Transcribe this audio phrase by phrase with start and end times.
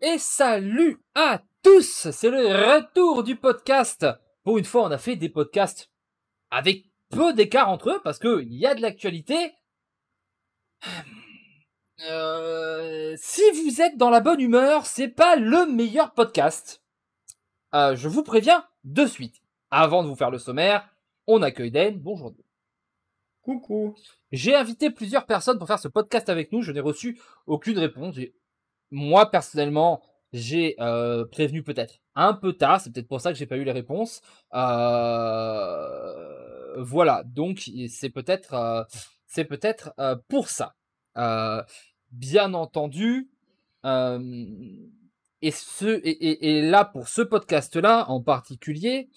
[0.00, 4.06] Et salut à tous C'est le retour du podcast
[4.42, 5.90] Pour une fois, on a fait des podcasts
[6.50, 9.54] avec peu d'écart entre eux, parce qu'il y a de l'actualité.
[12.10, 16.82] Euh, si vous êtes dans la bonne humeur, c'est pas le meilleur podcast.
[17.72, 19.36] Euh, je vous préviens de suite.
[19.70, 20.88] Avant de vous faire le sommaire,
[21.26, 21.98] on accueille Den.
[21.98, 22.34] Bonjour.
[23.42, 23.94] Coucou.
[24.32, 26.62] J'ai invité plusieurs personnes pour faire ce podcast avec nous.
[26.62, 28.16] Je n'ai reçu aucune réponse.
[28.90, 30.02] Moi, personnellement,
[30.34, 32.80] j'ai euh, prévenu peut-être un peu tard.
[32.80, 34.20] C'est peut-être pour ça que j'ai pas eu les réponses.
[34.52, 36.02] Euh,
[36.82, 37.22] voilà.
[37.24, 38.82] Donc, c'est peut-être, euh,
[39.26, 39.94] c'est peut-être
[40.28, 40.74] pour ça.
[42.10, 43.30] Bien entendu.
[43.84, 49.08] et ce, et, et, là pour ce podcast-là en particulier,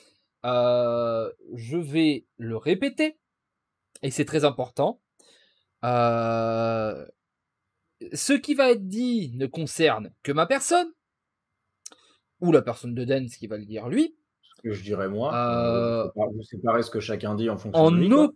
[0.43, 3.17] je vais le répéter
[4.03, 4.99] et c'est très important.
[8.13, 10.87] Ce qui va être dit ne concerne que ma personne,
[12.41, 14.15] ou la personne de Den, ce qui va le dire lui.
[14.41, 15.35] Ce que je dirais moi.
[15.35, 18.13] Euh, vous séparez ce que chacun dit en fonction en de lui.
[18.13, 18.33] Au,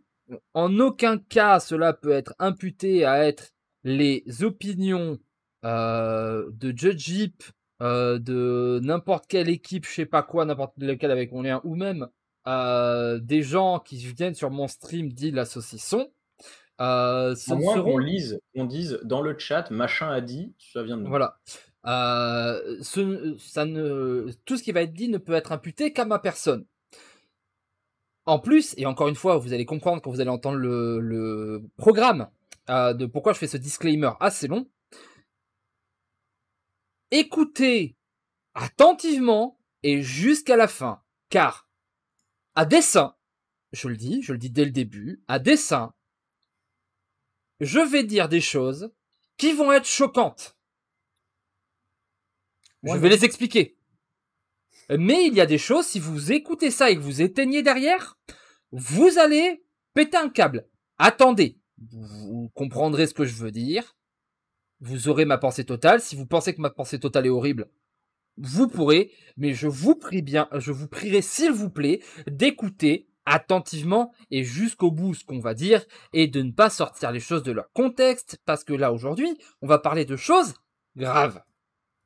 [0.53, 3.51] en aucun cas, cela peut être imputé à être
[3.83, 5.17] les opinions
[5.65, 7.43] euh, de Judge Jeep,
[7.81, 11.75] euh, de n'importe quelle équipe, je sais pas quoi, n'importe lequel avec mon lien, ou
[11.75, 12.07] même
[12.47, 16.11] euh, des gens qui viennent sur mon stream dit la saucisson.
[16.81, 17.91] Euh, à moins seront...
[17.91, 21.09] qu'on lise, on dise dans le chat, machin a dit, ça vient de nous.
[21.09, 21.39] Voilà.
[21.85, 26.05] Euh, ce, ça ne, tout ce qui va être dit ne peut être imputé qu'à
[26.05, 26.65] ma personne.
[28.25, 31.63] En plus, et encore une fois, vous allez comprendre quand vous allez entendre le, le
[31.77, 32.29] programme
[32.69, 34.67] euh, de pourquoi je fais ce disclaimer assez long.
[37.11, 37.95] Écoutez
[38.53, 41.69] attentivement et jusqu'à la fin, car
[42.55, 43.15] à dessein,
[43.71, 45.93] je le dis, je le dis dès le début, à dessein,
[47.61, 48.91] je vais dire des choses
[49.37, 50.57] qui vont être choquantes.
[52.83, 53.77] Je vais les expliquer.
[54.89, 58.17] Mais il y a des choses, si vous écoutez ça et que vous éteignez derrière,
[58.71, 60.67] vous allez péter un câble.
[60.97, 63.95] Attendez, vous comprendrez ce que je veux dire.
[64.79, 66.01] Vous aurez ma pensée totale.
[66.01, 67.69] Si vous pensez que ma pensée totale est horrible,
[68.37, 74.13] vous pourrez, mais je vous prie bien, je vous prierai s'il vous plaît d'écouter attentivement
[74.29, 75.83] et jusqu'au bout ce qu'on va dire
[76.13, 79.67] et de ne pas sortir les choses de leur contexte parce que là aujourd'hui on
[79.67, 80.53] va parler de choses
[80.95, 81.41] graves.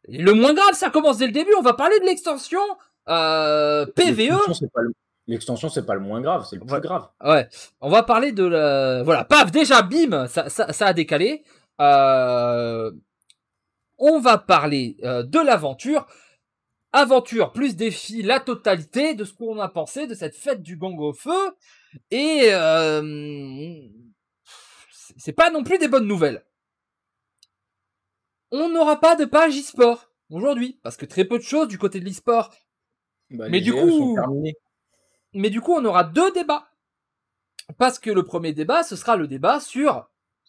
[0.07, 2.61] Et le moins grave ça commence dès le début, on va parler de l'extension
[3.07, 4.37] euh, PVE.
[5.27, 6.81] L'extension c'est pas le moins grave, c'est le plus ouais.
[6.81, 7.07] grave.
[7.23, 7.47] Ouais,
[7.81, 9.01] on va parler de la...
[9.03, 11.43] Voilà, paf, déjà bim, ça, ça, ça a décalé.
[11.81, 12.91] Euh...
[13.97, 16.05] On va parler euh, de l'aventure
[16.95, 20.97] aventure plus défi, la totalité de ce qu'on a pensé de cette fête du gang
[20.99, 21.55] au feu.
[22.09, 23.81] Et euh,
[25.17, 26.43] c'est pas non plus des bonnes nouvelles.
[28.51, 31.99] On n'aura pas de page e-sport aujourd'hui, parce que très peu de choses du côté
[31.99, 32.53] de l'e-sport.
[33.29, 34.17] Bah, mais du coup,
[35.33, 36.69] mais du coup, on aura deux débats.
[37.77, 40.07] Parce que le premier débat, ce sera le débat sur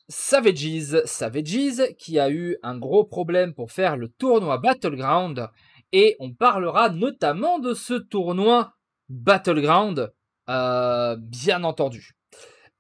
[0.09, 1.03] Savages.
[1.07, 5.49] Savages, qui a eu un gros problème pour faire le tournoi Battleground
[5.93, 8.77] et on parlera notamment de ce tournoi
[9.09, 10.13] Battleground,
[10.49, 12.13] euh, bien entendu.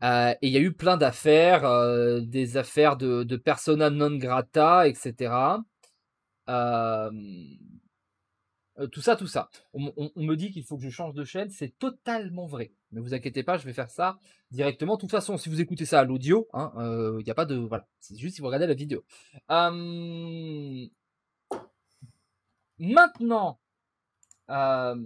[0.03, 4.89] Euh, et il y a eu plein d'affaires, euh, des affaires de, persona non grata,
[4.89, 5.33] etc.
[8.93, 9.49] Tout ça, tout ça.
[9.73, 12.73] On me dit qu'il faut que je change de chaîne, c'est totalement vrai.
[12.93, 14.19] Ne vous inquiétez pas, je vais faire ça
[14.51, 14.97] directement.
[14.97, 17.57] De toute façon, si vous écoutez ça à l'audio, il hein, n'y a pas de...
[17.57, 19.03] Voilà, c'est juste si vous regardez la vidéo.
[22.79, 23.59] Maintenant,
[24.51, 24.97] euh,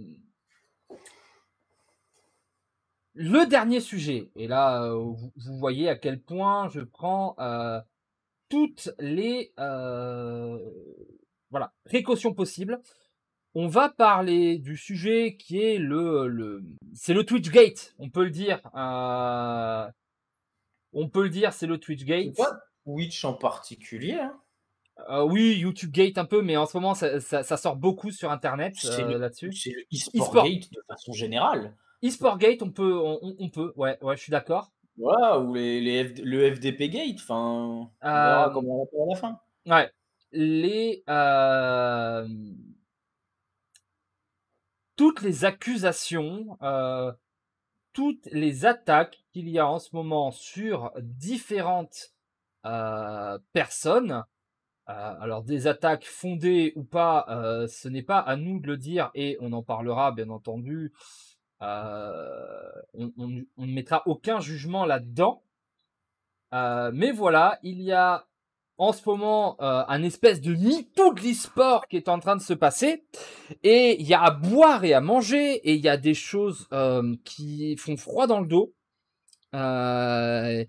[3.13, 7.79] le dernier sujet, et là, euh, vous, voyez à quel point je prends euh,
[8.49, 9.53] toutes les
[11.49, 12.81] voilà précautions possibles.
[13.53, 18.23] On va parler du sujet qui est le, le c'est le Twitch Gate, on peut
[18.23, 18.61] le dire.
[20.93, 22.37] On peut le dire, c'est le Twitch Gate.
[22.85, 24.41] Twitch en particulier hein?
[25.09, 28.11] Euh, oui, YouTube Gate un peu, mais en ce moment, ça, ça, ça sort beaucoup
[28.11, 29.53] sur Internet euh, là-dessus.
[29.53, 31.75] C'est le e-sport Gate de façon générale.
[32.03, 34.71] E-sport Gate, on peut, on, on, peut, ouais, ouais, je suis d'accord.
[34.97, 39.03] Voilà, ou les, les F, le FDP Gate, enfin, on verra euh, comment on va
[39.03, 39.39] à la fin.
[39.65, 39.91] Ouais,
[40.31, 42.27] les euh,
[44.95, 46.57] toutes les accusations,
[47.93, 52.13] toutes les attaques qu'il y a en ce moment sur différentes
[53.53, 54.23] personnes
[54.91, 59.11] alors des attaques fondées ou pas, euh, ce n'est pas à nous de le dire
[59.15, 60.93] et on en parlera bien entendu.
[61.61, 65.43] Euh, on, ne mettra aucun jugement là-dedans.
[66.51, 68.27] mais voilà, il y a
[68.81, 72.41] en ce moment euh, un espèce de mytho de l'e-sport qui est en train de
[72.41, 73.05] se passer.
[73.61, 76.67] Et il y a à boire et à manger, et il y a des choses
[76.73, 78.73] euh, qui font froid dans le dos.
[79.53, 80.65] Euh,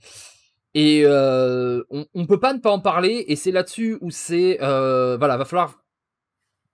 [0.75, 5.37] et on, on peut pas ne pas en parler, et c'est là-dessus où c'est voilà,
[5.37, 5.83] va falloir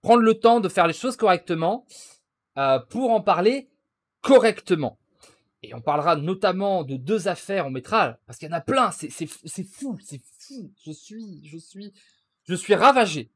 [0.01, 1.85] prendre le temps de faire les choses correctement
[2.89, 3.69] pour en parler
[4.21, 4.97] correctement.
[5.61, 8.91] Et on parlera notamment de deux affaires, on mettra, parce qu'il y en a plein,
[8.91, 10.71] c'est fou, c'est fou.
[10.85, 11.93] Je suis, je suis,
[12.43, 13.29] je suis ravagé.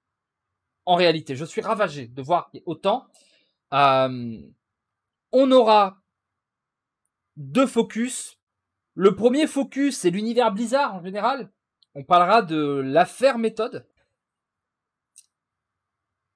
[0.86, 3.07] En réalité, je suis ravagé de voir autant.
[3.74, 4.42] Euh,
[5.31, 6.01] on aura
[7.36, 8.38] deux focus.
[8.95, 11.51] Le premier focus, c'est l'univers Blizzard en général.
[11.95, 13.88] On parlera de l'affaire méthode.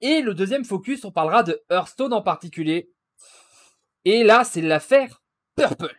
[0.01, 2.91] Et le deuxième focus, on parlera de Hearthstone en particulier.
[4.05, 5.21] Et là, c'est l'affaire
[5.55, 5.95] Purple.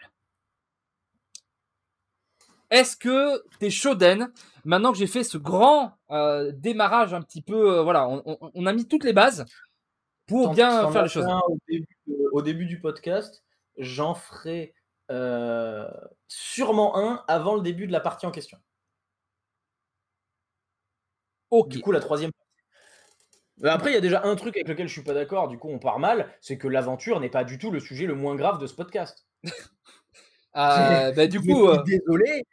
[2.70, 4.32] Est-ce que t'es Shoden
[4.64, 8.72] Maintenant que j'ai fait ce grand euh, démarrage un petit peu, euh, voilà, on, a
[8.72, 9.46] mis toutes les bases
[10.26, 11.26] pour bien faire les choses.
[12.32, 13.42] Au début, du podcast,
[13.78, 14.74] j'en ferai
[15.10, 15.88] euh,
[16.28, 18.58] sûrement un avant le début de la partie en question.
[21.50, 21.68] Ok.
[21.68, 22.30] Du coup, la troisième
[23.64, 25.68] après, il y a déjà un truc avec lequel je suis pas d'accord, du coup
[25.68, 28.58] on part mal, c'est que l'aventure n'est pas du tout le sujet le moins grave
[28.58, 29.26] de ce podcast.
[29.44, 29.50] Euh,
[31.16, 32.44] bah, du coup, euh, désolé,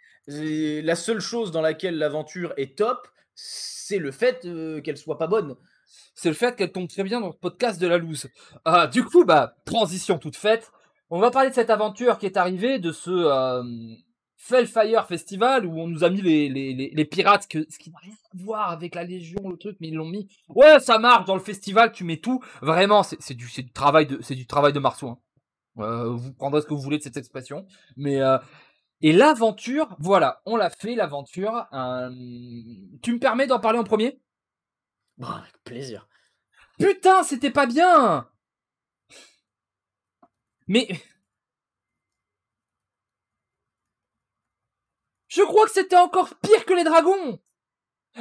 [0.81, 5.27] la seule chose dans laquelle l'aventure est top, c'est le fait euh, qu'elle soit pas
[5.27, 5.55] bonne.
[6.15, 8.27] C'est le fait qu'elle tombe très bien dans le podcast de la loose.
[8.63, 10.71] Ah, du coup, bah, transition toute faite.
[11.09, 13.61] On va parler de cette aventure qui est arrivée, de ce
[14.45, 17.97] Fellfire Festival où on nous a mis les, les, les, pirates, que, ce qui n'a
[17.97, 20.27] rien à voir avec la Légion, le truc, mais ils l'ont mis.
[20.49, 22.43] Ouais, ça marche dans le festival, tu mets tout.
[22.61, 25.09] Vraiment, c'est du, du travail de, c'est du travail de Marceau.
[25.09, 25.19] Hein.
[25.79, 27.65] Euh, vous prendrez ce que vous voulez de cette expression,
[27.97, 28.37] mais euh,
[29.01, 31.65] et l'aventure, voilà, on l'a fait l'aventure.
[31.73, 32.09] Euh,
[33.01, 34.21] tu me permets d'en parler en premier?
[35.17, 36.07] Bon, avec plaisir.
[36.77, 38.27] Putain, c'était pas bien.
[40.67, 40.87] Mais
[45.35, 47.41] Je crois que c'était encore pire que les dragons.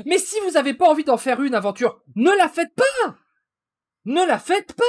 [0.04, 3.16] Mais si vous avez pas envie d'en faire une aventure, ne la faites pas.
[4.04, 4.84] Ne la faites pas.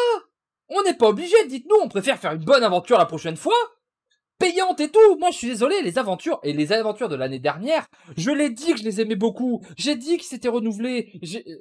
[0.69, 3.53] On n'est pas obligé, dites-nous, on préfère faire une bonne aventure la prochaine fois
[4.39, 5.17] payante et tout.
[5.19, 7.87] Moi, je suis désolé, les aventures et les aventures de l'année dernière,
[8.17, 9.61] je l'ai dit que je les aimais beaucoup.
[9.77, 11.11] J'ai dit que c'était renouvelé.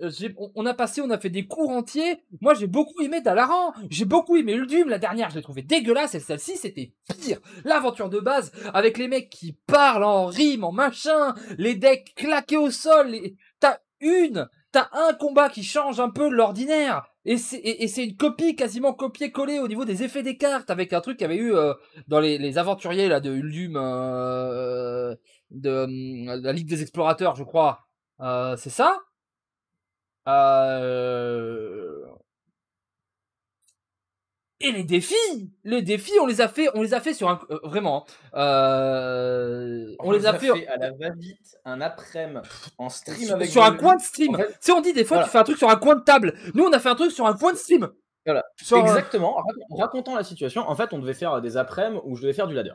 [0.02, 0.10] Euh,
[0.54, 2.20] on a passé, on a fait des cours entiers.
[2.40, 3.72] Moi, j'ai beaucoup aimé Dalaran.
[3.90, 4.88] J'ai beaucoup aimé Uldum.
[4.88, 7.40] La dernière, je l'ai trouvé dégueulasse et celle-ci, c'était pire.
[7.64, 12.56] L'aventure de base avec les mecs qui parlent en rime, en machin, les decks claqués
[12.56, 13.14] au sol.
[13.60, 17.06] T'as une, t'as un combat qui change un peu l'ordinaire.
[17.24, 21.16] Et c'est une copie quasiment copier-coller au niveau des effets des cartes avec un truc
[21.16, 21.74] qu'il y avait eu euh,
[22.08, 25.14] dans les, les, aventuriers là de Uldum euh,
[25.52, 27.86] de, euh, la Ligue des Explorateurs, je crois.
[28.56, 28.98] c'est ça?
[34.64, 37.40] Et les défis, les défis, on les a fait, on les a fait sur un,
[37.62, 42.40] vraiment, on, on, les a, fait, à la va-vite un après-midi
[42.78, 44.36] en stream sur, sur un coin de stream.
[44.36, 46.34] tu sais, on dit des fois, tu fais un truc sur un coin de table.
[46.54, 47.88] Nous, on a fait un truc sur un coin de stream.
[48.24, 48.42] Voilà.
[48.60, 49.38] Exactement.
[49.70, 52.46] En racontant la situation, en fait, on devait faire des après-midi où je devais faire
[52.46, 52.72] du ladder.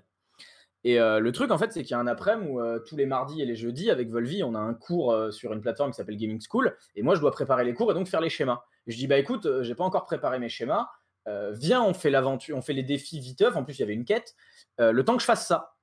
[0.84, 3.42] Et le truc, en fait, c'est qu'il y a un après-midi où tous les mardis
[3.42, 6.42] et les jeudis, avec Volvi, on a un cours sur une plateforme qui s'appelle Gaming
[6.48, 6.76] School.
[6.96, 8.62] Et moi, je dois préparer les cours et donc faire les schémas.
[8.88, 10.88] je dis, bah écoute, j'ai pas encore préparé mes schémas.
[11.30, 13.56] Euh, viens, on fait l'aventure, on fait les défis viteuf.
[13.56, 14.36] En plus, il y avait une quête.
[14.80, 15.76] Euh, le temps que je fasse ça.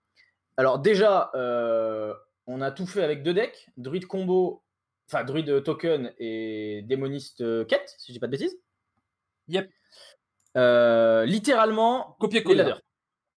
[0.56, 2.14] Alors déjà, euh,
[2.46, 4.64] on a tout fait avec deux decks, druide combo,
[5.08, 8.58] enfin druide token et démoniste quête, si je dis pas de bêtises.
[9.48, 9.70] Yep.
[11.26, 12.74] littéralement, copier-coller.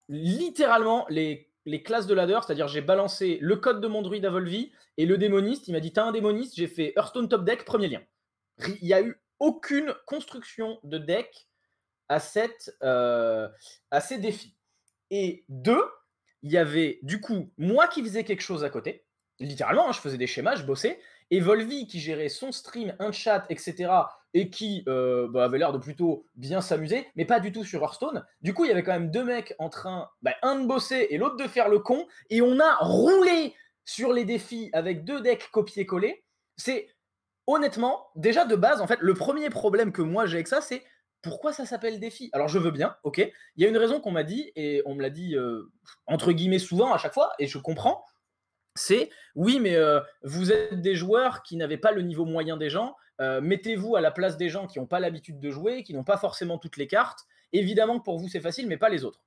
[0.08, 4.30] Littéralement les, les classes de ladder, c'est-à-dire j'ai balancé le code de mon druide à
[4.30, 5.68] Volvi et le démoniste.
[5.68, 8.00] Il m'a dit t'as un démoniste, j'ai fait Hearthstone top deck, premier lien.
[8.80, 11.47] Il n'y a eu aucune construction de deck
[12.08, 13.48] à, cette, euh,
[13.90, 14.56] à ces défis.
[15.10, 15.84] Et deux,
[16.42, 19.04] il y avait du coup moi qui faisais quelque chose à côté,
[19.40, 21.00] littéralement, hein, je faisais des schémas, je bossais,
[21.30, 23.90] et Volvi qui gérait son stream, un chat, etc.,
[24.34, 27.82] et qui euh, bah, avait l'air de plutôt bien s'amuser, mais pas du tout sur
[27.82, 28.24] Hearthstone.
[28.42, 31.08] Du coup, il y avait quand même deux mecs en train, bah, un de bosser
[31.10, 35.20] et l'autre de faire le con, et on a roulé sur les défis avec deux
[35.20, 36.24] decks copier-coller.
[36.56, 36.88] C'est
[37.46, 40.84] honnêtement, déjà de base, en fait, le premier problème que moi j'ai avec ça, c'est
[41.22, 42.30] pourquoi ça s'appelle défi?
[42.32, 43.18] Alors je veux bien, ok.
[43.18, 45.70] Il y a une raison qu'on m'a dit, et on me l'a dit euh,
[46.06, 48.04] entre guillemets souvent à chaque fois, et je comprends.
[48.74, 52.70] C'est oui, mais euh, vous êtes des joueurs qui n'avaient pas le niveau moyen des
[52.70, 52.94] gens.
[53.20, 56.04] Euh, mettez-vous à la place des gens qui n'ont pas l'habitude de jouer, qui n'ont
[56.04, 57.26] pas forcément toutes les cartes.
[57.52, 59.20] Évidemment que pour vous c'est facile, mais pas les autres.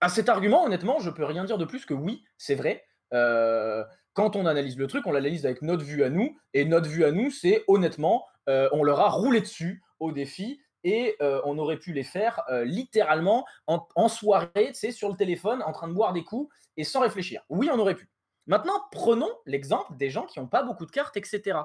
[0.00, 2.84] À cet argument, honnêtement, je peux rien dire de plus que oui, c'est vrai.
[3.10, 6.38] quand on analyse le truc, on l'analyse avec notre vue à nous.
[6.54, 11.16] Et notre vue à nous, c'est honnêtement, on leur a roulé dessus au défi et
[11.20, 15.72] euh, on aurait pu les faire littéralement en, en soirée, c'est sur le téléphone, en
[15.72, 17.42] train de boire des coups et sans réfléchir.
[17.48, 18.08] Oui, on aurait pu.
[18.46, 21.58] Maintenant, prenons l'exemple des gens qui n'ont pas beaucoup de cartes, etc.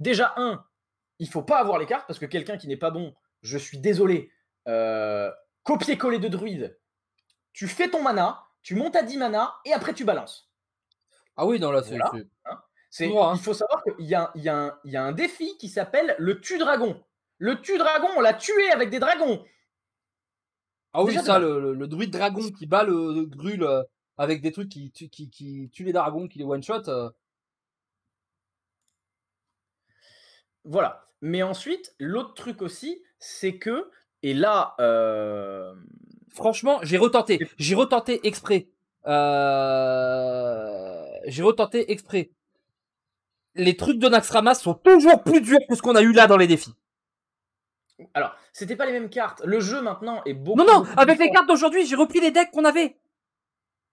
[0.00, 0.64] Déjà, un,
[1.20, 3.78] il faut pas avoir les cartes parce que quelqu'un qui n'est pas bon, je suis
[3.78, 4.32] désolé,
[5.62, 6.76] copier-coller de druide,
[7.52, 10.50] tu fais ton mana, tu montes à 10 mana et après tu balances.
[11.36, 11.94] Ah oui, non, là, c'est.
[11.94, 12.10] Hein.
[12.46, 12.62] hein.
[13.00, 17.00] Il faut savoir qu'il y, y, y, a un défi qui s'appelle le tue-dragon.
[17.40, 19.42] Le tue-dragon, on l'a tué avec des dragons.
[20.92, 23.82] Ah oui, ça, le, druide dragon qui bat le, grul euh,
[24.18, 26.86] avec des trucs qui, qui, qui, tuent les dragons, qui les one-shot.
[26.88, 27.08] Euh.
[30.64, 31.06] Voilà.
[31.22, 33.90] Mais ensuite, l'autre truc aussi, c'est que,
[34.22, 35.74] et là, euh,
[36.28, 37.38] franchement, j'ai retenté.
[37.56, 38.68] J'ai retenté exprès.
[41.26, 42.32] J'ai retenté exprès.
[43.54, 46.36] Les trucs de Naxxramas sont toujours plus durs que ce qu'on a eu là dans
[46.36, 46.74] les défis.
[48.14, 49.42] Alors, c'était pas les mêmes cartes.
[49.44, 50.58] Le jeu maintenant est beaucoup.
[50.58, 52.96] Non, non, avec les cartes d'aujourd'hui, j'ai repris les decks qu'on avait.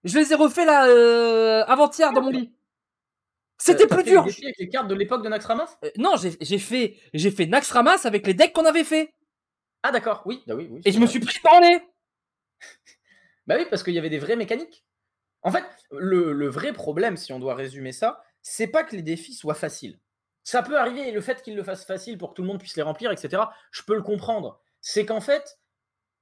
[0.04, 2.52] Je les ai refaits là euh, avant-hier dans mon lit.
[3.58, 4.22] C'était plus dur.
[4.22, 5.78] Avec les cartes de l'époque de Naxxramas?
[5.84, 9.14] Euh, Non, j'ai fait j'ai fait Naxxramas avec les decks qu'on avait fait.
[9.82, 10.80] Ah d'accord, oui, bah oui, oui.
[10.84, 11.78] Et je me suis pris par le
[13.46, 14.84] bah oui, parce qu'il y avait des vraies mécaniques.
[15.42, 19.34] En fait, le, vrai problème, si on doit résumer ça, c'est pas que les défis
[19.34, 19.98] soient faciles.
[20.48, 22.58] Ça peut arriver, et le fait qu'ils le fassent facile pour que tout le monde
[22.58, 24.62] puisse les remplir, etc., je peux le comprendre.
[24.80, 25.58] C'est qu'en fait,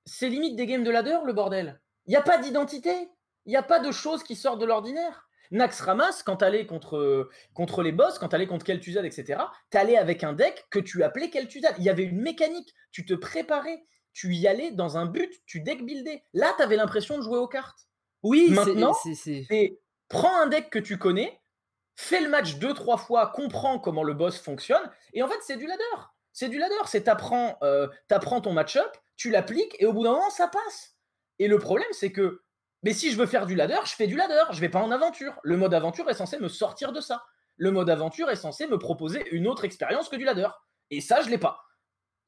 [0.05, 1.81] c'est limite des games de ladder, le bordel.
[2.07, 3.09] Il n'y a pas d'identité.
[3.45, 5.29] Il n'y a pas de choses qui sortent de l'ordinaire.
[5.53, 10.25] Nax Ramas, quand t'allais contre, contre les boss, quand t'allais contre Kel'Thuzad, etc., t'allais avec
[10.25, 11.77] un deck que tu appelais Kel'Thuzad.
[11.79, 15.61] Il y avait une mécanique, tu te préparais tu y allais dans un but, tu
[15.61, 16.25] deck buildais.
[16.33, 17.87] Là, tu avais l'impression de jouer aux cartes.
[18.23, 19.79] Oui, maintenant, c'est
[20.09, 21.39] prends un deck que tu connais,
[21.97, 25.57] fais le match deux, trois fois, comprends comment le boss fonctionne, et en fait, c'est
[25.57, 25.83] du ladder.
[26.33, 26.75] C'est du ladder.
[26.85, 30.97] C'est t'apprends, euh, apprends ton match-up, tu l'appliques, et au bout d'un moment, ça passe.
[31.39, 32.43] Et le problème, c'est que,
[32.83, 34.45] mais si je veux faire du ladder, je fais du ladder.
[34.53, 35.39] Je vais pas en aventure.
[35.43, 37.25] Le mode aventure est censé me sortir de ça.
[37.57, 40.49] Le mode aventure est censé me proposer une autre expérience que du ladder.
[40.91, 41.65] Et ça, je l'ai pas.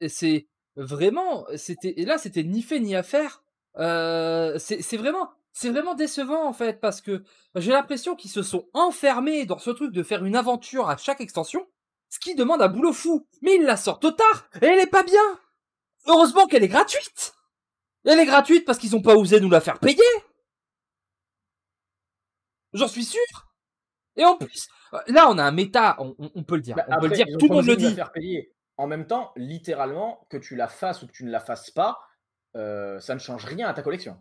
[0.01, 3.43] Et c'est vraiment, c'était et là c'était ni fait ni à faire.
[3.77, 7.23] Euh, c'est vraiment, c'est vraiment décevant en fait parce que
[7.55, 11.21] j'ai l'impression qu'ils se sont enfermés dans ce truc de faire une aventure à chaque
[11.21, 11.67] extension,
[12.09, 13.27] ce qui demande un boulot fou.
[13.41, 15.39] Mais ils la sortent au tard et elle est pas bien.
[16.07, 17.33] Heureusement qu'elle est gratuite.
[18.05, 20.03] Elle est gratuite parce qu'ils ont pas osé nous la faire payer.
[22.73, 23.49] J'en suis sûr.
[24.15, 24.67] Et en plus,
[25.07, 27.47] là on a un méta, on, peut le dire, bah, on peut le dire, tout
[27.47, 27.93] le monde le dit.
[27.95, 31.41] Faire payer en même temps, littéralement, que tu la fasses ou que tu ne la
[31.41, 31.99] fasses pas,
[32.55, 34.17] euh, ça ne change rien à ta collection.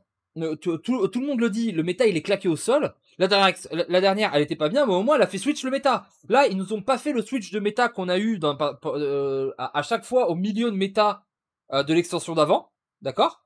[0.61, 2.95] Tout, le monde le dit, le méta il est claqué au sol.
[3.18, 5.64] La dernière, la dernière elle était pas bien, mais au moins elle a fait switch
[5.64, 6.07] le méta.
[6.28, 9.52] Là, ils nous ont pas fait le switch de méta qu'on a eu dans, euh,
[9.59, 11.25] à, chaque fois au milieu de méta
[11.73, 12.73] euh, de l'extension d'avant.
[13.02, 13.45] D'accord?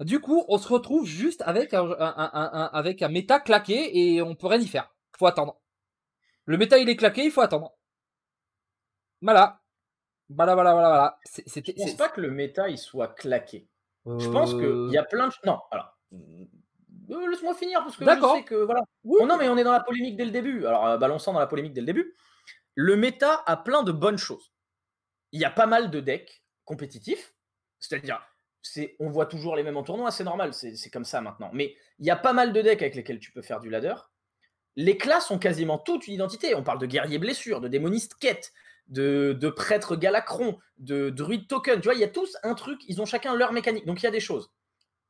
[0.00, 4.48] Du coup, on se retrouve juste avec un, avec un méta claqué et on peut
[4.48, 4.92] rien y faire.
[5.16, 5.60] Faut attendre.
[6.46, 7.76] Le méta il est claqué, il faut attendre.
[9.22, 9.60] Voilà.
[10.28, 11.18] Voilà, voilà, voilà, voilà.
[11.46, 13.68] Je pense pas que le méta il soit claqué?
[14.06, 15.34] Je pense qu'il y a plein de.
[15.46, 15.93] Non, alors.
[17.10, 18.54] Euh, laisse-moi finir parce que je sais que.
[18.54, 18.82] Voilà.
[19.04, 20.66] Oh, non, mais on est dans la polémique dès le début.
[20.66, 22.14] Alors, euh, balançant dans la polémique dès le début.
[22.74, 24.52] Le méta a plein de bonnes choses.
[25.32, 27.34] Il y a pas mal de decks compétitifs.
[27.78, 28.20] C'est-à-dire,
[28.62, 31.50] c'est, on voit toujours les mêmes en tournoi, c'est normal, c'est comme ça maintenant.
[31.52, 33.94] Mais il y a pas mal de decks avec lesquels tu peux faire du ladder.
[34.76, 36.54] Les classes ont quasiment toute une identité.
[36.54, 38.52] On parle de guerrier blessure, de démoniste quête,
[38.88, 41.80] de, de prêtres Galacron, de druide token.
[41.80, 43.86] Tu vois, il y a tous un truc, ils ont chacun leur mécanique.
[43.86, 44.50] Donc il y a des choses.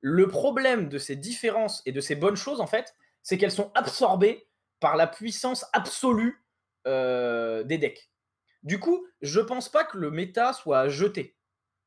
[0.06, 3.72] Le problème de ces différences et de ces bonnes choses, en fait, c'est qu'elles sont
[3.74, 4.46] absorbées
[4.78, 6.44] par la puissance absolue
[6.86, 8.10] euh, des decks.
[8.64, 11.38] Du coup, je pense pas que le méta soit à jeter.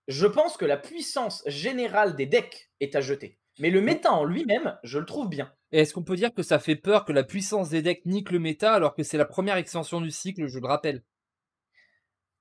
[0.07, 3.37] Je pense que la puissance générale des decks est à jeter.
[3.59, 5.53] Mais le méta en lui-même, je le trouve bien.
[5.71, 8.39] est-ce qu'on peut dire que ça fait peur que la puissance des decks nique le
[8.39, 11.03] méta alors que c'est la première extension du cycle, je le rappelle?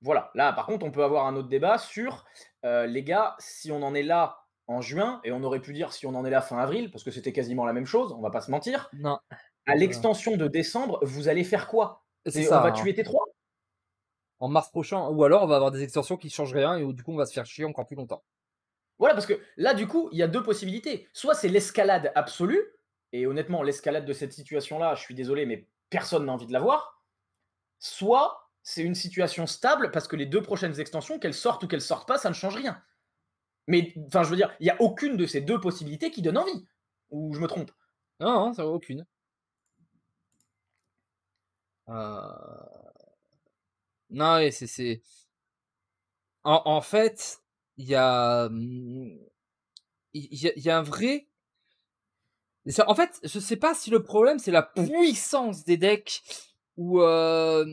[0.01, 2.25] Voilà, là par contre on peut avoir un autre débat sur
[2.65, 5.93] euh, les gars, si on en est là en juin, et on aurait pu dire
[5.93, 8.21] si on en est là fin avril, parce que c'était quasiment la même chose, on
[8.21, 8.89] va pas se mentir.
[8.93, 9.17] Non.
[9.65, 12.05] À l'extension de décembre, vous allez faire quoi?
[12.25, 12.59] C'est ça.
[12.59, 12.71] On va hein.
[12.73, 13.15] tuer T3
[14.39, 17.03] En mars prochain, ou alors on va avoir des extensions qui changent rien et du
[17.03, 18.23] coup on va se faire chier encore plus longtemps.
[18.99, 21.07] Voilà, parce que là du coup, il y a deux possibilités.
[21.13, 22.61] Soit c'est l'escalade absolue,
[23.13, 26.59] et honnêtement, l'escalade de cette situation-là, je suis désolé, mais personne n'a envie de la
[26.59, 27.01] voir.
[27.79, 31.79] Soit c'est une situation stable parce que les deux prochaines extensions, qu'elles sortent ou qu'elles
[31.79, 32.81] sortent pas, ça ne change rien.
[33.67, 36.37] Mais, enfin, je veux dire, il n'y a aucune de ces deux possibilités qui donne
[36.37, 36.65] envie.
[37.09, 37.71] Ou je me trompe?
[38.19, 39.05] Non, non, ça aucune.
[41.89, 42.21] Euh...
[44.09, 45.01] Non, c'est.
[46.43, 47.41] En, en fait,
[47.77, 48.49] il y a,
[50.13, 51.27] il y, a, un vrai.
[52.87, 56.21] En fait, je sais pas si le problème c'est la puissance des decks
[56.75, 57.65] ou euh...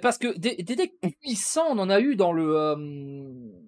[0.00, 3.61] parce que des, decks puissants, on en a eu dans le, euh...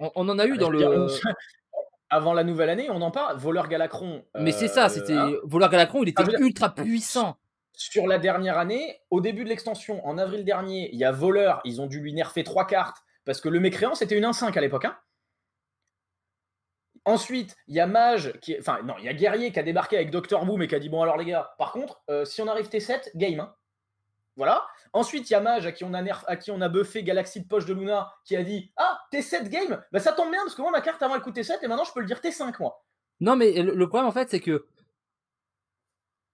[0.00, 1.06] on, on, en a eu dans le.
[2.10, 3.38] Avant la nouvelle année, on en parle.
[3.38, 4.22] Voleur Galacron.
[4.38, 7.38] Mais c'est ça, c'était hein Voleur Galacron, il était ah, ultra puissant
[7.74, 11.60] sur la dernière année, au début de l'extension, en avril dernier, il y a Voleur,
[11.64, 14.60] ils ont dû lui nerfer trois cartes parce que le mécréant c'était une 1-5 à
[14.60, 14.84] l'époque.
[14.84, 14.96] Hein.
[17.04, 19.96] Ensuite, il y a Mage, qui enfin non, il y a Guerrier qui a débarqué
[19.96, 22.40] avec Dr Boom et qui a dit bon alors les gars, par contre, euh, si
[22.42, 23.40] on arrive T7, game.
[23.40, 23.54] Hein.
[24.36, 24.66] Voilà.
[24.92, 27.02] Ensuite, il y a Mage à qui on a nerf, à qui on a buffé
[27.02, 30.40] Galaxy de poche de Luna qui a dit ah T7 game, bah ça tombe bien
[30.42, 32.20] parce que moi ma carte avant elle coûtait 7 et maintenant je peux le dire
[32.20, 32.84] T5 moi.
[33.20, 34.66] Non mais le problème en fait c'est que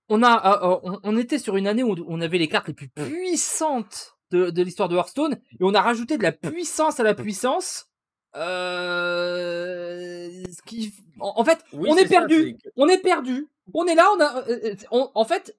[0.09, 2.75] on a, ah, oh, on, était sur une année où on avait les cartes les
[2.75, 7.03] plus puissantes de, de l'histoire de Hearthstone et on a rajouté de la puissance à
[7.03, 7.89] la puissance.
[8.37, 12.57] Euh, ce qui, en, fait, on est, perdu.
[12.77, 13.49] on est perdu.
[13.75, 14.09] On est là.
[14.17, 15.57] On a, euh, euh, en fait,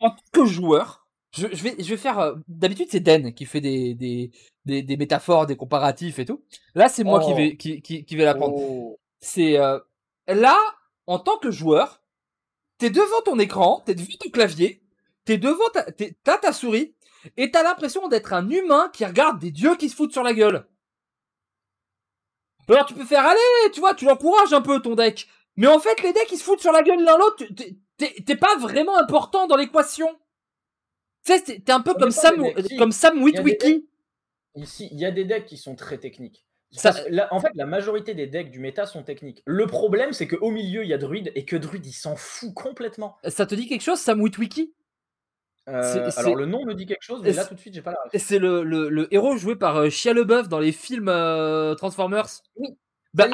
[0.00, 1.05] en tant que joueur,
[1.36, 2.34] je, je, vais, je vais faire.
[2.48, 4.30] D'habitude, c'est Den qui fait des, des,
[4.64, 6.42] des, des, métaphores, des comparatifs et tout.
[6.74, 7.36] Là, c'est moi qui oh.
[7.36, 8.56] vais, qui, qui, qui vais l'apprendre.
[8.56, 8.98] Oh.
[9.20, 9.58] C'est
[10.28, 10.56] là,
[11.06, 12.02] en tant que joueur,
[12.78, 14.82] t'es devant ton écran, t'es devant ton clavier,
[15.24, 15.84] t'es devant ta,
[16.24, 16.94] t'as ta souris,
[17.36, 20.34] et t'as l'impression d'être un humain qui regarde des dieux qui se foutent sur la
[20.34, 20.66] gueule.
[22.68, 25.28] Alors tu peux faire aller, tu vois, tu l'encourages un peu ton deck.
[25.56, 27.44] Mais en fait, les decks ils se foutent sur la gueule l'un l'autre,
[27.96, 30.08] t'es pas vraiment important dans l'équation.
[31.26, 32.42] Tu sais, t'es un peu comme Sam,
[32.78, 33.88] comme Sam Witwicky.
[34.54, 36.46] Ici, il y a des decks qui sont très techniques
[37.30, 39.42] en fait, la majorité des decks du méta sont techniques.
[39.46, 42.52] Le problème, c'est qu'au milieu, il y a Druid et que Druid, il s'en fout
[42.54, 43.16] complètement.
[43.28, 44.72] Ça te dit quelque chose, Sam Witwicky
[45.68, 47.90] euh, alors le nom me dit quelque chose, mais là tout de suite j'ai pas
[47.90, 52.28] la C'est le, le, héros joué par euh, Shia LeBeouf dans les films euh, Transformers.
[52.54, 52.68] Oui.
[53.16, 53.28] Bah,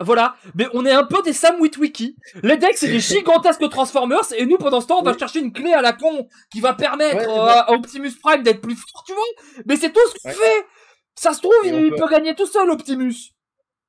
[0.00, 2.16] voilà, mais on est un peu des Sam Witwicky.
[2.42, 5.52] Les decks c'est des gigantesques Transformers et nous pendant ce temps on va chercher une
[5.52, 9.22] clé à la con qui va permettre à Optimus Prime d'être plus fort, tu vois.
[9.66, 10.66] Mais c'est tout ce qu'on fait.
[11.14, 12.08] Ça se trouve, il peut...
[12.08, 13.34] gagner tout seul, Optimus.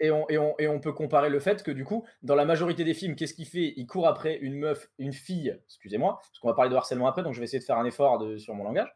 [0.02, 2.45] Et on, et, on, et on, peut comparer le fait que du coup, dans la
[2.45, 3.73] majorité des films, qu'est-ce qu'il fait?
[3.75, 7.21] Il court après une meuf, une fille, excusez-moi, parce qu'on va parler de harcèlement après,
[7.21, 8.89] donc je vais essayer de faire un effort de, sur mon langage.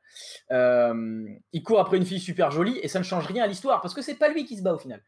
[0.52, 3.82] Euh, il court après une fille super jolie et ça ne change rien à l'histoire,
[3.82, 5.04] parce que c'est pas lui qui se bat au final.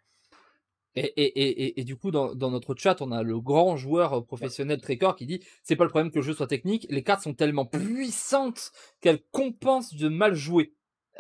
[0.96, 4.80] Et, et, et, du coup, dans, dans, notre chat, on a le grand joueur professionnel
[4.80, 7.34] Trekor qui dit c'est pas le problème que le jeu soit technique, les cartes sont
[7.34, 10.74] tellement puissantes qu'elles compensent de mal jouer.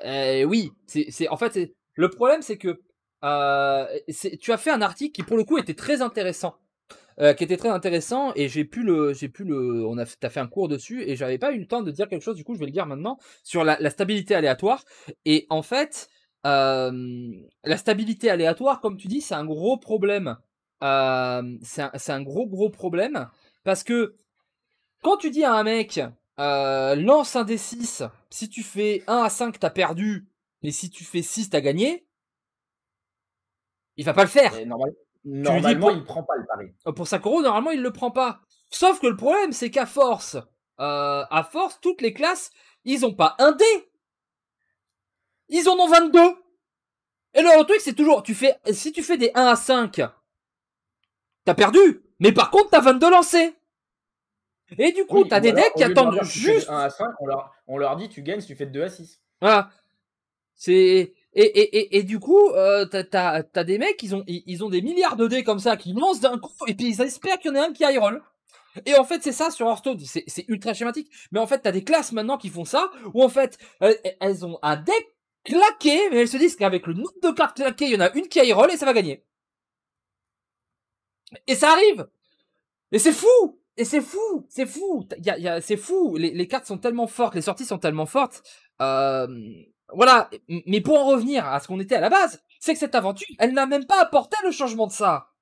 [0.05, 2.81] oui, c'est en fait le problème, c'est que
[3.23, 3.85] euh,
[4.39, 6.55] tu as fait un article qui, pour le coup, était très intéressant.
[7.21, 10.29] Euh, qui était très intéressant et j'ai pu le j'ai pu le on a t'as
[10.29, 12.43] fait un cours dessus et j'avais pas eu le temps de dire quelque chose du
[12.43, 14.83] coup je vais le dire maintenant sur la, la stabilité aléatoire
[15.23, 16.09] et en fait
[16.45, 17.31] euh,
[17.63, 20.37] la stabilité aléatoire comme tu dis c'est un gros problème
[20.83, 23.29] euh, c'est un, un, gros gros problème
[23.63, 24.15] parce que
[25.01, 25.99] quand tu dis à un mec
[26.39, 30.27] euh, lance un D6 si tu fais 1 à 5 t'as perdu
[30.65, 32.07] mais si tu fais 6, t'as gagné.
[33.97, 34.51] Il va pas le faire.
[35.23, 36.73] normalement, il prend pas le pari.
[36.95, 38.41] Pour euros, normalement, il le prend pas.
[38.71, 40.37] Sauf que le problème, c'est qu'à force,
[40.79, 42.49] à force, toutes les classes,
[42.83, 43.63] ils ont pas un dé.
[45.49, 46.19] Ils en ont 22.
[47.35, 50.01] Et le truc, c'est toujours, tu fais, si tu fais des 1 à 5,
[51.43, 52.01] t'as perdu.
[52.19, 53.53] Mais par contre, t'as 22 lancés.
[54.77, 56.69] Et du coup, t'as des decks qui attendent juste.
[56.69, 58.83] 1 à 5, on leur, on leur dit, tu gagnes si tu fais de 2
[58.83, 59.21] à 6.
[59.41, 59.69] Voilà.
[60.55, 64.63] C'est et, et, et, et, du coup, euh, t'as, t'as, des mecs, ils ont, ils
[64.63, 67.37] ont des milliards de dés comme ça qui lancent d'un coup, et puis ils espèrent
[67.39, 68.23] qu'il y en a un qui high roll.
[68.85, 71.11] Et en fait, c'est ça sur Hearthstone, c'est, c'est ultra schématique.
[71.31, 74.59] Mais en fait, t'as des classes maintenant qui font ça, où en fait, elles ont
[74.61, 75.14] un deck
[75.45, 78.11] claqué, mais elles se disent qu'avec le nombre de cartes claquées, il y en a
[78.13, 79.23] une qui roll et ça va gagner.
[81.47, 82.07] Et ça arrive.
[82.91, 83.59] Et c'est fou.
[83.77, 86.15] Et c'est fou, c'est fou, y a, y a, c'est fou.
[86.15, 88.41] Les, les cartes sont tellement fortes, les sorties sont tellement fortes.
[88.81, 89.27] Euh,
[89.93, 92.95] voilà, mais pour en revenir à ce qu'on était à la base, c'est que cette
[92.95, 95.33] aventure, elle n'a même pas apporté le changement de ça.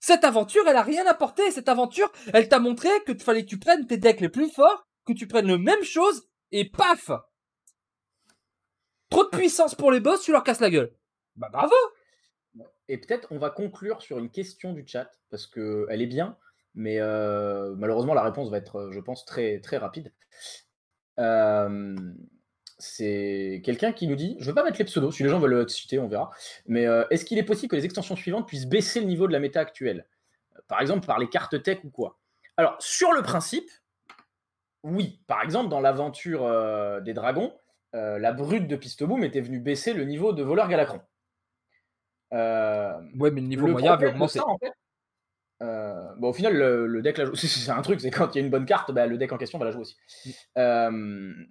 [0.00, 1.50] Cette aventure, elle a rien apporté.
[1.52, 4.88] Cette aventure, elle t'a montré que fallait que tu prennes tes decks les plus forts,
[5.06, 7.12] que tu prennes le même chose, et paf
[9.10, 10.92] Trop de puissance pour les boss, tu leur casses la gueule.
[11.36, 11.74] Bah bravo
[12.88, 16.36] Et peut-être on va conclure sur une question du chat, parce que elle est bien,
[16.74, 20.12] mais euh, malheureusement la réponse va être, je pense, très, très rapide.
[21.18, 21.94] Euh,
[22.78, 25.38] c'est quelqu'un qui nous dit, je ne veux pas mettre les pseudos, si les gens
[25.38, 26.30] veulent le citer, on verra,
[26.66, 29.32] mais euh, est-ce qu'il est possible que les extensions suivantes puissent baisser le niveau de
[29.32, 30.06] la méta actuelle?
[30.68, 32.18] Par exemple, par les cartes tech ou quoi?
[32.56, 33.68] Alors, sur le principe,
[34.82, 37.52] Oui, par exemple, dans l'aventure euh, des dragons,
[37.94, 41.00] euh, la brute de Pisteboom était venue baisser le niveau de voleur Galacron.
[42.32, 44.40] Euh, ouais, mais le niveau moyen avait augmenté.
[44.40, 44.72] en fait,
[45.60, 47.26] bon, au final, le, deck la.
[47.34, 49.38] C'est un truc, c'est quand il y a une bonne carte, bah, le deck en
[49.38, 49.96] question va la jouer aussi.
[50.56, 51.44] Mm.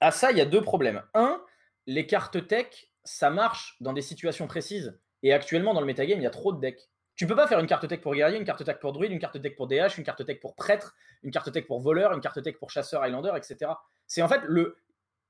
[0.00, 1.02] à ça, il y a deux problèmes.
[1.14, 1.40] Un,
[1.86, 4.98] les cartes tech, ça marche dans des situations précises.
[5.22, 6.88] Et actuellement, dans le metagame, il y a trop de decks.
[7.14, 9.18] Tu peux pas faire une carte tech pour guerrier, une carte tech pour druide, une
[9.18, 12.20] carte tech pour DH, une carte tech pour prêtre, une carte tech pour voleur, une
[12.20, 13.72] carte tech pour chasseur Highlander, etc.
[14.06, 14.78] C'est en fait le.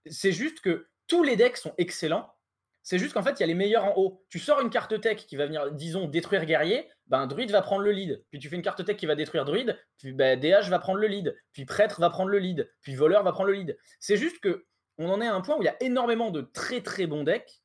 [0.07, 2.33] C'est juste que tous les decks sont excellents.
[2.83, 4.25] C'est juste qu'en fait, il y a les meilleurs en haut.
[4.31, 7.83] Tu sors une carte tech qui va venir, disons, détruire guerrier, ben druide va prendre
[7.83, 8.25] le lead.
[8.31, 10.99] Puis tu fais une carte tech qui va détruire druide, puis ben, DH va prendre
[10.99, 11.37] le lead.
[11.53, 12.71] Puis prêtre va prendre le lead.
[12.81, 13.79] Puis voleur va prendre le lead.
[13.99, 14.65] C'est juste que
[14.99, 17.23] on en est à un point où il y a énormément de très très bons
[17.23, 17.63] decks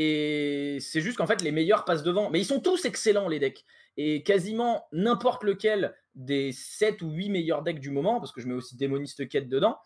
[0.00, 2.30] et c'est juste qu'en fait, les meilleurs passent devant.
[2.30, 3.64] Mais ils sont tous excellents, les decks.
[3.96, 8.46] Et quasiment n'importe lequel des 7 ou 8 meilleurs decks du moment, parce que je
[8.46, 9.76] mets aussi Démoniste Quête dedans,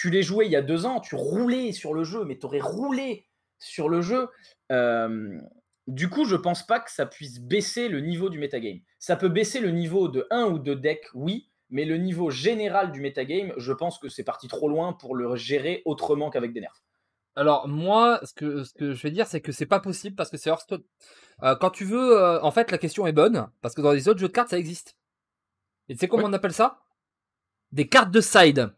[0.00, 2.46] tu les jouais il y a deux ans, tu roulais sur le jeu, mais tu
[2.46, 3.26] aurais roulé
[3.58, 4.28] sur le jeu.
[4.72, 5.38] Euh,
[5.88, 8.78] du coup, je pense pas que ça puisse baisser le niveau du metagame.
[8.98, 12.92] Ça peut baisser le niveau de 1 ou de deck, oui, mais le niveau général
[12.92, 16.62] du metagame, je pense que c'est parti trop loin pour le gérer autrement qu'avec des
[16.62, 16.82] nerfs.
[17.36, 20.30] Alors moi, ce que, ce que je vais dire, c'est que c'est pas possible parce
[20.30, 20.82] que c'est Hearthstone.
[21.42, 24.08] Euh, quand tu veux, euh, en fait, la question est bonne parce que dans les
[24.08, 24.96] autres jeux de cartes, ça existe.
[25.90, 26.80] Et tu sais comment on appelle ça?
[27.70, 28.72] Des cartes de side.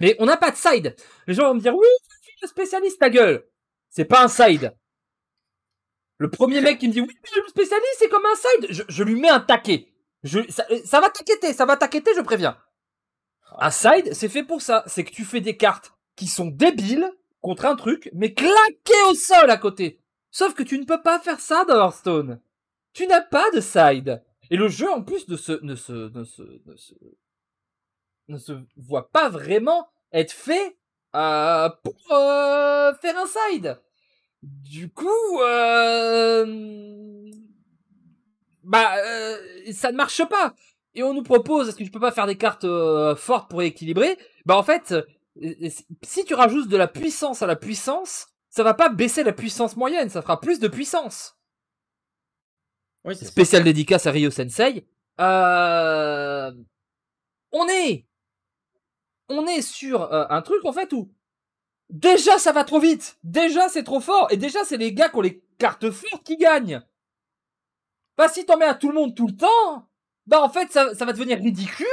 [0.00, 0.94] Mais on n'a pas de side.
[1.26, 3.46] Les gens vont me dire oui, je suis le spécialiste, ta gueule.
[3.88, 4.74] C'est pas un side.
[6.18, 8.84] Le premier mec qui me dit oui, je suis le spécialiste, c'est comme un side.
[8.88, 9.92] Je, lui mets un taquet.
[10.22, 12.58] Je, ça, ça va t'inquiéter, ça va t'inquiéter, je préviens.
[13.58, 14.82] Un side, c'est fait pour ça.
[14.86, 19.14] C'est que tu fais des cartes qui sont débiles contre un truc, mais claquées au
[19.14, 20.00] sol à côté.
[20.30, 22.40] Sauf que tu ne peux pas faire ça dans Hearthstone.
[22.92, 24.22] Tu n'as pas de side.
[24.50, 26.94] Et le jeu, en plus, ne se, ne se, ne se, ne se,
[28.28, 30.76] ne se voit pas vraiment être fait
[31.14, 33.80] euh, pour euh, faire un side.
[34.42, 37.30] Du coup, euh,
[38.62, 39.36] bah, euh,
[39.72, 40.54] ça ne marche pas
[40.94, 43.62] et on nous propose est-ce que tu peux pas faire des cartes euh, fortes pour
[43.62, 44.18] équilibrer?
[44.44, 45.68] Bah en fait, euh,
[46.02, 49.76] si tu rajoutes de la puissance à la puissance, ça va pas baisser la puissance
[49.76, 51.36] moyenne, ça fera plus de puissance.
[53.04, 54.86] Oui, Spécial dédicace à Ryo Sensei.
[55.20, 56.50] Euh...
[57.52, 58.05] On est,
[59.28, 61.12] on est sur euh, un truc en fait où
[61.90, 65.16] déjà ça va trop vite, déjà c'est trop fort et déjà c'est les gars qui
[65.16, 66.82] ont les cartes fortes qui gagnent.
[68.16, 69.88] Bah si t'en mets à tout le monde tout le temps,
[70.26, 71.86] bah en fait ça, ça va devenir ridicule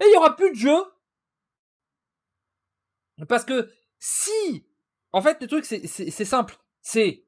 [0.00, 0.84] et il y aura plus de jeu.
[3.28, 4.66] Parce que si,
[5.12, 7.26] en fait le truc c'est simple, c'est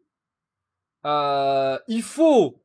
[1.04, 2.62] euh, il faut,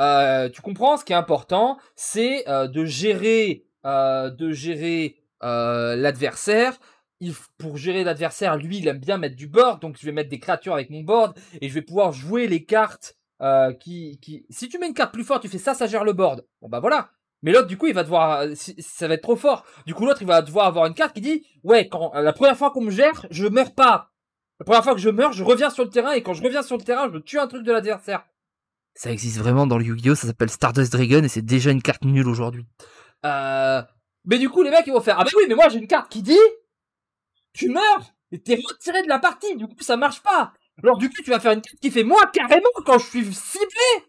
[0.00, 6.78] euh, tu comprends, ce qui est important, c'est euh, de gérer, de gérer euh, l'adversaire.
[7.58, 10.38] Pour gérer l'adversaire, lui, il aime bien mettre du board, donc je vais mettre des
[10.38, 14.68] créatures avec mon board et je vais pouvoir jouer les cartes euh, qui, qui, si
[14.68, 16.46] tu mets une carte plus forte, tu fais ça, ça gère le board.
[16.62, 17.10] Bon bah voilà.
[17.42, 19.64] Mais l'autre, du coup, il va devoir, euh, ça va être trop fort.
[19.86, 22.56] Du coup, l'autre, il va devoir avoir une carte qui dit, ouais, quand la première
[22.56, 24.12] fois qu'on me gère, je meurs pas.
[24.60, 26.62] La première fois que je meurs, je reviens sur le terrain et quand je reviens
[26.62, 28.24] sur le terrain, je tue un truc de l'adversaire.
[28.94, 32.04] Ça existe vraiment dans le Yu-Gi-Oh, ça s'appelle Stardust Dragon et c'est déjà une carte
[32.04, 32.66] nulle aujourd'hui.
[33.24, 33.82] Euh...
[34.28, 35.88] Mais du coup, les mecs, ils vont faire, ah bah oui, mais moi j'ai une
[35.88, 36.38] carte qui dit,
[37.54, 39.56] tu meurs et t'es retiré de la partie.
[39.56, 40.52] Du coup, ça marche pas.
[40.82, 43.34] Alors du coup, tu vas faire une carte qui fait moi carrément quand je suis
[43.34, 44.04] ciblé.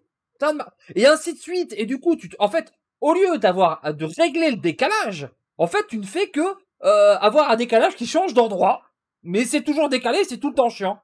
[0.96, 1.74] Et ainsi de suite.
[1.78, 5.88] Et du coup, tu, en fait, au lieu d'avoir de régler le décalage, en fait,
[5.88, 6.42] tu ne fais que
[6.84, 8.84] euh, avoir un décalage qui change d'endroit.
[9.24, 11.02] Mais c'est toujours décalé, c'est tout le temps chiant.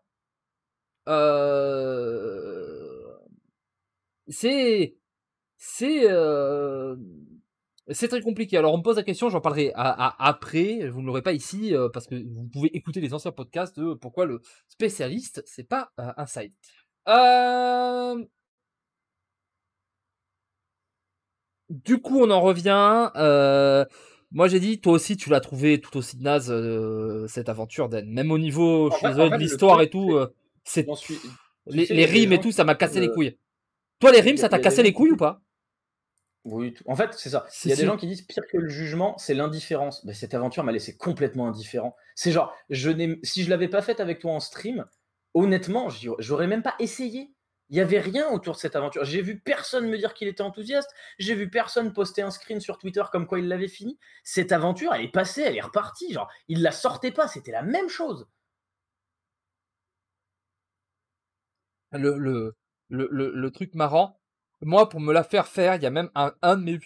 [1.08, 2.86] Euh...
[4.28, 4.97] C'est...
[5.58, 6.10] C'est...
[6.10, 6.95] Euh...
[7.91, 8.57] C'est très compliqué.
[8.57, 10.87] Alors on me pose la question, j'en parlerai après.
[10.89, 13.93] Vous ne l'aurez pas ici euh, parce que vous pouvez écouter les anciens podcasts de
[13.93, 16.51] pourquoi le spécialiste c'est pas euh, un side.
[17.07, 18.25] Euh,
[21.69, 23.11] du coup, on en revient.
[24.31, 26.51] Moi, j'ai dit, toi aussi, tu l'as trouvé tout aussi naze
[27.27, 28.09] cette aventure, Dan.
[28.09, 30.19] Même au niveau, je de l'histoire et tout,
[30.63, 30.87] c'est
[31.67, 33.37] les, rimes et tout, ça m'a cassé les couilles.
[33.99, 35.41] Toi, les rimes, ça t'a cassé les couilles ou pas?
[36.45, 37.47] Oui, en fait, c'est ça.
[37.63, 40.03] Il y a des gens qui disent pire que le jugement, c'est l'indifférence.
[40.05, 41.95] Mais cette aventure m'a laissé complètement indifférent.
[42.13, 44.86] C'est genre, je si je l'avais pas faite avec toi en stream,
[45.34, 47.31] honnêtement, j'aurais même pas essayé.
[47.69, 49.03] Il y avait rien autour de cette aventure.
[49.05, 50.91] J'ai vu personne me dire qu'il était enthousiaste.
[51.17, 53.97] J'ai vu personne poster un screen sur Twitter comme quoi il l'avait fini.
[54.23, 56.13] Cette aventure, elle est passée, elle est repartie.
[56.13, 57.27] Genre, il la sortait pas.
[57.27, 58.27] C'était la même chose.
[61.91, 62.55] Le, le,
[62.89, 64.19] le, le truc marrant,
[64.61, 66.79] moi, pour me la faire faire, il y a même un, un de mes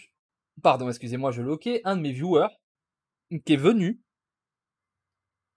[0.61, 2.49] pardon, excusez-moi, je loquais, un de mes viewers
[3.45, 4.01] qui est venu.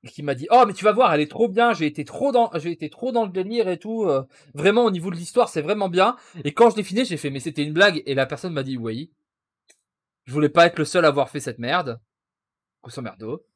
[0.08, 2.32] Qui m'a dit oh mais tu vas voir elle est trop bien j'ai été trop
[2.32, 5.48] dans j'ai été trop dans le délire et tout euh, vraiment au niveau de l'histoire
[5.48, 8.16] c'est vraiment bien et quand je l'ai fini j'ai fait mais c'était une blague et
[8.16, 9.12] la personne m'a dit oui.
[10.24, 12.00] Je voulais pas être le seul à avoir fait cette merde.
[12.82, 13.46] Grosso merdo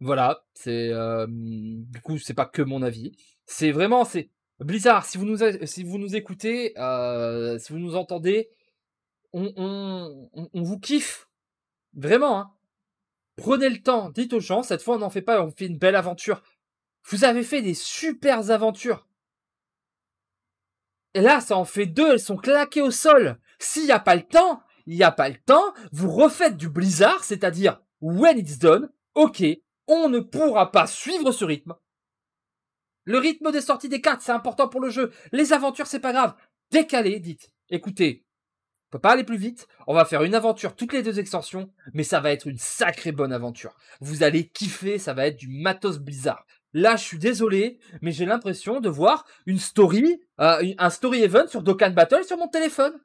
[0.00, 3.12] voilà c'est euh, du coup c'est pas que mon avis.
[3.44, 8.50] C'est vraiment c'est Blizzard si vous nous écoutez euh, si vous nous entendez
[9.32, 11.28] on vous kiffe
[11.94, 12.52] vraiment hein
[13.36, 15.78] Prenez le temps, dites aux gens, cette fois on n'en fait pas, on fait une
[15.78, 16.42] belle aventure.
[17.08, 19.06] Vous avez fait des super aventures.
[21.14, 23.38] Et là, ça en fait deux, elles sont claquées au sol.
[23.58, 26.68] S'il n'y a pas le temps, il n'y a pas le temps, vous refaites du
[26.68, 29.42] blizzard, c'est-à-dire, when it's done, ok,
[29.86, 31.74] on ne pourra pas suivre ce rythme.
[33.04, 35.12] Le rythme des sorties des cartes, c'est important pour le jeu.
[35.32, 36.34] Les aventures, c'est pas grave.
[36.70, 37.50] Décalez, dites.
[37.68, 38.24] Écoutez,
[38.90, 39.66] peut pas aller plus vite.
[39.86, 43.12] On va faire une aventure toutes les deux extensions, mais ça va être une sacrée
[43.12, 43.74] bonne aventure.
[44.00, 46.46] Vous allez kiffer, ça va être du matos Blizzard.
[46.74, 51.46] Là, je suis désolé, mais j'ai l'impression de voir une story, euh, un story event
[51.48, 52.98] sur Dokkan Battle sur mon téléphone.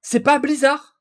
[0.00, 1.00] C'est pas Blizzard.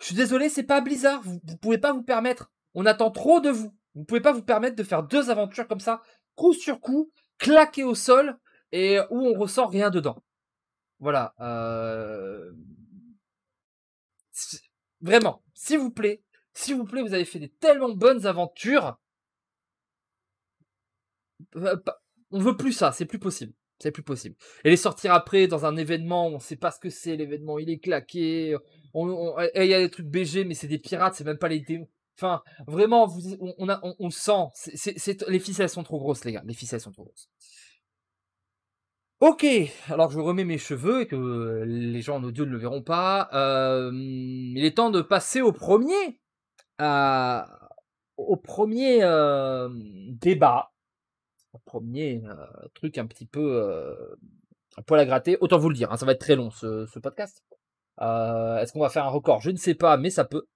[0.00, 1.22] Je suis désolé, c'est pas Blizzard.
[1.22, 2.50] Vous, vous pouvez pas vous permettre.
[2.74, 3.72] On attend trop de vous.
[3.94, 6.02] Vous pouvez pas vous permettre de faire deux aventures comme ça,
[6.34, 8.38] coup sur coup, claquées au sol,
[8.72, 10.22] et où on ressent rien dedans.
[10.98, 11.34] Voilà.
[11.40, 12.52] Euh...
[15.00, 16.22] Vraiment, s'il vous plaît,
[16.52, 18.98] s'il vous plaît, vous avez fait des tellement bonnes aventures.
[21.56, 21.76] Euh,
[22.30, 23.52] on veut plus ça, c'est plus possible.
[23.78, 24.36] C'est plus possible.
[24.64, 27.68] Et les sortir après dans un événement, on sait pas ce que c'est, l'événement il
[27.68, 28.56] est claqué.
[28.94, 31.88] Il y a des trucs BG, mais c'est des pirates, c'est même pas les démons.
[32.18, 33.08] Enfin, vraiment,
[33.98, 35.18] on, sent.
[35.28, 36.42] les ficelles sont trop grosses, les gars.
[36.46, 37.28] Les ficelles sont trop grosses.
[39.20, 39.46] Ok,
[39.88, 43.30] alors je remets mes cheveux et que les gens en audio ne le verront pas.
[43.32, 46.20] Euh, il est temps de passer au premier,
[46.82, 47.40] euh,
[48.18, 49.70] au premier euh,
[50.10, 50.72] débat,
[51.54, 52.22] au premier
[52.74, 53.96] truc un petit peu
[54.76, 55.38] un poil à gratter.
[55.40, 57.42] Autant vous le dire, hein, ça va être très long ce podcast.
[57.98, 59.40] Est-ce qu'on va faire un record?
[59.40, 60.46] Je ne sais pas, mais ça peut.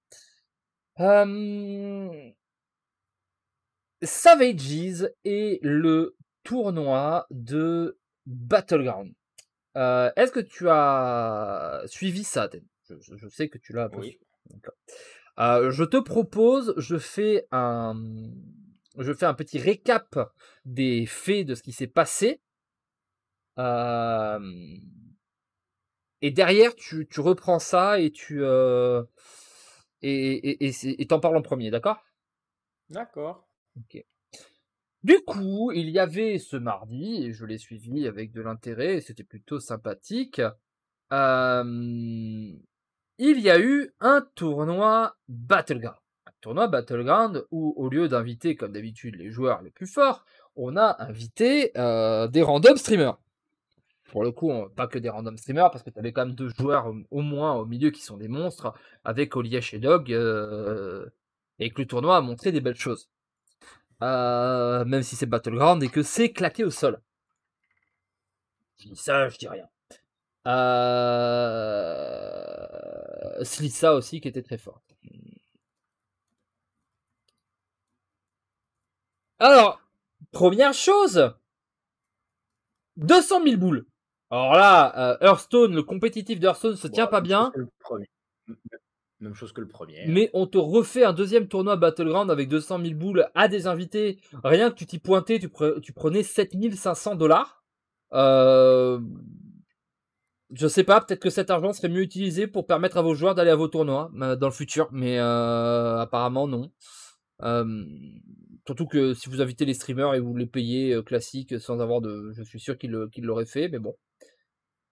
[4.03, 9.15] Savages et le tournoi de Battleground.
[9.79, 12.51] Euh, est-ce que tu as suivi ça
[12.83, 13.89] je, sais que tu l'as.
[13.97, 14.19] Oui.
[15.39, 17.95] Euh, je te propose, je fais un,
[18.99, 20.35] je fais un petit récap
[20.65, 22.43] des faits de ce qui s'est passé.
[23.59, 24.41] Euh,
[26.21, 28.45] et derrière, tu, tu, reprends ça et tu
[30.03, 32.05] et t'en parles en premier, d'accord?
[32.89, 33.47] D'accord.
[33.79, 34.05] Ok.
[35.03, 39.01] Du coup, il y avait ce mardi, et je l'ai suivi avec de l'intérêt, et
[39.01, 40.43] c'était plutôt sympathique.
[41.13, 42.53] Euh,
[43.19, 45.97] il y a eu un tournoi Battleground.
[46.27, 50.77] Un tournoi Battleground où, au lieu d'inviter, comme d'habitude, les joueurs les plus forts, on
[50.77, 53.19] a invité euh, des random streamers.
[54.11, 56.93] Pour le coup, pas que des random streamers, parce que tu quand même deux joueurs
[57.11, 61.07] au moins au milieu qui sont des monstres, avec Oliesh et Dog, euh,
[61.61, 63.09] et que le tournoi a montré des belles choses.
[64.03, 67.01] Euh, même si c'est Battleground et que c'est claqué au sol.
[68.79, 69.69] Je dis ça, je dis rien.
[70.47, 71.61] Euh...
[73.45, 74.83] Slissa aussi qui était très fort.
[79.39, 79.81] Alors,
[80.33, 81.33] première chose,
[82.97, 83.90] 200 000 boules.
[84.31, 87.53] Alors là, euh, Hearthstone, le compétitif d'Hearthstone se tient pas bien.
[89.19, 90.07] Même chose que le premier.
[90.07, 94.19] Mais on te refait un deuxième tournoi Battleground avec 200 000 boules à des invités.
[94.45, 95.51] Rien que tu t'y pointais, tu,
[95.83, 97.65] tu prenais 7500 dollars.
[98.13, 99.01] Euh...
[100.53, 103.35] Je sais pas, peut-être que cet argent serait mieux utilisé pour permettre à vos joueurs
[103.35, 106.73] d'aller à vos tournois dans le futur, mais euh, apparemment non.
[107.43, 107.85] Euh,
[108.67, 112.33] surtout que si vous invitez les streamers et vous les payez classiques sans avoir de...
[112.35, 113.95] Je suis sûr qu'ils l'auraient fait, mais bon.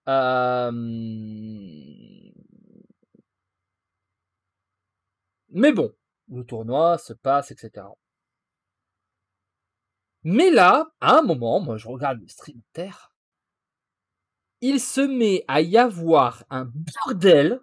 [0.08, 0.70] Euh...
[5.50, 5.92] Mais bon,
[6.28, 7.86] le tournoi se passe, etc.
[10.24, 13.12] Mais là, à un moment, moi je regarde le stream terre,
[14.60, 16.70] il se met à y avoir un
[17.06, 17.60] bordel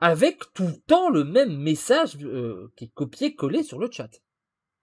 [0.00, 4.10] avec tout le temps le même message euh, qui est copié-collé sur le chat.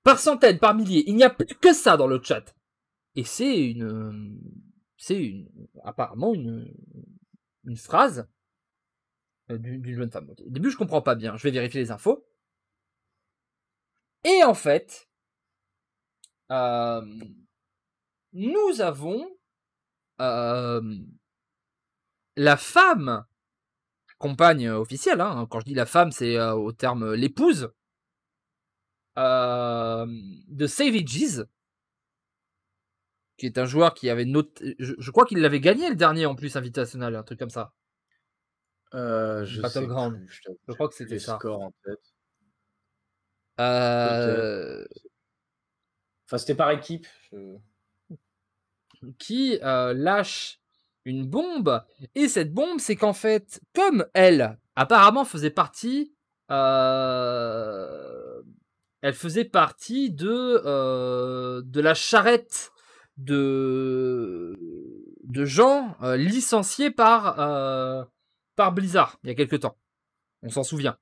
[0.03, 2.55] Par centaines, par milliers, il n'y a plus que ça dans le chat.
[3.15, 4.39] Et c'est une,
[4.99, 5.45] c'est
[5.83, 6.71] apparemment une,
[7.63, 8.27] une phrase
[9.49, 10.29] euh, d'une jeune femme.
[10.29, 11.37] Au début, je comprends pas bien.
[11.37, 12.27] Je vais vérifier les infos.
[14.25, 15.09] Et en fait,
[16.51, 17.01] euh,
[18.33, 19.25] nous avons
[20.19, 20.81] euh,
[22.35, 23.25] la femme
[24.17, 25.21] compagne officielle.
[25.21, 25.47] Hein.
[25.49, 27.71] Quand je dis la femme, c'est au terme l'épouse
[29.15, 31.45] de Savages,
[33.39, 34.75] qui est un joueur qui avait noté.
[34.77, 37.73] Je, crois qu'il l'avait gagné le dernier en plus invitationnel, un truc comme ça.
[38.93, 40.19] Euh, je Battleground.
[40.27, 41.39] je, crois que c'était ça.
[41.43, 42.13] en tête.
[43.59, 44.85] Euh...
[46.25, 47.07] Enfin, c'était par équipe.
[49.17, 50.59] Qui euh, lâche
[51.05, 51.83] une bombe.
[52.15, 56.13] Et cette bombe, c'est qu'en fait, comme elle, apparemment, faisait partie.
[56.51, 58.41] Euh,
[59.01, 62.71] elle faisait partie de, de la charrette
[63.19, 64.55] de,
[65.23, 67.35] de gens licenciés par,
[68.55, 69.77] par Blizzard il y a quelque temps.
[70.41, 70.97] On s'en souvient.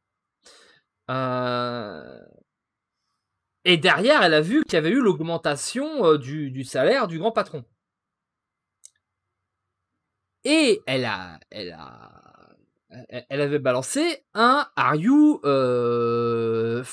[3.66, 7.64] Et derrière, elle a vu qu'il y avait eu l'augmentation du, salaire du grand patron.
[10.44, 11.40] Et elle a,
[13.10, 16.84] elle avait balancé un Are you euh,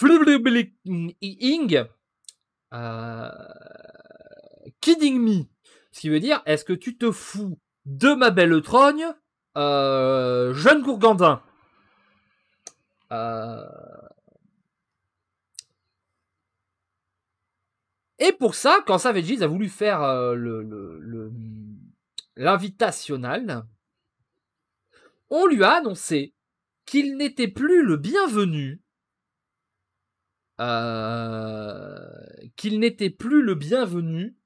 [2.72, 3.30] euh,
[4.80, 5.44] kidding me.
[5.92, 9.06] Ce qui veut dire Est-ce que tu te fous de ma belle trogne,
[9.56, 11.42] euh, jeune gourgandin?
[13.12, 13.64] Euh...
[18.18, 20.34] Et pour ça, quand Savages a voulu faire euh,
[22.36, 23.66] l'invitational,
[25.30, 26.34] on lui a annoncé
[26.86, 28.80] qu'il n'était plus le bienvenu,
[30.60, 31.98] euh,
[32.56, 34.36] qu'il n'était plus le bienvenu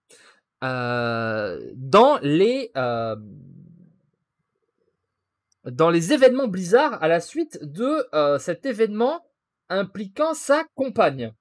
[0.65, 2.73] euh, dans les
[5.65, 8.07] dans les événements Blizzard à la suite de
[8.39, 9.25] cet événement
[9.69, 11.33] impliquant sa compagne.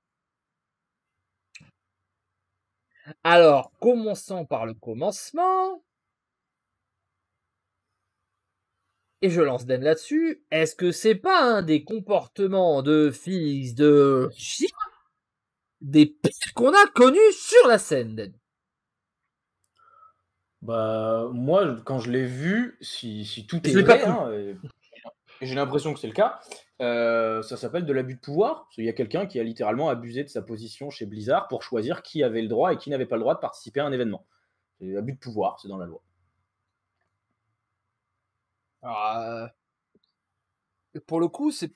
[3.24, 5.82] Alors, commençons par le commencement.
[9.22, 10.44] Et je lance Den là-dessus.
[10.52, 14.68] Est-ce que c'est pas un des comportements de fils de chien?
[15.82, 18.34] Des pires qu'on a connus sur la scène, Den
[20.68, 24.30] Bah, moi, quand je l'ai vu, si, si tout est vrai, hein,
[25.40, 26.42] j'ai l'impression que c'est le cas,
[26.82, 28.68] euh, ça s'appelle de l'abus de pouvoir.
[28.76, 32.02] Il y a quelqu'un qui a littéralement abusé de sa position chez Blizzard pour choisir
[32.02, 34.26] qui avait le droit et qui n'avait pas le droit de participer à un événement.
[34.78, 36.02] C'est abus de pouvoir, c'est dans la loi.
[38.84, 39.48] Euh,
[41.06, 41.68] pour le coup, c'est.
[41.68, 41.74] De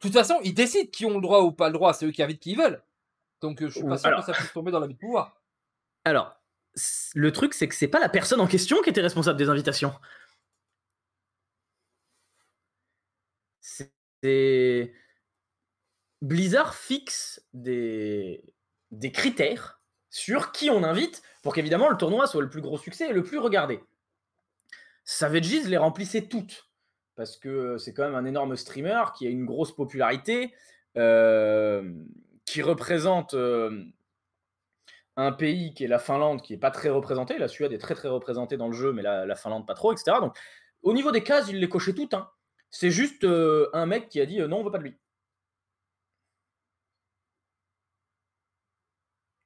[0.00, 2.22] toute façon, ils décident qui ont le droit ou pas le droit, c'est eux qui
[2.22, 2.82] invitent qui ils veulent.
[3.42, 5.38] Donc euh, je suis pas sûr que ça puisse tomber dans l'abus de pouvoir.
[6.06, 6.34] Alors,
[7.14, 9.94] le truc, c'est que c'est pas la personne en question qui était responsable des invitations.
[13.60, 14.94] C'est
[16.22, 18.42] Blizzard fixe des,
[19.12, 23.12] critères sur qui on invite pour qu'évidemment le tournoi soit le plus gros succès et
[23.12, 23.80] le plus regardé.
[25.04, 26.70] Savages les remplissait toutes
[27.16, 30.52] parce que c'est quand même un énorme streamer qui a une grosse popularité,
[30.96, 31.92] euh,
[32.44, 33.84] qui représente euh,
[35.16, 37.38] un pays qui est la Finlande, qui n'est pas très représenté.
[37.38, 39.92] La Suède est très très représentée dans le jeu, mais la, la Finlande pas trop,
[39.92, 40.16] etc.
[40.20, 40.36] Donc
[40.82, 42.14] au niveau des cases, il les cochait toutes.
[42.14, 42.30] Hein.
[42.70, 44.98] C'est juste euh, un mec qui a dit euh, non, on veut pas de lui.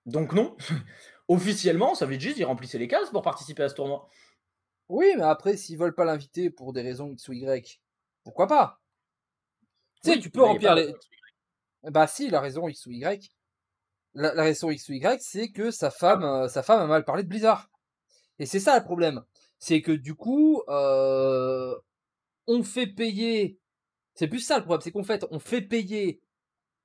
[0.06, 0.56] Donc non,
[1.28, 4.08] officiellement, ça veut dire il remplissait les cases pour participer à ce tournoi.
[4.88, 7.80] Oui, mais après, s'ils veulent pas l'inviter pour des raisons X ou Y,
[8.24, 8.80] pourquoi pas?
[10.02, 10.94] Tu sais, tu peux remplir les.
[11.82, 13.30] Bah si, la raison X ou Y.
[14.14, 17.22] La, raison X ou Y, c'est que sa femme, euh, sa femme a mal parlé
[17.22, 17.70] de Blizzard.
[18.38, 19.22] Et c'est ça le problème.
[19.58, 23.60] C'est que du coup, on fait payer.
[24.14, 26.20] C'est plus ça le problème, c'est qu'en fait, on fait payer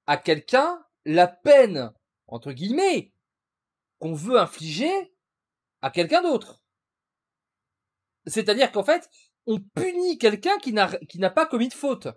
[0.06, 1.92] à quelqu'un la peine,
[2.28, 3.14] entre guillemets,
[4.00, 5.14] qu'on veut infliger
[5.82, 6.62] à quelqu'un d'autre.
[8.26, 9.10] C'est-à-dire qu'en fait,
[9.46, 12.08] on punit quelqu'un qui n'a, qui n'a pas commis de faute.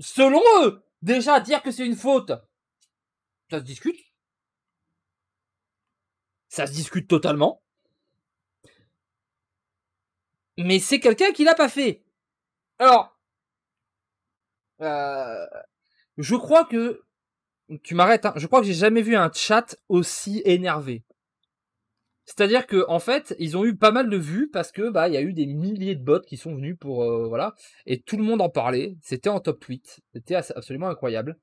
[0.00, 2.32] Selon eux, déjà dire que c'est une faute,
[3.50, 3.98] ça se discute.
[6.48, 7.62] Ça se discute totalement
[10.58, 12.02] mais c'est quelqu'un qui l'a pas fait.
[12.78, 13.18] Alors,
[14.80, 15.46] euh,
[16.18, 17.02] je crois que
[17.82, 18.26] tu m'arrêtes.
[18.26, 21.04] Hein, je crois que j'ai jamais vu un chat aussi énervé.
[22.24, 25.14] C'est-à-dire que en fait, ils ont eu pas mal de vues parce que bah il
[25.14, 27.54] y a eu des milliers de bots qui sont venus pour euh, voilà
[27.86, 28.96] et tout le monde en parlait.
[29.02, 30.00] C'était en top tweet.
[30.12, 31.38] C'était absolument incroyable.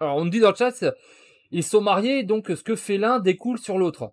[0.00, 0.84] Alors on me dit dans le chat,
[1.50, 4.12] ils sont mariés, donc ce que fait l'un découle sur l'autre.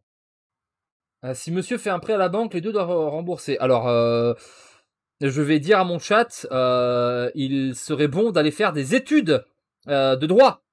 [1.23, 3.57] Euh, si monsieur fait un prêt à la banque, les deux doivent rembourser.
[3.59, 4.34] Alors, euh,
[5.21, 9.43] je vais dire à mon chat, euh, il serait bon d'aller faire des études
[9.88, 10.63] de droit.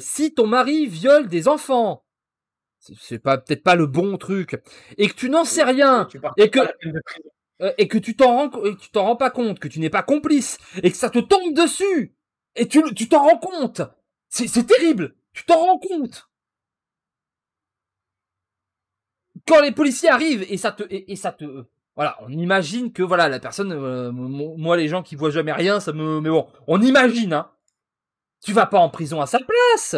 [0.00, 2.04] si ton mari viole des enfants,
[2.78, 4.60] c'est pas peut-être pas le bon truc,
[4.98, 6.60] et que tu n'en sais rien, et que
[7.78, 10.02] et que tu t'en rends et tu t'en rends pas compte, que tu n'es pas
[10.02, 12.14] complice, et que ça te tombe dessus,
[12.56, 13.82] et tu t'en rends compte,
[14.28, 16.28] c'est c'est terrible, tu t'en rends compte.
[19.46, 23.28] Quand les policiers arrivent et ça te et, ça te voilà, on imagine que voilà
[23.28, 26.80] la personne, euh, moi les gens qui voient jamais rien, ça me mais bon, on
[26.82, 27.50] imagine hein.
[28.44, 29.96] Tu vas pas en prison à sa place.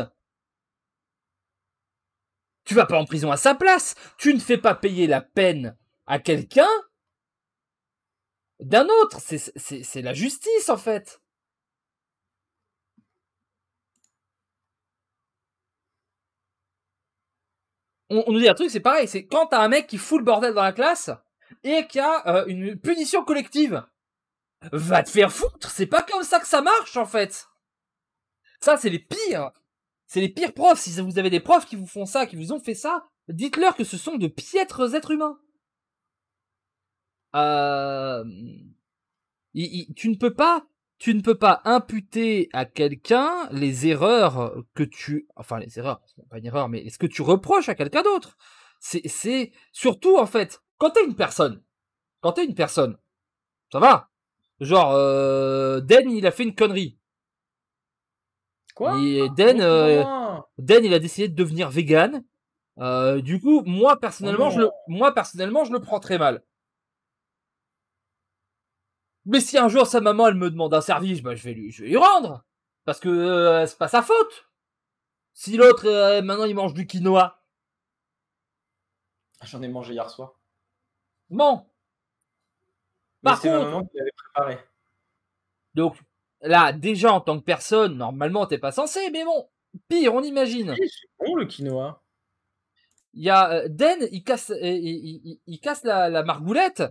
[2.65, 3.95] Tu vas pas en prison à sa place.
[4.19, 6.69] Tu ne fais pas payer la peine à quelqu'un
[8.61, 9.21] d'un autre.
[9.21, 11.21] C'est la justice, en fait.
[18.11, 19.09] On, nous dit un truc, c'est pareil.
[19.09, 21.11] C'est quand t'as un mec qui fout le bordel dans la classe
[21.63, 23.85] et qu'il y a euh, une punition collective.
[24.73, 25.71] Va te faire foutre.
[25.71, 27.49] C'est pas comme ça que ça marche, en fait.
[28.61, 29.53] Ça, c'est les pires.
[30.07, 30.81] C'est les pires profs.
[30.81, 33.77] Si vous avez des profs qui vous font ça, qui vous ont fait ça, dites-leur
[33.77, 35.39] que ce sont de piètres êtres humains.
[37.35, 38.25] Euh...
[39.55, 40.67] tu ne peux pas,
[40.99, 46.39] tu ne peux pas imputer à quelqu'un les erreurs que tu, enfin les erreurs, pas
[46.39, 48.37] une erreur, mais est-ce que tu reproches à quelqu'un d'autre
[48.81, 51.63] C'est, c'est surtout en fait, quand t'es une personne,
[52.21, 52.99] quand t'es une personne,
[53.71, 54.11] ça va.
[54.61, 56.99] Genre, euh, Den, il a fait une connerie.
[58.75, 58.97] Quoi?
[59.37, 60.05] Den, euh,
[60.59, 62.25] Den, il a décidé de devenir vegan.
[62.79, 66.43] Euh, du coup, moi personnellement, oh je le, moi personnellement, je le prends très mal.
[69.29, 71.71] Mais si un jour sa maman elle me demande un service, bah je vais lui,
[71.71, 72.45] je vais lui rendre
[72.85, 74.49] parce que euh, c'est pas sa faute.
[75.35, 77.41] Si l'autre maintenant il mange du quinoa.
[79.45, 80.41] J'en ai mangé hier soir.
[81.31, 81.65] Bon.
[83.23, 84.59] Par contre, qui l'avait préparé.
[85.75, 85.97] Donc
[86.43, 89.49] Là, déjà, en tant que personne, normalement, t'es pas censé, mais bon,
[89.89, 90.75] pire, on imagine.
[90.77, 92.03] c'est bon le quinoa.
[93.15, 96.85] Il y a euh, Den, il casse, euh, il, casse la, margoulette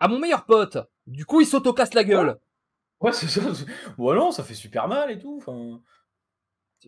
[0.00, 0.78] à mon meilleur pote.
[1.08, 2.38] Du coup, il s'auto-casse la gueule.
[3.00, 3.40] Ouais, c'est ça.
[3.96, 5.38] Bon, non, ça fait super mal et tout.
[5.38, 5.80] Enfin...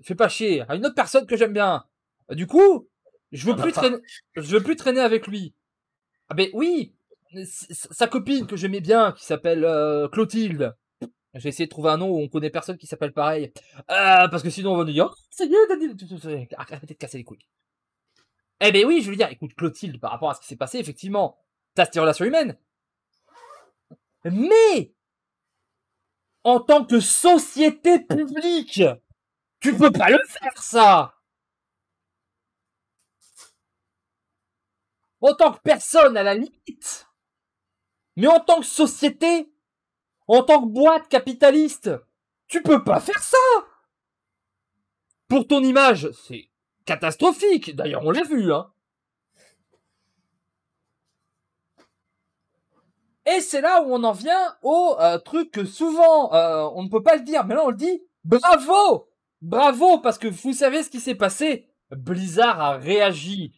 [0.02, 0.62] Fais pas chier.
[0.68, 1.84] À une autre personne que j'aime bien.
[2.30, 2.88] Du coup,
[3.32, 3.96] je veux plus traîner,
[4.36, 5.54] je veux plus traîner avec lui.
[6.28, 6.94] Ah ben oui,
[7.44, 10.76] sa copine que j'aimais bien, qui s'appelle euh, Clotilde.
[11.34, 13.52] J'ai essayé de trouver un nom où on connaît personne qui s'appelle pareil.
[13.78, 16.48] Euh, parce que sinon on va nous dire, oh, c'est Daniel.
[16.56, 17.46] Arrêtez de casser les couilles.
[18.60, 20.78] Eh ben oui, je veux dire, écoute, Clotilde, par rapport à ce qui s'est passé,
[20.78, 21.38] effectivement,
[21.74, 22.56] t'as cette relation humaine.
[24.24, 24.94] Mais,
[26.44, 28.82] en tant que société publique,
[29.60, 31.14] tu peux pas le faire, ça!
[35.20, 37.06] En tant que personne, à la limite.
[38.16, 39.52] Mais en tant que société,
[40.26, 41.90] en tant que boîte capitaliste,
[42.48, 43.36] tu peux pas faire ça
[45.28, 46.50] Pour ton image, c'est
[46.84, 47.76] catastrophique.
[47.76, 48.72] D'ailleurs, on l'a vu, hein.
[53.36, 56.88] Et c'est là où on en vient au euh, truc que souvent euh, on ne
[56.88, 58.02] peut pas le dire, mais là on le dit.
[58.24, 59.08] Bravo,
[59.40, 61.66] bravo, parce que vous savez ce qui s'est passé.
[61.90, 63.52] Blizzard a réagi.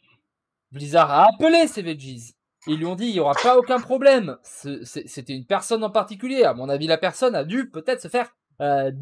[0.70, 2.34] Blizzard a appelé ces veggies.
[2.66, 4.36] Ils lui ont dit, il n'y aura pas aucun problème.
[4.44, 6.44] C'était une personne en particulier.
[6.44, 8.92] À mon avis, la personne a dû peut-être se faire euh,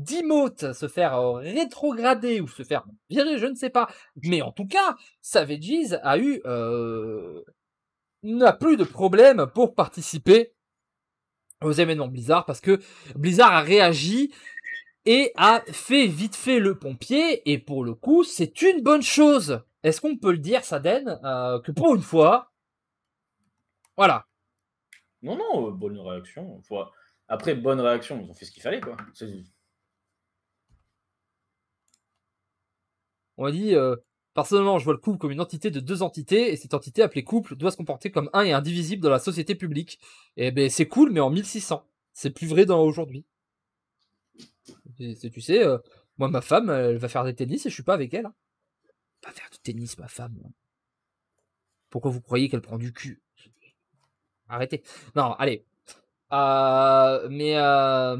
[0.72, 3.88] se faire euh, rétrograder ou se faire virer, je ne sais pas.
[4.22, 7.42] Mais en tout cas, Savages a eu euh,
[8.22, 10.54] n'a plus de problème pour participer
[11.62, 12.80] aux événements Blizzard parce que
[13.16, 14.32] Blizzard a réagi
[15.06, 19.62] et a fait vite fait le pompier et pour le coup c'est une bonne chose.
[19.82, 22.52] Est-ce qu'on peut le dire, Saden, euh, que pour une fois,
[23.96, 24.26] voilà.
[25.22, 26.62] Non, non, euh, bonne réaction.
[27.28, 28.96] Après, bonne réaction, ils ont fait ce qu'il fallait, quoi.
[33.36, 33.96] On a dit, euh,
[34.40, 37.24] personnellement, je vois le couple comme une entité de deux entités, et cette entité appelée
[37.24, 40.00] couple doit se comporter comme un et indivisible dans la société publique.
[40.38, 41.86] Et eh ben, c'est cool, mais en 1600.
[42.14, 43.26] C'est plus vrai dans aujourd'hui.
[44.96, 45.76] Tu sais, euh,
[46.16, 48.24] moi, ma femme, elle va faire des tennis et je suis pas avec elle.
[48.24, 48.34] Hein.
[49.24, 50.38] Va faire du tennis, ma femme.
[51.90, 53.20] Pourquoi vous croyez qu'elle prend du cul?
[54.48, 54.82] Arrêtez.
[55.16, 55.66] Non, allez.
[56.32, 58.16] Euh, mais euh,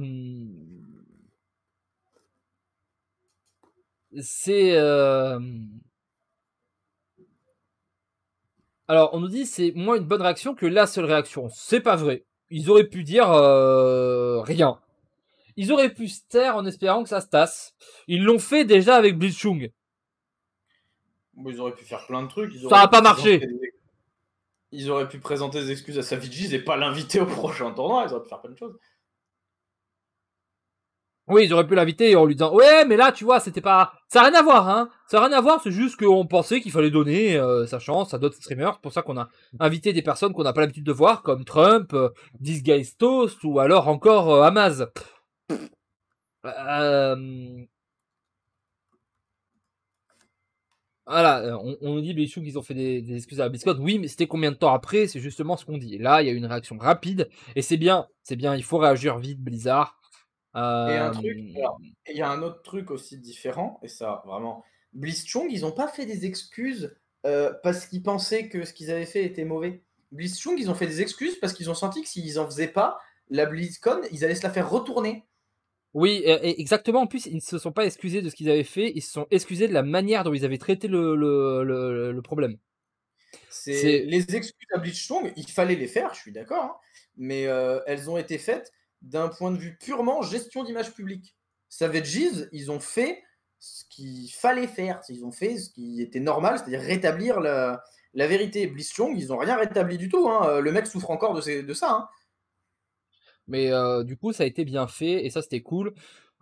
[4.20, 4.76] c'est
[8.90, 11.48] alors on nous dit c'est moins une bonne réaction que la seule réaction.
[11.54, 12.24] C'est pas vrai.
[12.50, 13.28] Ils auraient pu dire
[14.42, 14.78] rien.
[15.56, 17.74] Ils auraient pu se taire en espérant que ça se tasse.
[18.08, 19.70] Ils l'ont fait déjà avec Blitzchung.
[21.46, 22.52] ils auraient pu faire plein de trucs.
[22.68, 23.40] ça n'a pas marché
[24.72, 28.04] ils auraient pu présenter des excuses à Savigis et pas l'inviter au prochain tournoi.
[28.06, 28.76] Ils auraient pu faire plein de choses.
[31.30, 33.92] Oui, ils auraient pu l'inviter en lui disant ouais, mais là, tu vois, c'était pas,
[34.08, 34.90] ça a rien à voir, hein.
[35.06, 38.12] Ça a rien à voir, c'est juste qu'on pensait qu'il fallait donner euh, sa chance
[38.14, 38.74] à d'autres streamers.
[38.74, 39.28] C'est pour ça qu'on a
[39.58, 42.10] invité des personnes qu'on n'a pas l'habitude de voir, comme Trump, euh,
[42.42, 44.86] This Guy's Toast ou alors encore euh, Amaz.
[46.44, 47.64] Euh,
[51.10, 53.72] Voilà, euh, on, nous dit Blitzchung qu'ils ont fait des, excuses à la.
[53.80, 55.08] Oui, mais c'était combien de temps après?
[55.08, 55.98] C'est justement ce qu'on dit.
[55.98, 58.54] Là, il y a une réaction rapide et c'est bien, c'est bien.
[58.54, 59.99] Il faut réagir vite, Blizzard.
[60.54, 60.58] Et
[60.96, 65.60] un truc, il y a un autre truc aussi différent, et ça, vraiment, Blitzchung, ils
[65.60, 69.44] n'ont pas fait des excuses euh, parce qu'ils pensaient que ce qu'ils avaient fait était
[69.44, 69.82] mauvais.
[70.10, 72.98] Blitzchung, ils ont fait des excuses parce qu'ils ont senti que s'ils en faisaient pas,
[73.28, 75.24] la BlizzCon, ils allaient se la faire retourner.
[75.94, 77.02] Oui, et- exactement.
[77.02, 78.90] En plus, ils ne se sont pas excusés de ce qu'ils avaient fait.
[78.94, 82.22] Ils se sont excusés de la manière dont ils avaient traité le, le, le, le
[82.22, 82.58] problème.
[83.48, 86.76] C'est C'est- les excuses à Blitzchung, il fallait les faire, je suis d'accord, hein,
[87.16, 88.72] mais euh, elles ont été faites
[89.02, 91.34] d'un point de vue purement gestion d'image publique.
[91.68, 93.22] Savages, ils ont fait
[93.58, 97.82] ce qu'il fallait faire, ils ont fait ce qui était normal, c'est-à-dire rétablir la,
[98.14, 98.66] vérité.
[98.66, 101.90] Blitzchung, ils n'ont rien rétabli du tout, hein, le mec souffre encore de, ces- ça.
[101.90, 102.08] hein.
[103.46, 105.92] Mais euh, du coup, ça a été bien fait et ça, c'était cool.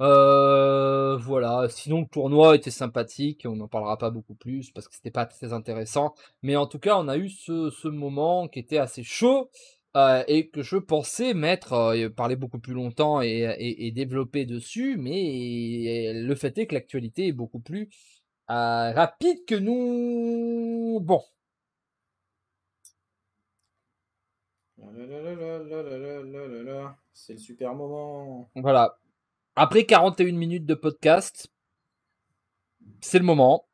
[0.01, 1.69] Euh, voilà.
[1.71, 3.45] Sinon, le tournoi était sympathique.
[3.47, 6.15] On n'en parlera pas beaucoup plus parce que c'était pas très intéressant.
[6.43, 9.51] Mais en tout cas, on a eu ce moment qui était assez chaud
[9.97, 16.13] euh, et que je pensais mettre, euh, parler beaucoup plus longtemps et, développer dessus, mais
[16.15, 17.89] le fait est que l'actualité est beaucoup plus
[18.51, 21.01] euh, rapide que nous.
[21.01, 21.23] Bon.
[27.13, 28.51] C'est le super moment.
[28.57, 28.99] Voilà.
[29.57, 31.49] Après 41 minutes de podcast,
[33.01, 33.67] c'est le moment.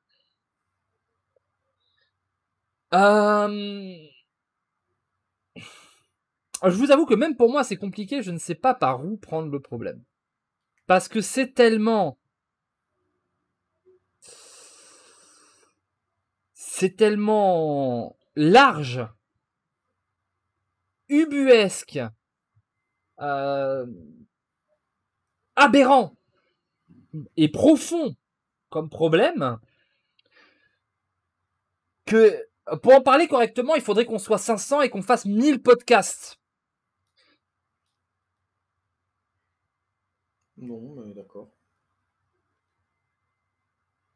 [2.95, 4.14] Euh...
[6.62, 8.22] Je vous avoue que même pour moi, c'est compliqué.
[8.22, 10.02] Je ne sais pas par où prendre le problème.
[10.86, 12.18] Parce que c'est tellement...
[16.52, 19.07] C'est tellement large,
[21.09, 22.00] ubuesque,
[23.20, 23.86] euh,
[25.55, 26.16] aberrant
[27.36, 28.16] et profond
[28.70, 29.59] comme problème
[32.07, 32.44] que
[32.82, 36.40] pour en parler correctement, il faudrait qu'on soit 500 et qu'on fasse 1000 podcasts.
[40.67, 41.51] Non, mais d'accord.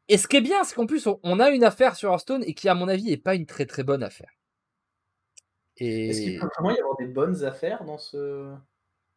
[0.09, 2.53] Et ce qui est bien, c'est qu'en plus, on- a une affaire sur Hearthstone et
[2.53, 4.31] qui, à mon avis, est pas une très très bonne affaire.
[6.07, 8.53] Est-ce qu'il peut vraiment y avoir des bonnes affaires dans ce.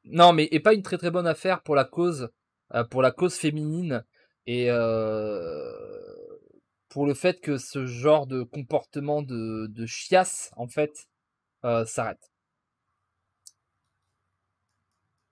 [0.04, 2.30] non, mais et pas une très très bonne affaire pour la cause,
[2.74, 4.04] euh, pour la cause féminine
[4.46, 5.72] et euh,
[6.88, 11.06] pour le fait que ce genre de comportement de, de chiasse, en fait,
[11.64, 12.31] euh, s'arrête.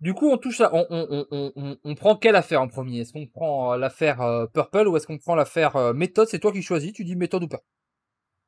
[0.00, 3.00] Du coup, on touche à, on, on, prend quelle affaire en premier?
[3.00, 6.26] Est-ce qu'on prend euh, l'affaire euh, Purple ou est-ce qu'on prend l'affaire euh, méthode?
[6.28, 7.62] C'est toi qui choisis, tu dis méthode ou pas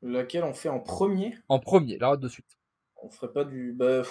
[0.00, 1.36] Laquelle on fait en premier?
[1.48, 2.58] En premier, là de suite.
[3.02, 3.72] On ferait pas du.
[3.72, 4.02] Bah,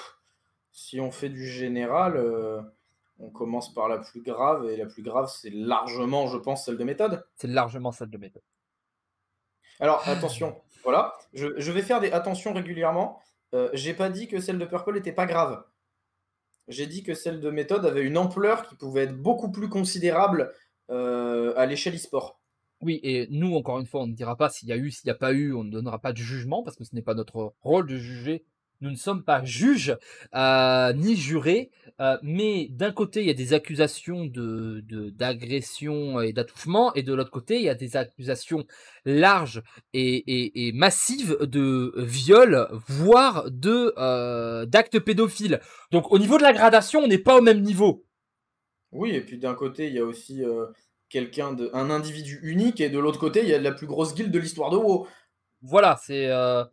[0.71, 2.61] si on fait du général, euh,
[3.19, 6.77] on commence par la plus grave, et la plus grave, c'est largement, je pense, celle
[6.77, 7.25] de méthode.
[7.35, 8.43] C'est largement celle de méthode.
[9.79, 13.19] Alors, attention, voilà, je, je vais faire des attentions régulièrement.
[13.53, 15.63] Euh, J'ai pas dit que celle de Purple était pas grave.
[16.67, 20.53] J'ai dit que celle de méthode avait une ampleur qui pouvait être beaucoup plus considérable
[20.89, 22.39] euh, à l'échelle e-sport.
[22.81, 25.07] Oui, et nous, encore une fois, on ne dira pas s'il y a eu, s'il
[25.07, 27.13] n'y a pas eu, on ne donnera pas de jugement, parce que ce n'est pas
[27.13, 28.43] notre rôle de juger.
[28.81, 29.95] Nous ne sommes pas juges,
[30.33, 31.69] euh, ni jurés,
[31.99, 37.13] euh, mais d'un côté, il y a des accusations de, d'agression et d'étouffement, et de
[37.13, 38.65] l'autre côté, il y a des accusations
[39.05, 39.61] larges
[39.93, 45.59] et, et, et massives de viol, voire de euh, d'actes pédophiles.
[45.91, 48.03] Donc, au niveau de la gradation, on n'est pas au même niveau.
[48.91, 50.41] Oui, et puis d'un côté, il y a aussi
[51.07, 54.15] quelqu'un de, un individu unique, et de l'autre côté, il y a la plus grosse
[54.15, 55.07] guilde de l'histoire de WoW.
[55.61, 56.25] Voilà, c'est...
[56.31, 56.63] euh,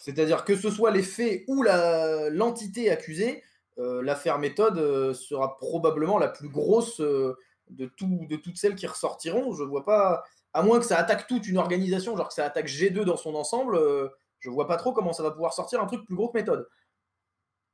[0.00, 3.42] C'est-à-dire que ce soit les faits ou l'entité accusée,
[3.78, 7.36] euh, l'affaire méthode euh, sera probablement la plus grosse euh,
[7.70, 9.52] de, tout- de toutes celles qui ressortiront.
[9.54, 10.24] Je vois pas,
[10.54, 13.34] à moins que ça attaque toute une organisation, genre que ça attaque G2 dans son
[13.34, 14.08] ensemble, euh,
[14.40, 16.66] je vois pas trop comment ça va pouvoir sortir un truc plus gros que méthode.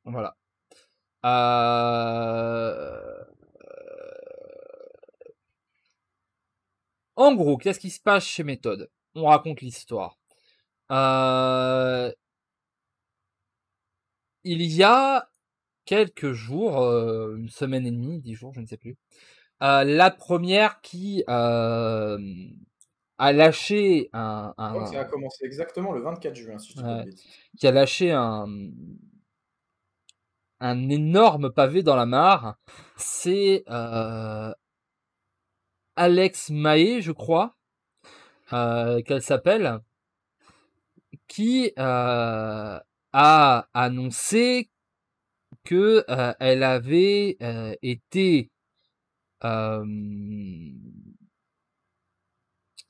[0.05, 0.37] Voilà.
[7.17, 8.91] En gros, qu'est-ce qui se passe chez Méthode?
[9.15, 10.16] On raconte l'histoire.
[10.91, 12.11] Euh...
[14.45, 15.29] Il y a
[15.87, 18.97] quelques jours, euh, une semaine et demie, dix jours, je ne sais plus,
[19.63, 22.17] euh, la première qui a
[23.19, 26.83] lâché un, Je crois que ça a commencé exactement le 24 juin, si je dis
[26.83, 27.05] pas de Ouais.
[27.07, 27.25] bêtises.
[27.59, 28.47] qui a lâché un
[30.61, 32.57] un énorme pavé dans la mare,
[32.97, 33.65] c'est
[35.97, 37.57] Alex Mae, je crois,
[38.51, 39.81] qu'elle s'appelle,
[41.29, 42.85] qui a
[43.75, 44.71] annoncé
[45.65, 46.05] que
[46.41, 47.37] elle avait
[47.83, 48.51] été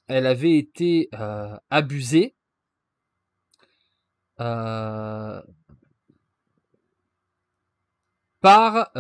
[0.09, 1.11] elle avait été
[1.70, 2.37] abusée.
[8.41, 8.93] Par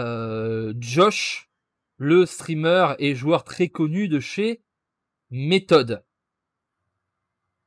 [0.78, 1.50] Josh,
[1.98, 4.62] le streamer et joueur très connu de chez
[5.30, 6.04] Method,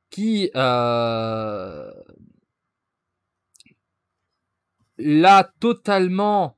[0.10, 1.92] qui euh,
[4.98, 6.58] l'a totalement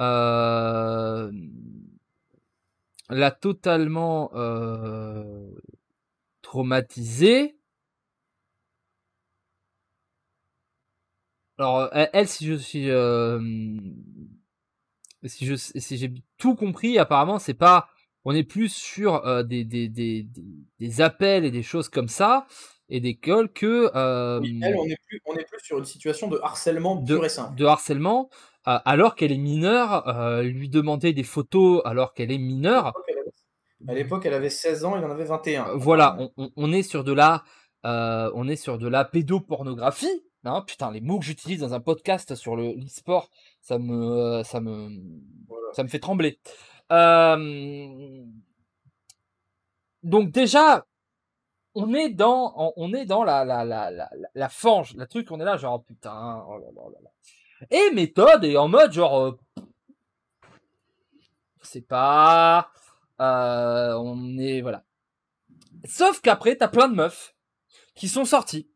[0.00, 1.30] euh,
[3.10, 5.50] l'a totalement euh,
[6.42, 7.56] traumatisé.
[11.58, 13.40] Alors elle, si je suis euh,
[15.24, 17.88] si je si j'ai tout compris, apparemment c'est pas
[18.24, 20.26] on est plus sur euh, des, des, des,
[20.78, 22.46] des, appels et des choses comme ça
[22.88, 26.28] et des calls que euh, elle, on est plus on est plus sur une situation
[26.28, 27.56] de harcèlement de, pur et simple.
[27.56, 28.30] de harcèlement
[28.66, 32.92] euh, alors qu'elle est mineure lui demander des photos alors qu'elle est mineure
[33.86, 36.72] à l'époque elle avait 16 ans il en avait 21 euh, voilà on, on, on,
[36.72, 37.44] est sur de la
[37.84, 42.34] on est sur de la pédopornographie Hein, putain, les mots que j'utilise dans un podcast
[42.34, 43.28] sur le sport
[43.60, 44.88] ça me, ça me,
[45.46, 45.72] voilà.
[45.74, 46.38] ça me fait trembler.
[46.92, 48.24] Euh...
[50.02, 50.86] Donc déjà,
[51.74, 52.54] on est dans,
[53.24, 56.60] la, la, la, la, fange, la truc, on est là genre oh, putain, oh.
[57.70, 59.38] Et méthode est en mode genre, euh,
[61.62, 62.70] c'est pas,
[63.20, 64.84] euh, on est voilà.
[65.84, 67.34] Sauf qu'après t'as plein de meufs
[67.94, 68.68] qui sont sorties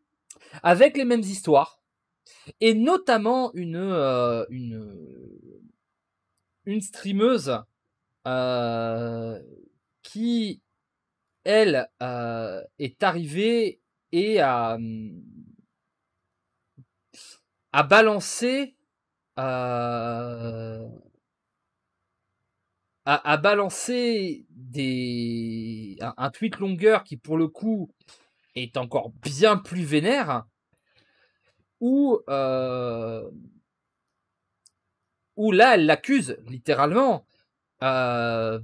[0.62, 1.80] avec les mêmes histoires
[2.60, 4.44] et notamment une euh,
[6.64, 7.62] une streameuse
[10.02, 10.62] qui
[11.44, 13.80] elle euh, est arrivée
[14.12, 14.78] et a
[17.72, 18.76] a balancé
[19.38, 20.86] euh,
[23.04, 27.90] a, a balancé des un, tweet longueur qui pour le coup
[28.54, 30.44] est encore bien plus vénère
[31.82, 33.28] où, euh,
[35.34, 37.26] où là, elle l'accuse littéralement
[37.82, 38.60] euh,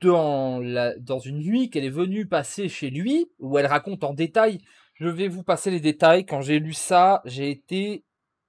[0.00, 4.14] dans, la, dans une nuit qu'elle est venue passer chez lui, où elle raconte en
[4.14, 4.58] détail.
[4.94, 6.26] Je vais vous passer les détails.
[6.26, 8.04] Quand j'ai lu ça, j'ai été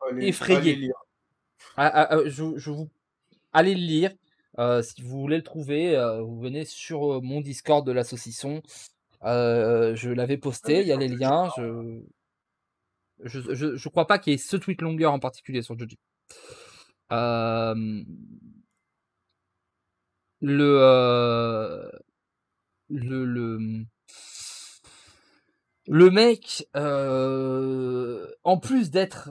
[0.09, 0.57] allez, effrayé.
[0.57, 0.95] Allez lire.
[1.77, 2.89] Ah, ah, ah, je, je, vous
[3.53, 4.11] allez le lire.
[4.57, 8.61] Euh, si vous voulez le trouver, euh, vous venez sur mon Discord de la saucisson.
[9.23, 11.49] Je l'avais posté, il y a les liens.
[11.57, 12.01] Je,
[13.23, 15.97] je, je, je crois pas qu'il y ait ce tweet longueur en particulier sur Joji.
[17.11, 18.03] Euh,
[20.41, 21.89] le, euh,
[22.89, 23.85] le, le,
[25.87, 29.29] le mec, euh, en plus d'être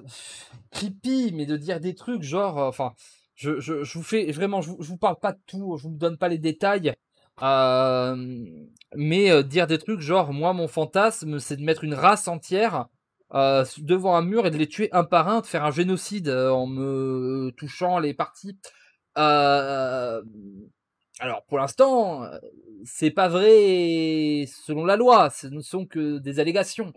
[0.70, 2.92] creepy, mais de dire des trucs genre, enfin,
[3.34, 6.16] je, je, vous fais vraiment, je je vous parle pas de tout, je vous donne
[6.18, 6.94] pas les détails,
[7.42, 8.44] euh,
[8.94, 12.86] mais dire des trucs genre, moi, mon fantasme, c'est de mettre une race entière
[13.34, 16.28] euh, devant un mur et de les tuer un par un, de faire un génocide
[16.28, 18.56] euh, en me touchant les parties.
[19.18, 20.22] Euh,
[21.20, 22.28] alors pour l'instant,
[22.84, 26.92] c'est pas vrai selon la loi, ce ne sont que des allégations.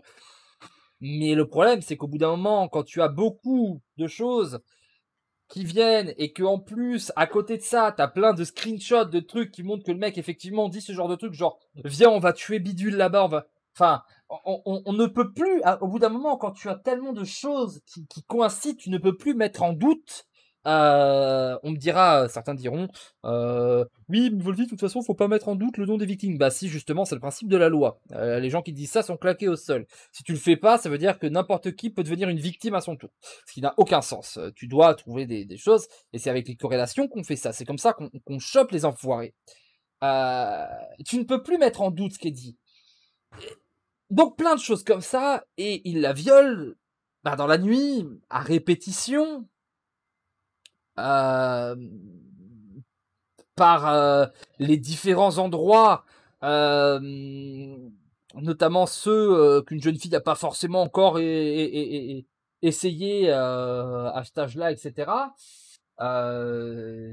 [1.00, 4.60] Mais le problème, c'est qu'au bout d'un moment, quand tu as beaucoup de choses
[5.48, 9.20] qui viennent et que en plus, à côté de ça, t'as plein de screenshots de
[9.20, 12.18] trucs qui montrent que le mec effectivement dit ce genre de trucs, genre viens, on
[12.18, 13.46] va tuer Bidule là-bas, va.
[13.74, 14.02] Enfin,
[14.44, 18.24] on, ne peut plus, au bout d'un moment, quand tu as tellement de choses qui
[18.24, 20.27] coïncident, tu ne peux plus mettre en doute.
[20.68, 22.88] Euh, on me dira, certains diront,
[23.24, 26.36] euh, oui, Volvi, de toute façon, faut pas mettre en doute le nom des victimes.
[26.36, 28.00] Bah si, justement, c'est le principe de la loi.
[28.12, 29.86] Euh, les gens qui disent ça sont claqués au sol.
[30.12, 32.74] Si tu le fais pas, ça veut dire que n'importe qui peut devenir une victime
[32.74, 33.10] à son tour.
[33.46, 34.38] Ce qui n'a aucun sens.
[34.54, 37.52] Tu dois trouver des, choses, et c'est avec les corrélations qu'on fait ça.
[37.52, 39.34] C'est comme ça qu'on qu chope les enfoirés.
[40.04, 40.66] Euh,
[41.06, 42.56] tu ne peux plus mettre en doute ce qui est dit.
[44.10, 46.76] Donc plein de choses comme ça, et il la viole
[47.24, 49.48] bah, dans la nuit, à répétition,
[50.98, 51.76] euh,
[53.56, 54.26] par euh,
[54.58, 56.04] les différents endroits,
[56.42, 56.98] euh,
[58.34, 61.18] notamment ceux euh, qu'une jeune fille n'a pas forcément encore
[62.62, 65.10] essayé à cet âge-là, etc.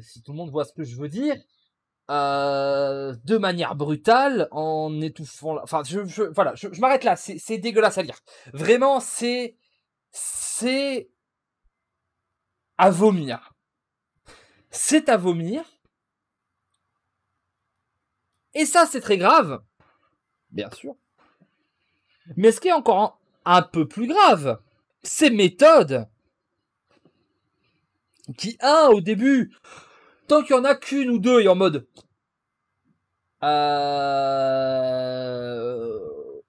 [0.02, 1.36] si tout le monde voit ce que je veux dire.
[2.12, 5.58] Euh, de manière brutale en étouffant.
[5.64, 7.16] Enfin, je, je voilà, je, je m'arrête là.
[7.16, 8.20] C'est dégueulasse à lire.
[8.54, 9.56] Vraiment, c'est
[10.12, 11.10] c'est
[12.78, 13.55] à vomir.
[14.76, 15.64] C'est à vomir.
[18.54, 19.64] Et ça, c'est très grave.
[20.52, 20.96] Bien sûr.
[22.36, 24.60] Mais ce qui est encore un, peu plus grave,
[25.02, 26.10] ces méthodes
[28.38, 29.56] qui, un, au début,
[30.28, 31.88] tant qu'il y en a qu'une ou deux, et en mode,
[33.44, 33.50] euh,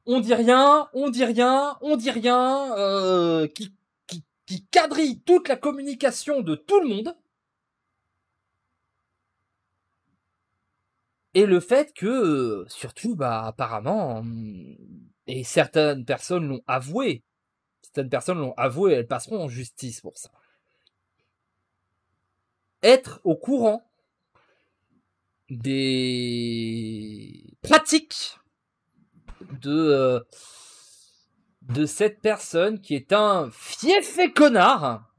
[0.06, 3.72] on dit rien, on dit rien, on dit rien, euh, qui,
[4.08, 7.16] qui, qui quadrille toute la communication de tout le monde.
[11.36, 14.24] Et le fait que, surtout, bah, apparemment,
[15.26, 17.24] et certaines personnes l'ont avoué,
[17.82, 20.30] certaines personnes l'ont avoué, elles passeront en justice pour ça.
[22.82, 23.86] Être au courant
[25.50, 28.38] des pratiques
[29.60, 30.20] de euh,
[31.60, 35.14] de cette personne qui est un fief et connard,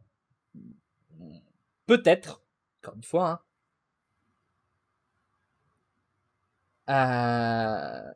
[1.86, 2.42] peut-être,
[2.82, 3.40] encore une fois, hein,
[6.90, 8.14] Euh,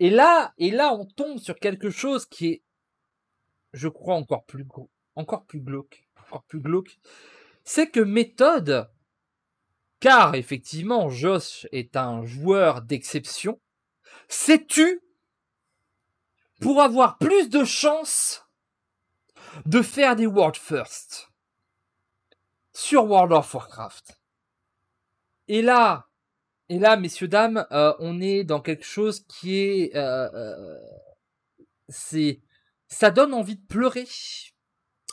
[0.00, 2.62] et là, et là, on tombe sur quelque chose qui est,
[3.72, 4.66] je crois, encore plus
[5.16, 6.98] encore plus glauque, encore plus glauque.
[7.64, 8.88] C'est que méthode,
[10.00, 13.60] car effectivement, Josh est un joueur d'exception,
[14.28, 15.02] s'est tu
[16.60, 18.44] pour avoir plus de chances
[19.66, 21.30] de faire des World First
[22.72, 24.20] sur World of Warcraft.
[25.48, 26.07] Et là,
[26.68, 29.96] et là, messieurs, dames, euh, on est dans quelque chose qui est...
[29.96, 30.78] Euh, euh,
[31.88, 32.40] c'est...
[32.88, 34.06] Ça donne envie de pleurer.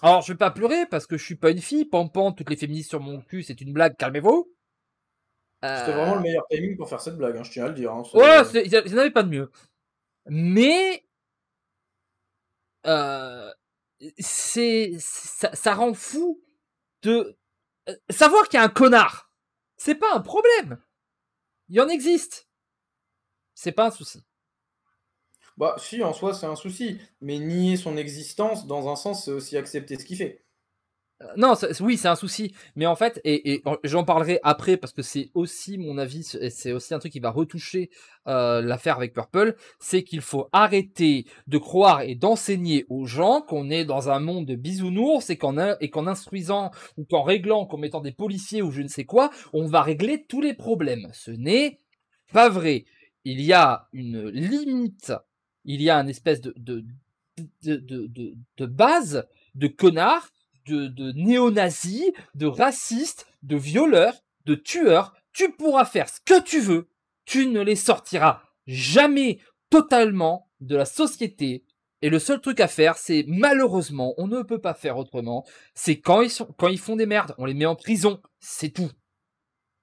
[0.01, 1.85] Alors, je vais pas pleurer parce que je suis pas une fille.
[1.85, 4.51] Pampan, toutes les féministes sur mon cul, c'est une blague, calmez-vous.
[5.61, 7.91] C'était vraiment le meilleur timing pour faire cette blague, hein, je tiens à le dire.
[7.91, 9.51] Hein, ouais, il n'y en avait pas de mieux.
[10.27, 11.05] Mais...
[14.19, 14.91] c'est...
[14.99, 16.43] Ça, ça rend fou
[17.01, 17.37] de...
[18.09, 19.31] Savoir qu'il y a un connard,
[19.77, 20.79] c'est pas un problème.
[21.69, 22.47] Il en existe.
[23.55, 24.23] C'est pas un souci.
[25.57, 26.99] Bah, si, en soi, c'est un souci.
[27.21, 30.44] Mais nier son existence, dans un sens, c'est aussi accepter ce qu'il fait.
[31.21, 32.53] Euh, non, oui, c'est un souci.
[32.75, 36.93] Mais en fait, et, j'en parlerai après parce que c'est aussi mon avis, c'est aussi
[36.93, 37.89] un truc qui va retoucher
[38.27, 43.69] euh, l'affaire avec Purple, c'est qu'il faut arrêter de croire et d'enseigner aux gens qu'on
[43.69, 47.77] est dans un monde de bisounours et qu'en et qu'en instruisant ou qu'en réglant, qu'en
[47.77, 51.07] mettant des policiers ou je ne sais quoi, on va régler tous les problèmes.
[51.13, 51.79] Ce n'est
[52.33, 52.85] pas vrai.
[53.23, 55.13] Il y a une limite,
[55.63, 56.83] il y a une espèce de, de,
[57.63, 60.29] de, de, de base de connards
[60.65, 65.13] de, de néo-nazis, de racistes, de violeurs, de tueurs.
[65.33, 66.89] Tu pourras faire ce que tu veux.
[67.25, 69.39] Tu ne les sortiras jamais
[69.69, 71.65] totalement de la société.
[72.01, 75.99] Et le seul truc à faire, c'est malheureusement, on ne peut pas faire autrement, c'est
[75.99, 78.21] quand ils sont, quand ils font des merdes, on les met en prison.
[78.39, 78.91] C'est tout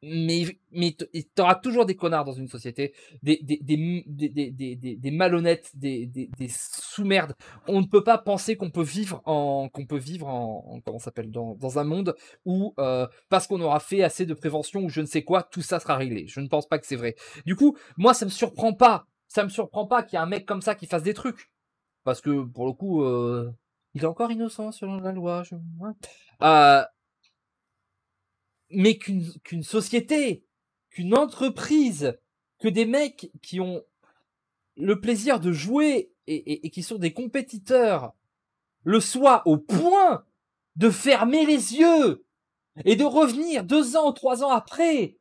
[0.02, 0.96] mais mais
[1.34, 2.92] t'auras toujours des connards dans une société,
[3.22, 7.34] des des des des des, des, malhonnêtes, des des, des sous-merdes.
[7.68, 11.30] On ne peut pas penser qu'on peut vivre en qu'on peut vivre en, comment s'appelle
[11.30, 15.00] dans dans un monde où euh, parce qu'on aura fait assez de prévention ou je
[15.00, 16.26] ne sais quoi, tout ça sera réglé.
[16.26, 17.14] Je ne pense pas que c'est vrai.
[17.46, 20.28] Du coup, moi ça me surprend pas, ça me surprend pas qu'il y ait un
[20.28, 21.52] mec comme ça qui fasse des trucs
[22.04, 23.52] parce que pour le coup euh,
[23.94, 25.42] il est encore innocent selon la loi.
[26.42, 26.82] Euh,
[28.72, 30.44] mais qu'une société,
[30.90, 32.18] qu'une entreprise,
[32.60, 33.82] que des mecs qui ont
[34.76, 38.14] le plaisir de jouer et, qui sont des compétiteurs
[38.84, 40.24] le soient au point
[40.76, 42.24] de fermer les yeux
[42.84, 45.18] et de revenir deux ans, trois ans après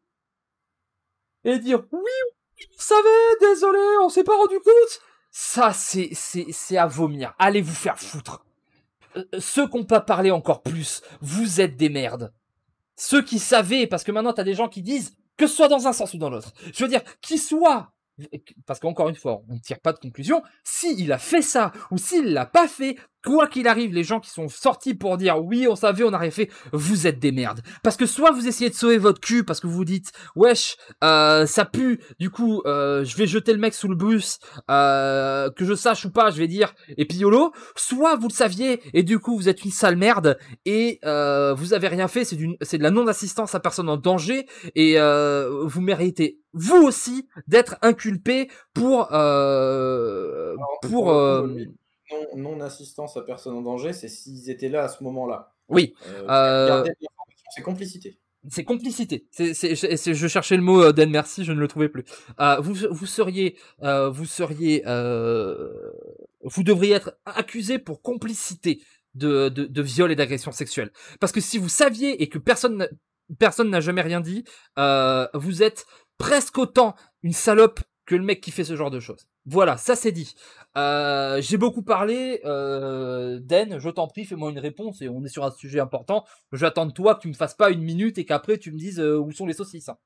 [1.44, 2.12] et dire oui,
[2.58, 5.02] vous savez, désolé, on s'est pas rendu compte.
[5.32, 7.34] Ça, c'est, c'est, c'est à vomir.
[7.40, 8.46] Allez vous faire foutre.
[9.16, 12.34] Euh, ceux qui n'ont pas parlé encore plus, vous êtes des merdes
[12.96, 15.68] ceux qui savaient, parce que maintenant tu as des gens qui disent que ce soit
[15.68, 16.54] dans un sens ou dans l'autre.
[16.74, 17.94] Je veux dire, qui soit
[18.66, 21.98] parce qu'encore une fois, on ne tire pas de conclusion, s'il a fait ça ou
[21.98, 25.68] s'il l'a pas fait, quoi qu'il arrive, les gens qui sont sortis pour dire oui,
[25.70, 27.62] on savait, on a rien fait, vous êtes des merdes.
[27.84, 31.46] Parce que soit vous essayez de sauver votre cul parce que vous dites wesh, euh,
[31.46, 35.66] ça pue, du coup, euh, je vais jeter le mec sous le bus, euh, que
[35.66, 39.04] je sache ou pas, je vais dire, et puis YOLO, soit vous le saviez et
[39.04, 42.78] du coup vous êtes une sale merde et euh, vous avez rien fait, c'est c'est
[42.78, 48.50] de la non-assistance à personne en danger et euh, vous méritez vous aussi d'être inculpé
[48.74, 51.14] pour euh, pour
[52.14, 55.54] euh, non, assistance à personne en danger, c'est s'ils étaient là à ce moment-là.
[55.70, 55.94] Oui.
[56.30, 56.84] Euh,
[57.56, 58.18] c'est complicité.
[58.50, 59.28] C'est complicité.
[59.32, 62.04] C'est, je cherchais le mot d'Anne merci, je ne le trouvais plus.
[62.60, 68.82] vous, vous seriez, vous seriez, vous devriez être accusé pour complicité
[69.14, 70.92] de, de, de viol et d'agression sexuelle.
[71.20, 72.88] Parce que si vous saviez et que personne,
[73.38, 74.44] personne n'a jamais rien dit,
[74.76, 75.86] vous êtes
[76.18, 79.28] presque autant une salope que le mec qui fait ce genre de choses.
[79.46, 80.36] Voilà, ça c'est dit.
[80.78, 82.42] Euh, j'ai beaucoup parlé.
[82.46, 86.26] Euh, Den, je t'en prie, fais-moi une réponse et on est sur un sujet important.
[86.54, 89.00] J'attends de toi que tu me fasses pas une minute et qu'après tu me dises
[89.00, 89.90] euh, où sont les saucisses.
[89.90, 89.98] hein.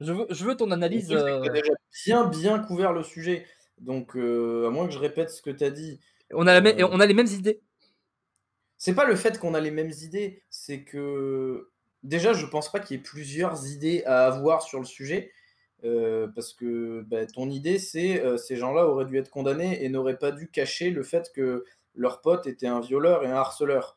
[0.00, 1.08] Je, veux, je veux ton analyse.
[1.08, 1.72] Tu as euh, déjà
[2.06, 3.46] bien, bien couvert le sujet.
[3.80, 6.00] Donc, à moins que je répète ce que tu as dit,
[6.32, 7.60] on, a la on a les mêmes idées.
[8.78, 11.70] c'est pas le fait qu'on a les mêmes idées, c'est que
[12.02, 15.32] déjà, je pense pas qu'il y ait plusieurs idées à avoir sur le sujet.
[15.84, 19.88] Euh, parce que bah, ton idée, c'est euh, ces gens-là auraient dû être condamnés et
[19.88, 21.64] n'auraient pas dû cacher le fait que
[21.94, 23.96] leur pote était un violeur et un harceleur.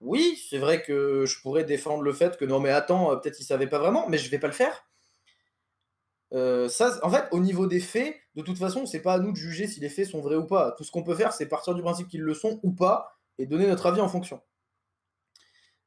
[0.00, 3.40] Oui, c'est vrai que je pourrais défendre le fait que non, mais attends, euh, peut-être
[3.40, 4.86] ils savaient pas vraiment, mais je vais pas le faire.
[6.68, 9.36] Ça, en fait, au niveau des faits, de toute façon, c'est pas à nous de
[9.36, 10.72] juger si les faits sont vrais ou pas.
[10.72, 13.46] Tout ce qu'on peut faire, c'est partir du principe qu'ils le sont ou pas et
[13.46, 14.40] donner notre avis en fonction.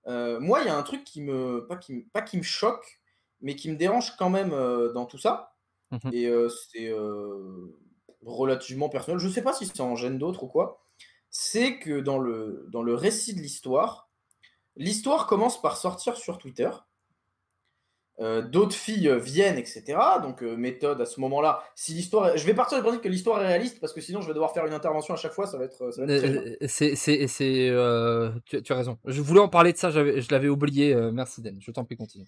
[0.05, 3.00] Moi, il y a un truc qui me pas qui, me- pas qui me choque,
[3.41, 5.55] mais qui me dérange quand même euh, dans tout ça.
[5.91, 6.13] Mhm.
[6.13, 7.77] Et euh, c'est euh,
[8.25, 9.19] relativement personnel.
[9.19, 10.83] Je sais pas si ça en gêne d'autres ou quoi.
[11.29, 14.09] C'est que dans le, dans le récit de l'histoire,
[14.75, 16.69] l'histoire commence par sortir sur Twitter.
[18.19, 19.97] Euh, d'autres filles viennent, etc.
[20.21, 21.63] Donc, euh, méthode à ce moment-là.
[21.75, 24.27] Si l'histoire, je vais partir du principe que l'histoire est réaliste parce que sinon je
[24.27, 25.47] vais devoir faire une intervention à chaque fois.
[25.47, 25.89] Ça va être,
[26.67, 27.73] c'est, c'est,
[28.45, 28.99] tu, as raison.
[29.05, 30.93] Je voulais en parler de ça, je l'avais oublié.
[30.93, 32.27] euh, merci Den, je t'en prie, continue.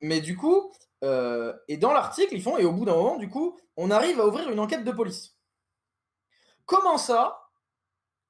[0.00, 0.72] Mais du coup,
[1.04, 4.20] euh, et dans l'article, ils font, et au bout d'un moment, du coup, on arrive
[4.20, 5.36] à ouvrir une enquête de police.
[6.66, 7.48] Comment ça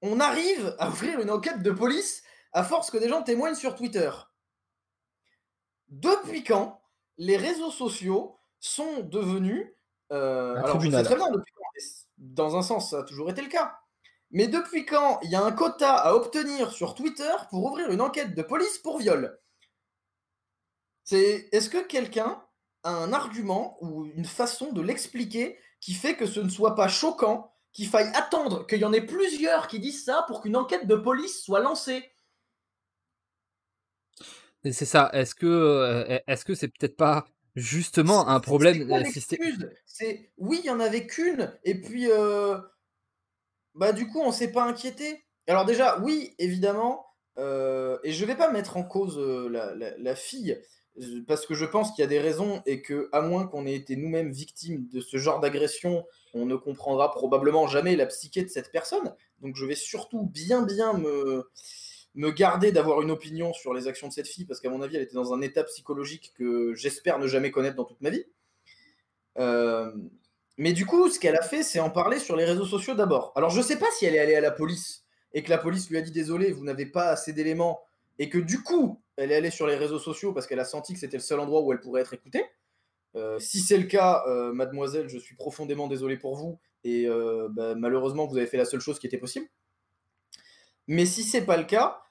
[0.02, 3.74] On arrive à ouvrir une enquête de police à force que des gens témoignent sur
[3.76, 4.10] Twitter?
[5.88, 6.80] Depuis quand
[7.18, 9.66] les réseaux sociaux sont devenus.
[10.12, 11.62] euh, Un alors, je sais très bien depuis quand,
[12.18, 13.78] dans un sens, ça a toujours été le cas.
[14.30, 18.00] Mais depuis quand il y a un quota à obtenir sur Twitter pour ouvrir une
[18.00, 19.38] enquête de police pour viol?
[21.04, 22.42] C'est est-ce que quelqu'un
[22.82, 26.88] a un argument ou une façon de l'expliquer qui fait que ce ne soit pas
[26.88, 30.86] choquant, qu'il faille attendre qu'il y en ait plusieurs qui disent ça pour qu'une enquête
[30.86, 32.10] de police soit lancée?
[34.64, 35.10] C'est ça.
[35.12, 38.86] Est-ce que, euh, est-ce que c'est peut-être pas justement un problème
[39.86, 42.58] C'est oui, il y en avait qu'une, et puis euh,
[43.74, 45.24] bah du coup on s'est pas inquiété.
[45.46, 47.06] Alors déjà, oui, évidemment,
[47.38, 50.60] euh, et je vais pas mettre en cause euh, la, la- la fille
[51.26, 53.74] parce que je pense qu'il y a des raisons et que à moins qu'on ait
[53.74, 58.48] été nous-mêmes victimes de ce genre d'agression, on ne comprendra probablement jamais la psyché de
[58.48, 59.14] cette personne.
[59.40, 61.48] Donc je vais surtout bien bien me
[62.14, 64.96] me garder d'avoir une opinion sur les actions de cette fille, parce qu'à mon avis,
[64.96, 68.24] elle était dans un état psychologique que j'espère ne jamais connaître dans toute ma vie.
[69.38, 69.92] Euh,
[70.58, 73.32] mais du coup, ce qu'elle a fait, c'est en parler sur les réseaux sociaux d'abord.
[73.36, 75.88] Alors, je sais pas si elle est allée à la police et que la police
[75.88, 77.80] lui a dit désolé, vous n'avez pas assez d'éléments,
[78.18, 80.94] et que du coup, elle est allée sur les réseaux sociaux parce qu'elle a senti
[80.94, 82.44] que c'était le seul endroit où elle pourrait être écoutée.
[83.16, 87.48] Euh, si c'est le cas, euh, mademoiselle, je suis profondément désolé pour vous, et euh,
[87.50, 89.46] bah, malheureusement, vous avez fait la seule chose qui était possible.
[90.86, 92.02] Mais si c'est pas le cas,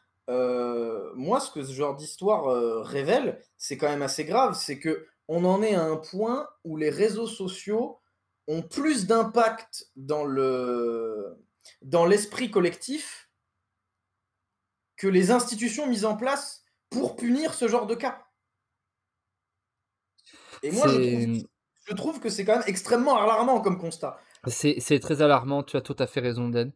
[1.15, 4.55] moi, ce que ce genre d'histoire révèle, c'est quand même assez grave.
[4.55, 7.99] C'est que on en est à un point où les réseaux sociaux
[8.47, 11.35] ont plus d'impact dans le
[11.81, 13.29] dans l'esprit collectif
[14.97, 18.23] que les institutions mises en place pour punir ce genre de cas.
[20.63, 21.47] Et moi, je trouve,
[21.85, 24.19] je trouve que c'est quand même extrêmement alarmant comme constat.
[24.47, 26.71] C'est, très alarmant, tu as tout à fait raison, Dan.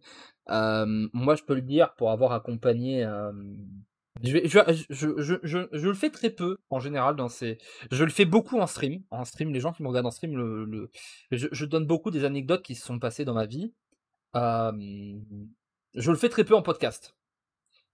[0.49, 3.03] Euh, moi, je peux le dire pour avoir accompagné.
[3.05, 3.31] euh,
[4.21, 4.59] je, vais- je,
[4.89, 7.57] je, je, je, je le fais très peu en général dans ces.
[7.91, 9.03] Je le fais beaucoup en stream.
[9.11, 10.89] En stream, les gens qui me regardent en stream, le,
[11.31, 13.73] je donne beaucoup des anecdotes qui se sont passées dans ma vie.
[14.35, 14.71] Euh,
[15.95, 17.15] je le fais très peu en podcast.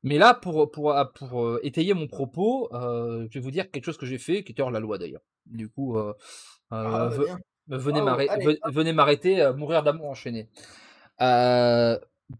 [0.03, 3.85] Mais là, pour, pour, pour euh, étayer mon propos, euh, je vais vous dire quelque
[3.85, 5.21] chose que j'ai fait, qui était hors la loi d'ailleurs.
[5.45, 6.13] Du coup, euh,
[6.71, 7.09] Ah, euh,
[7.67, 10.47] bah venez m'arrêter, venez euh, mourir d'amour enchaîné.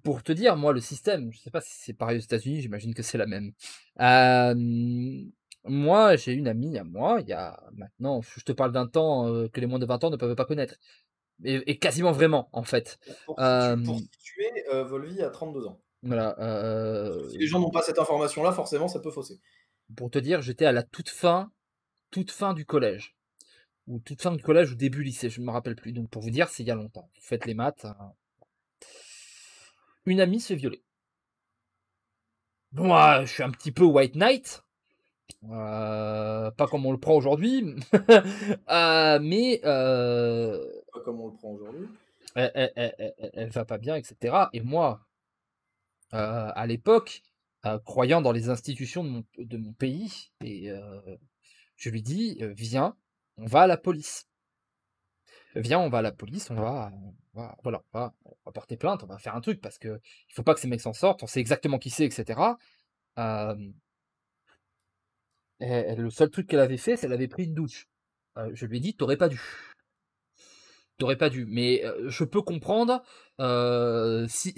[0.04, 2.94] Pour te dire, moi, le système, je sais pas si c'est pareil aux États-Unis, j'imagine
[2.94, 3.54] que c'est la même.
[5.66, 9.26] Moi, j'ai une amie à moi, il y a maintenant, je te parle d'un temps
[9.50, 10.76] que les moins de 20 ans ne peuvent pas connaître.
[11.44, 13.00] Et, et quasiment vraiment, en fait.
[13.26, 15.82] Pour, situ- pour situer, Volvi a 32 ans?
[16.04, 16.40] Voilà.
[16.40, 19.40] euh, Si les gens n'ont pas cette information-là, forcément, ça peut fausser.
[19.96, 21.52] pour te dire, j'étais à la toute fin,
[22.12, 23.16] toute fin du collège.
[23.88, 25.92] Ou toute fin du collège ou début lycée, je ne me rappelle plus.
[25.94, 27.10] Donc pour vous dire, c'est il y a longtemps.
[27.16, 27.86] Vous faites les maths.
[27.86, 28.14] hein.
[30.06, 30.84] Une amie se fait violer.
[32.72, 34.64] Moi, je suis un petit peu white knight.
[35.50, 37.76] Euh, pas comme on le prend aujourd'hui.
[38.70, 41.88] Euh, mais euh, Pas comme on le prend aujourd'hui.
[42.36, 44.36] elle, elle- elle- elle- elle va pas bien, etc.
[44.54, 45.09] Et moi, euh,
[46.12, 47.24] à l'époque,
[47.66, 49.04] euh, croyant dans les institutions
[49.38, 51.18] de mon, pays, et euh,
[51.76, 52.96] je lui dis, euh, viens,
[53.38, 54.28] on va à la police.
[55.56, 56.92] viens, on va à la police, on va,
[57.34, 58.14] voilà, on va,
[58.54, 60.00] porter plainte, on va faire un truc parce que
[60.30, 62.40] il faut pas que ces mecs s'en sortent, on sait exactement qui c'est, etc.
[63.18, 63.56] Euh,
[65.60, 67.88] et- et le seul truc qu'elle avait fait, c'est qu'elle avait pris une douche.
[68.38, 69.42] Euh, je lui ai dit, t'aurais pas dû.
[70.98, 71.46] T'aurais pas dû.
[71.46, 73.04] Mais euh, je peux comprendre
[73.40, 74.54] euh, si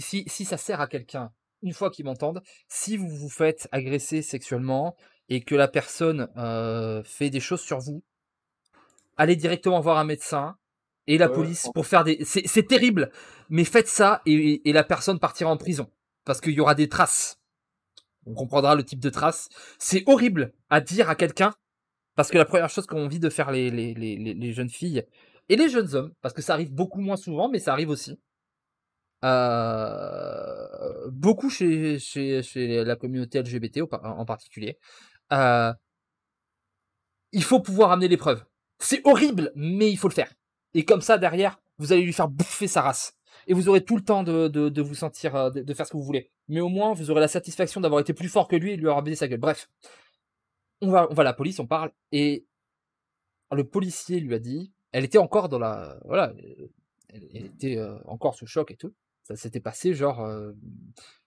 [0.46, 1.32] ça sert à quelqu'un,
[1.62, 4.96] une fois qu'ils m'entendent, si vous vous faites agresser sexuellement
[5.30, 8.04] et que la personne euh, fait des choses sur vous,
[9.18, 10.56] allez directement voir un médecin
[11.08, 12.20] et la Ouais, police pour faire des.
[12.24, 13.12] C'est terrible,
[13.50, 15.90] mais faites ça et, et la personne partira en prison
[16.26, 17.40] parce qu'il y aura des traces.
[18.26, 19.50] On comprendra le type de traces.
[19.80, 21.54] C'est horrible à dire à quelqu'un
[22.16, 24.70] parce que la première chose qu'ont envie de faire les, les, les, les- les jeunes
[24.70, 25.06] filles
[25.50, 28.20] et les jeunes hommes, parce que ça arrive beaucoup moins souvent, mais ça arrive aussi.
[29.24, 32.00] Euh, beaucoup chez,
[32.56, 34.78] la communauté LGBT en particulier.
[35.32, 35.74] Euh,
[37.32, 38.44] il faut pouvoir amener les preuves.
[38.80, 40.34] C'est horrible, mais il faut le faire.
[40.74, 43.14] Et comme ça, derrière, vous allez lui faire bouffer sa race.
[43.48, 46.04] Et vous aurez tout le temps de, vous sentir, euh, de, faire ce que vous
[46.04, 46.32] voulez.
[46.48, 48.82] Mais au moins, vous aurez la satisfaction d'avoir été plus fort que lui et de
[48.82, 49.40] lui avoir baisé sa gueule.
[49.40, 49.70] Bref.
[50.82, 51.92] On va, on va à la police, on parle.
[52.12, 52.46] Et
[53.52, 56.34] le policier lui a dit, elle était encore dans la, voilà,
[57.10, 58.94] elle, était encore sous choc et tout.
[59.36, 60.52] Ça s'était passé genre, euh,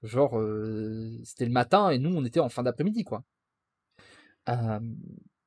[0.03, 3.25] genre, euh, c'était le matin et nous on était en fin d'après-midi quoi.
[4.47, 4.55] Il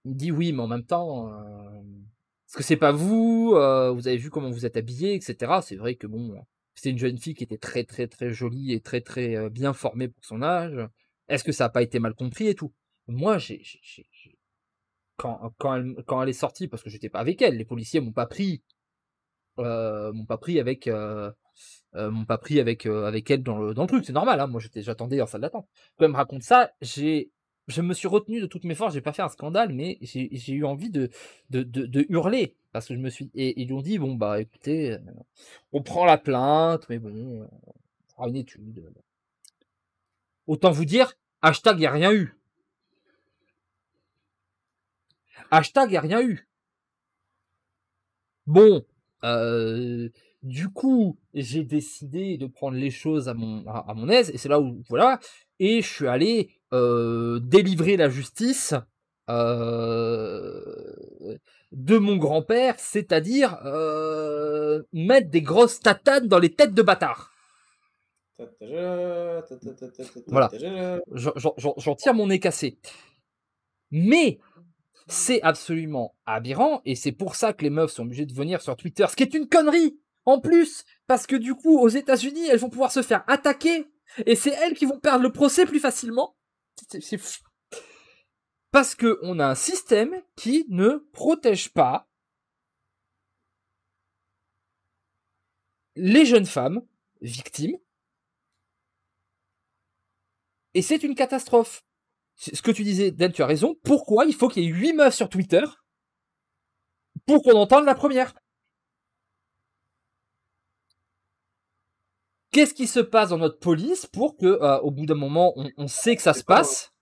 [0.06, 1.82] me dit oui, mais en même temps, euh,
[2.48, 5.60] est-ce que c'est pas vous Vous avez vu comment vous êtes habillé, etc.
[5.62, 6.44] C'est vrai que bon,
[6.76, 10.08] c'était une jeune fille qui était très très très jolie et très très bien formée
[10.08, 10.80] pour son âge.
[11.28, 12.74] Est-ce que ça a pas été mal compris et tout?
[13.08, 13.62] Moi, j'ai,
[15.18, 18.00] quand quand elle quand elle est sortie, parce que j'étais pas avec elle, les policiers
[18.00, 18.64] m'ont pas pris,
[19.58, 20.90] m'ont pas pris avec,
[21.96, 24.06] euh, m'ont pas pris avec euh, avec elle dans le dans le truc.
[24.06, 24.48] C'est normal, hein.
[24.48, 25.68] Moi, j'attendais en salle d'attente.
[25.98, 27.32] Quand elle me raconte ça, j'ai
[27.68, 30.54] je me suis retenu de toutes mes forces, j'ai pas fait un scandale, mais j'ai
[30.54, 31.10] eu envie de,
[31.50, 32.56] de, de, hurler.
[32.72, 33.30] Parce que je me suis.
[33.34, 35.00] Et ils lui ont dit bon, bah écoutez, euh,
[35.74, 38.84] on prend la plainte, mais bon, on fera une étude.
[40.46, 42.38] Autant vous dire, hashtag y a rien eu.
[45.52, 46.48] Hashtag y a rien eu.
[48.46, 48.86] Bon,
[50.48, 54.38] du coup, j'ai décidé de prendre les choses à mon, à, à mon aise, et
[54.38, 55.20] c'est là où, voilà,
[55.60, 58.74] et je suis allé euh, délivrer la justice
[59.30, 61.38] euh,
[61.72, 67.32] de mon grand-père, c'est-à-dire euh, mettre des grosses tatanes dans les têtes de bâtards.
[70.28, 70.50] Voilà.
[71.14, 72.78] J'en tire mon nez cassé.
[73.92, 74.40] Mais
[75.08, 78.76] c'est absolument aberrant et c'est pour ça que les meufs sont obligées de venir sur
[78.76, 79.98] Twitter, ce qui est une connerie
[80.28, 83.90] en plus, parce que du coup, aux États-Unis, elles vont pouvoir se faire attaquer
[84.26, 86.36] et c'est elles qui vont perdre le procès plus facilement.
[88.72, 92.10] Parce que on a un système qui ne protège pas
[95.96, 96.82] les jeunes femmes
[97.22, 97.78] victimes.
[100.74, 101.86] Et c'est une catastrophe.
[102.36, 103.76] Ce que tu disais, Dan, tu as raison.
[103.84, 105.64] Pourquoi il faut qu'il y ait 8 meufs sur Twitter
[107.26, 108.36] pour qu'on entende la première?
[112.52, 115.70] Qu'est-ce qui se passe dans notre police pour que, euh, au bout d'un moment, on,
[115.78, 116.94] on sait que ça se pas- passe?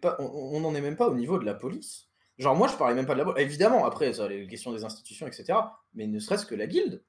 [0.00, 2.08] pas, on n'en est même pas au niveau de la police.
[2.38, 3.42] Genre, moi, je parlais même pas de la police.
[3.42, 5.58] Évidemment, après, ça, les questions des institutions, etc.
[5.94, 7.04] Mais ne serait-ce que la guilde.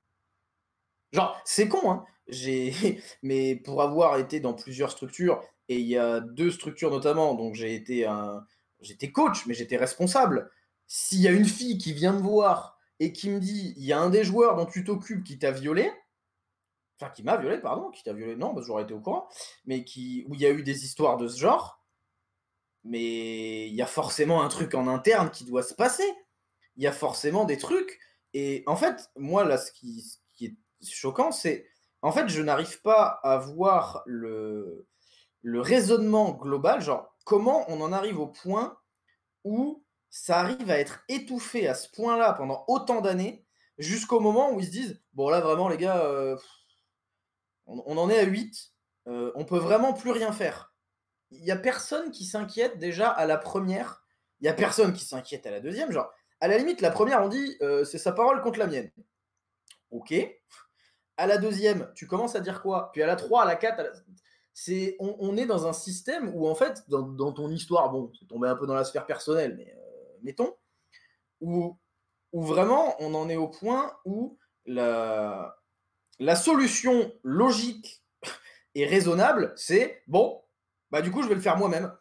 [1.12, 2.06] Genre, c'est con, hein.
[2.28, 2.74] J'ai...
[3.24, 7.56] Mais pour avoir été dans plusieurs structures, et il y a deux structures notamment, donc
[7.56, 8.46] j'ai été un...
[8.82, 10.50] J'étais coach, mais j'étais responsable.
[10.88, 13.92] S'il y a une fille qui vient me voir et qui me dit, il y
[13.92, 15.92] a un des joueurs dont tu t'occupes qui t'a violé,
[17.00, 19.28] enfin qui m'a violé, pardon, qui t'a violé, non, parce que j'aurais été au courant,
[19.66, 20.26] mais qui...
[20.28, 21.82] où il y a eu des histoires de ce genre,
[22.84, 26.10] mais il y a forcément un truc en interne qui doit se passer.
[26.78, 28.00] Il y a forcément des trucs.
[28.34, 31.68] Et en fait, moi, là, ce qui, ce qui est choquant, c'est.
[32.02, 34.88] En fait, je n'arrive pas à voir le,
[35.42, 38.78] le raisonnement global, genre comment on en arrive au point
[39.44, 43.46] où ça arrive à être étouffé à ce point-là pendant autant d'années,
[43.78, 46.38] jusqu'au moment où ils se disent Bon, là, vraiment, les gars, euh,
[47.70, 48.74] on, en est à 8,
[49.08, 50.70] euh, on peut vraiment plus rien faire
[51.32, 54.04] il y a personne qui s'inquiète déjà à la première.
[54.42, 55.92] Il y a personne qui s'inquiète à la deuxième.
[55.92, 58.92] Genre, à la limite, la première, on dit euh, c'est sa parole contre la mienne.
[59.92, 60.14] Ok.
[61.18, 62.92] À la deuxième, tu commences à dire quoi?
[62.94, 63.84] Puis à la 3, à la 4, à
[65.00, 68.56] on, est dans un système où en fait, dans, ton histoire, bon, c'est tombé un
[68.56, 70.54] peu dans la sphère personnelle, mais euh, mettons,
[71.42, 71.78] où
[72.34, 75.59] vraiment on en est au point où la,
[76.20, 78.04] la solution logique
[78.76, 80.42] et raisonnable, c'est bon,
[80.92, 81.92] bah du coup, je vais le faire moi-même.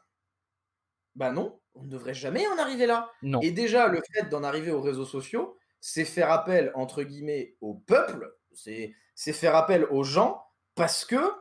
[1.15, 3.11] Bah non, on ne devrait jamais en arriver là.
[3.23, 3.41] Non.
[3.41, 7.75] Et déjà, le fait d'en arriver aux réseaux sociaux, c'est faire appel, entre guillemets, au
[7.75, 8.95] peuple, c'est
[9.33, 10.45] faire appel aux gens,
[10.75, 11.33] parce que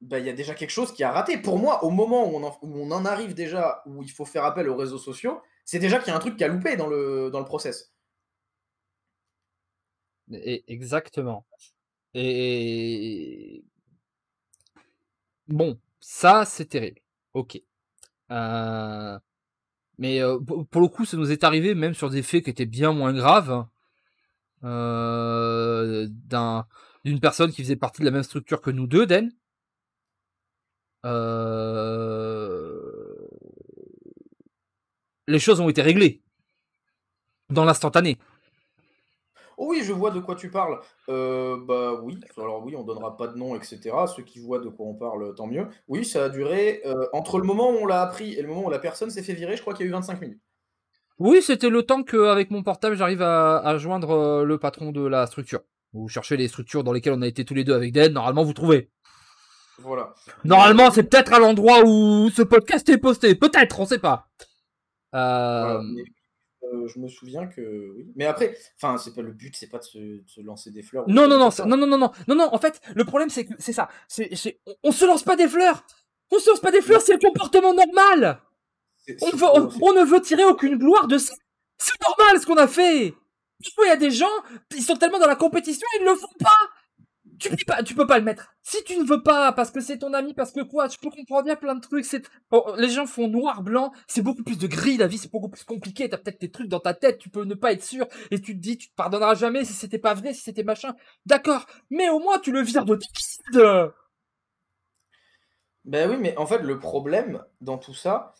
[0.00, 1.36] bah, il y a déjà quelque chose qui a raté.
[1.38, 4.24] Pour moi, au moment où on, en, où on en arrive déjà, où il faut
[4.24, 6.76] faire appel aux réseaux sociaux, c'est déjà qu'il y a un truc qui a loupé
[6.76, 7.89] dans le, dans le process.
[10.32, 11.46] Exactement.
[12.14, 13.64] Et
[15.48, 17.00] bon, ça c'est terrible.
[17.34, 17.60] Ok.
[18.30, 19.18] Euh,
[19.98, 22.66] mais euh, pour le coup, ça nous est arrivé même sur des faits qui étaient
[22.66, 23.66] bien moins graves.
[24.64, 26.66] Euh, d'un
[27.04, 29.30] d'une personne qui faisait partie de la même structure que nous deux, Den.
[35.26, 36.22] Les choses ont été réglées
[37.48, 38.18] dans l'instantané.
[39.62, 40.80] Oh oui, je vois de quoi tu parles.
[41.10, 43.94] Euh, bah oui, alors oui, on donnera pas de nom, etc.
[44.16, 45.66] Ceux qui voient de quoi on parle, tant mieux.
[45.86, 48.64] Oui, ça a duré euh, entre le moment où on l'a appris et le moment
[48.64, 50.40] où la personne s'est fait virer, je crois qu'il y a eu 25 minutes.
[51.18, 55.26] Oui, c'était le temps qu'avec mon portable, j'arrive à, joindre euh, le patron de la
[55.26, 55.60] structure.
[55.92, 58.44] Vous cherchez les structures dans lesquelles on a été tous les deux avec Dead, normalement
[58.44, 58.90] vous trouvez.
[59.80, 60.14] Voilà.
[60.42, 63.34] Normalement, c'est peut-être à l'endroit où ce podcast est posté.
[63.34, 64.30] Peut-être, on sait pas.
[65.14, 65.82] Euh...
[66.72, 68.12] Euh, je me souviens que oui.
[68.14, 69.84] Mais après, enfin, c'est pas le but, c'est pas de
[70.26, 71.04] se, lancer des fleurs.
[71.08, 72.48] Non, non, non, non, non, non, non, non, non.
[72.52, 73.88] En fait, le problème, c'est que c'est ça.
[74.08, 75.84] C'est, on, se lance pas des fleurs.
[76.30, 78.40] On se lance pas des fleurs, c'est le comportement normal.
[79.20, 79.30] On,
[79.82, 81.34] on, ne veut tirer aucune gloire de ça.
[81.78, 83.14] C'est normal ce qu'on a fait.
[83.62, 84.26] Il y a des gens,
[84.74, 86.69] ils sont tellement dans la compétition, ils ne le font pas
[87.40, 88.54] tu peux pas, le mettre.
[88.62, 91.10] Si tu ne veux pas, parce que c'est ton ami, parce que quoi, tu peux
[91.10, 92.04] comprendre bien plein de trucs.
[92.04, 92.22] C'est,
[92.76, 93.92] les gens font noir, blanc.
[94.06, 96.08] C'est beaucoup plus de gris, la vie, c'est beaucoup plus compliqué.
[96.08, 98.54] T'as peut-être des trucs dans ta tête, tu peux ne pas être sûr, et tu
[98.54, 100.94] te dis, tu te pardonneras jamais si c'était pas vrai, si c'était machin.
[101.26, 101.66] D'accord.
[101.90, 102.98] Mais au moins, tu le vires de
[103.52, 103.94] ta
[105.84, 108.34] Ben oui, mais en fait, le problème dans tout ça,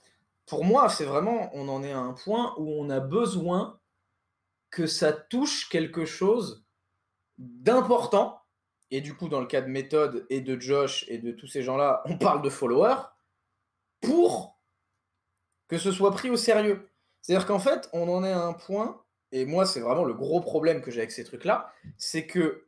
[0.46, 3.80] pour moi, c'est vraiment, on en est à un point où on a besoin
[4.70, 6.64] que ça touche quelque chose
[7.38, 8.39] d'important
[8.90, 11.62] et du coup, dans le cas de méthode et de Josh et de tous ces
[11.62, 13.02] gens-là, on parle de followers
[14.00, 14.60] pour
[15.68, 16.88] que ce soit pris au sérieux.
[17.22, 20.40] C'est-à-dire qu'en fait, on en est à un point, et moi, c'est vraiment le gros
[20.40, 22.66] problème que j'ai avec ces trucs-là, c'est que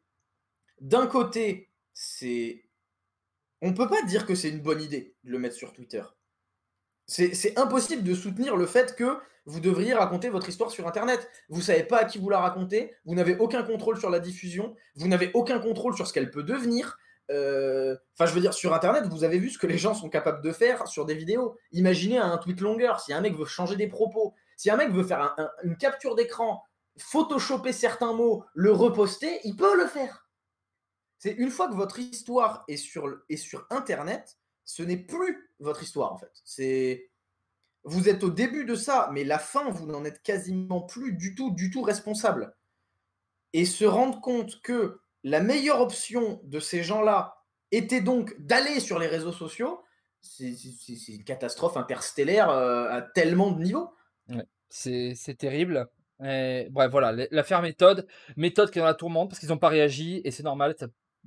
[0.80, 2.64] d'un côté, c'est.
[3.60, 6.02] On peut pas dire que c'est une bonne idée de le mettre sur Twitter.
[7.06, 11.28] C'est impossible de soutenir le fait que vous devriez raconter votre histoire sur Internet.
[11.48, 14.20] Vous ne savez pas à qui vous la racontez, vous n'avez aucun contrôle sur la
[14.20, 16.98] diffusion, vous n'avez aucun contrôle sur ce qu'elle peut devenir.
[17.30, 20.08] Euh, enfin, je veux dire, sur Internet, vous avez vu ce que les gens sont
[20.08, 21.56] capables de faire sur des vidéos.
[21.72, 25.04] Imaginez un tweet longueur, si un mec veut changer des propos, si un mec veut
[25.04, 26.62] faire une capture d'écran,
[26.98, 30.28] photoshopper certains mots, le reposter, il peut le faire.
[31.18, 35.82] C'est une fois que votre histoire est sur, est sur Internet, ce n'est plus votre
[35.82, 36.32] histoire en fait.
[36.44, 37.11] C'est
[37.84, 41.34] vous êtes au début de ça, mais la fin, vous n'en êtes quasiment plus du
[41.34, 42.54] tout, du tout responsable.
[43.52, 47.36] Et se rendre compte que la meilleure option de ces gens-là
[47.70, 49.82] était donc d'aller sur les réseaux sociaux,
[50.20, 50.52] c'est
[51.08, 53.90] une catastrophe interstellaire euh, à tellement de niveaux.
[54.68, 55.88] c'est terrible.
[56.20, 58.06] bref, voilà, l'affaire méthode,
[58.36, 60.76] méthode qui est dans la tourmente parce qu'ils n'ont pas réagi et c'est normal.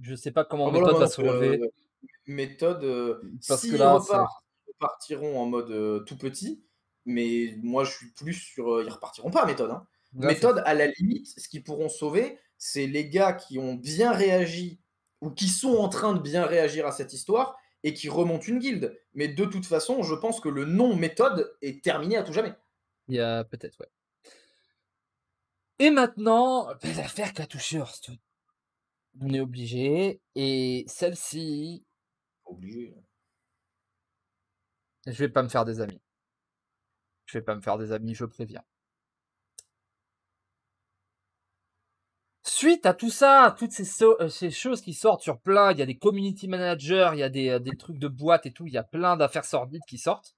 [0.01, 1.62] je ne sais pas comment ah, méthode va se relever.
[1.62, 1.68] Euh,
[2.28, 3.99] méthode, euh, parce que là,
[4.76, 6.63] repartiront en mode euh, tout petit,
[7.05, 8.76] mais moi je suis plus sur.
[8.76, 9.71] Euh, ils repartiront pas méthode.
[9.71, 9.86] Hein.
[10.13, 14.79] méthode, à la limite, ce qu'ils pourront sauver, c'est les gars qui ont bien réagi
[15.21, 18.59] ou qui sont en train de bien réagir à cette histoire et qui remontent une
[18.59, 19.00] guilde.
[19.13, 22.54] Mais de toute façon, je pense que le nom méthode est terminé à tout jamais.
[23.08, 23.89] Il y a peut-être, ouais.
[25.79, 28.17] Et maintenant, l'affaire qui a touché Hearthstone.
[29.21, 30.21] On est obligé.
[30.36, 31.83] Et celle-ci.
[32.45, 32.95] Obligé.
[35.05, 36.01] Je vais pas me faire des amis.
[37.25, 38.63] Je vais pas me faire des amis, je préviens.
[42.43, 45.82] Suite à tout ça, toutes ces, euh, ces, choses qui sortent sur plein, il y
[45.82, 48.73] a des community managers, il y a des, euh, trucs de boîte et tout, il
[48.73, 50.36] y a plein d'affaires sordides qui sortent.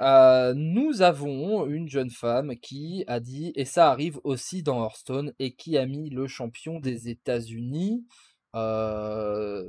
[0.00, 5.32] Euh, nous avons une jeune femme qui a dit, et ça arrive aussi dans Hearthstone,
[5.38, 8.06] et qui a mis le champion des États-Unis,
[8.56, 9.64] euh,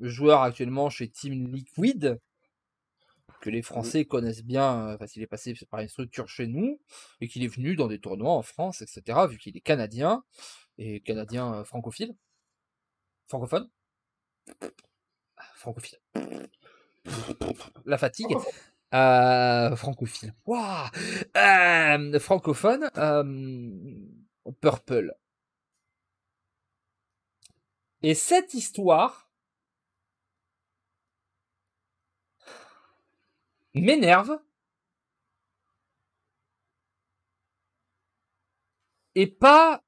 [0.00, 2.20] joueur actuellement chez Team Liquid,
[3.40, 6.80] que les Français connaissent bien, parce qu'il est passé par une structure chez nous,
[7.20, 10.24] et qu'il est venu dans des tournois en France, etc., vu qu'il est canadien,
[10.78, 12.14] et canadien euh, francophile.
[13.26, 13.68] Francophone
[15.56, 15.98] Francophile.
[17.84, 18.34] La fatigue.
[18.94, 20.34] Euh, francophile.
[20.46, 20.86] Wow
[21.36, 22.88] euh, francophone.
[24.60, 25.14] Purple.
[28.02, 29.27] Et cette histoire,
[33.84, 34.38] m'énerve.
[39.14, 39.82] Et pas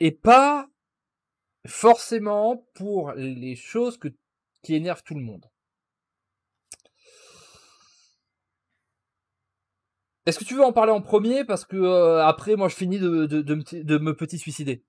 [0.00, 0.68] et pas
[1.66, 4.08] forcément pour les choses que,
[4.62, 5.46] qui énervent tout le monde.
[10.26, 11.44] Est-ce que tu veux en parler en premier?
[11.44, 13.08] Parce que euh, après moi je finis de,
[13.98, 14.84] me, petit suicider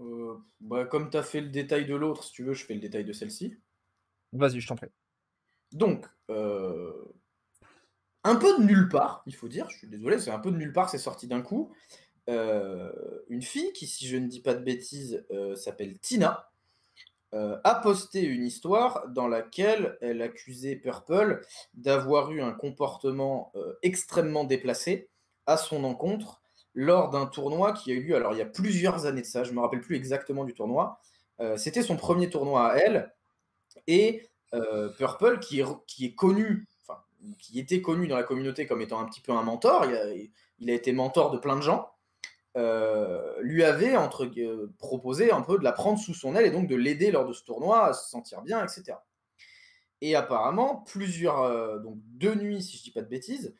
[0.00, 2.74] euh, bah, Comme tu as fait le détail de l'autre, si tu veux, je fais
[2.74, 3.56] le détail de celle-ci.
[4.32, 4.88] Vas-y, je t'en prie.
[5.72, 6.92] Donc, euh,
[8.24, 10.56] un peu de nulle part, il faut dire, je suis désolé, c'est un peu de
[10.56, 11.72] nulle part, c'est sorti d'un coup.
[12.28, 15.24] une fille qui, si je ne dis pas de bêtises,
[15.54, 16.50] s'appelle Tina,
[17.34, 21.44] euh, a posté une histoire dans laquelle elle accusait Purple
[21.74, 25.10] d'avoir eu un comportement euh, extrêmement déplacé
[25.44, 26.40] à son encontre
[26.76, 29.42] lors d'un tournoi qui a eu lieu, alors il y a plusieurs années de ça,
[29.42, 31.00] je ne me rappelle plus exactement du tournoi,
[31.40, 33.12] euh, c'était son premier tournoi à elle,
[33.88, 34.28] et
[34.96, 37.00] Purple, qui est, connu, enfin,
[37.38, 39.84] qui était connu dans la communauté comme étant un petit peu un mentor,
[40.58, 41.90] il a été mentor de plein de gens,
[42.56, 46.50] euh, lui avait entre, euh, proposé un peu de la prendre sous son aile et
[46.50, 48.96] donc de l'aider lors de ce tournoi à se sentir bien, etc.
[50.00, 53.54] Et apparemment, plusieurs, euh, donc deux nuits, si je dis pas de bêtises,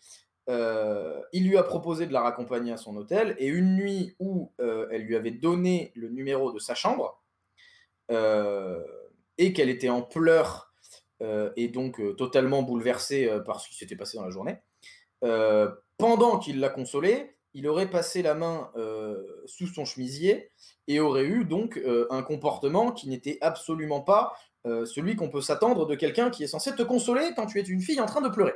[0.48, 5.02] il lui a proposé de la raccompagner à son hôtel et une nuit où elle
[5.02, 7.20] lui avait donné le numéro de sa chambre
[8.08, 10.72] et qu'elle était en pleurs
[11.56, 14.58] et donc totalement bouleversée par ce qui s'était passé dans la journée,
[15.98, 19.16] pendant qu'il l'a consolée, il aurait passé la main euh,
[19.46, 20.50] sous son chemisier
[20.88, 24.36] et aurait eu donc euh, un comportement qui n'était absolument pas
[24.66, 27.62] euh, celui qu'on peut s'attendre de quelqu'un qui est censé te consoler quand tu es
[27.62, 28.52] une fille en train de pleurer.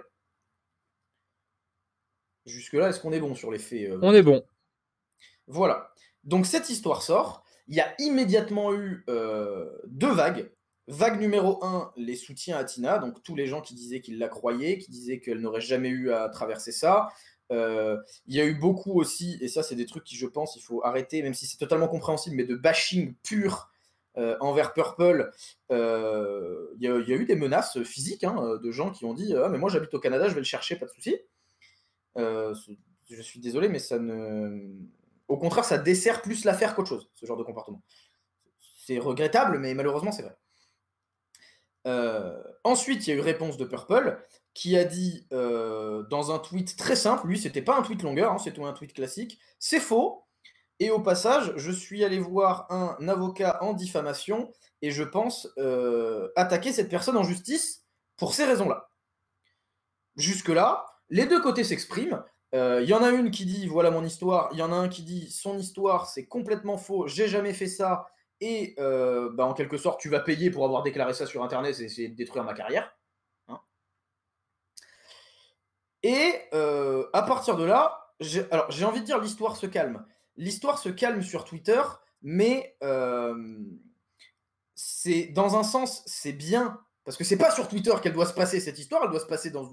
[2.50, 4.44] Jusque-là, est-ce qu'on est bon sur les faits On est bon.
[5.46, 5.92] Voilà.
[6.24, 7.44] Donc cette histoire sort.
[7.68, 9.04] Il y a immédiatement eu
[9.86, 10.50] deux vagues.
[10.88, 14.28] Vague numéro 1, les soutiens à Tina, donc tous les gens qui disaient qu'ils la
[14.28, 17.10] croyaient, qui disaient qu'elle n'aurait jamais eu à traverser ça,
[17.52, 17.96] euh,
[18.26, 20.62] il y a eu beaucoup aussi, et ça c'est des trucs qui je pense il
[20.62, 23.70] faut arrêter, même si c'est totalement compréhensible, mais de bashing pur
[24.18, 25.30] euh, envers Purple.
[25.70, 29.48] Euh, il, y a, eu des menaces physiques hein, de gens qui ont dit ah
[29.48, 31.16] mais moi j'habite au Canada, je vais le chercher, pas de souci.
[32.16, 34.68] Je suis désolé, mais ça ne.
[35.28, 37.82] Au contraire, ça dessert plus l'affaire qu'autre chose, ce genre de comportement.
[38.84, 40.36] C'est regrettable, mais malheureusement c'est vrai.
[42.64, 44.18] ensuite, il y a eu réponse de Purple
[44.54, 48.32] qui a dit euh, dans un tweet très simple, lui c'était pas un tweet longueur,
[48.32, 50.24] hein, c'était un tweet classique, c'est faux.
[50.80, 54.50] Et au passage, je suis allé voir un avocat en diffamation
[54.80, 57.84] et je pense euh, attaquer cette personne en justice
[58.16, 58.90] pour ces raisons-là.
[60.16, 62.24] Jusque-là, les deux côtés s'expriment.
[62.52, 64.76] Il euh, y en a une qui dit voilà mon histoire, il y en a
[64.76, 68.08] un qui dit son histoire c'est complètement faux, j'ai jamais fait ça
[68.40, 71.84] et bah, en quelque sorte tu vas payer pour avoir déclaré ça sur internet et
[71.84, 72.90] essayer de détruire ma carrière.
[76.02, 80.04] Et euh, à partir de là, j'ai, alors j'ai envie de dire l'histoire se calme.
[80.36, 81.82] L'histoire se calme sur Twitter,
[82.22, 83.34] mais euh,
[84.74, 88.34] c'est dans un sens c'est bien parce que c'est pas sur Twitter qu'elle doit se
[88.34, 89.70] passer cette histoire, elle doit se passer dans,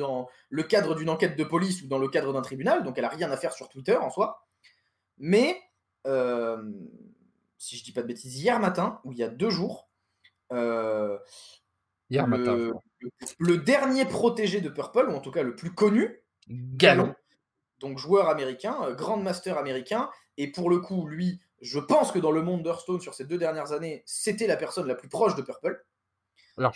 [0.00, 3.04] dans le cadre d'une enquête de police ou dans le cadre d'un tribunal, donc elle
[3.04, 4.46] a rien à faire sur Twitter en soi.
[5.18, 5.60] Mais
[6.06, 6.62] euh,
[7.58, 9.88] si je dis pas de bêtises, hier matin ou il y a deux jours,
[10.50, 12.72] hier matin
[13.38, 17.14] le dernier protégé de Purple, ou en tout cas le plus connu, Galon,
[17.78, 22.18] donc joueur américain, euh, Grand Master américain, et pour le coup, lui, je pense que
[22.18, 25.34] dans le monde d'Hearthstone, sur ces deux dernières années, c'était la personne la plus proche
[25.34, 25.84] de Purple.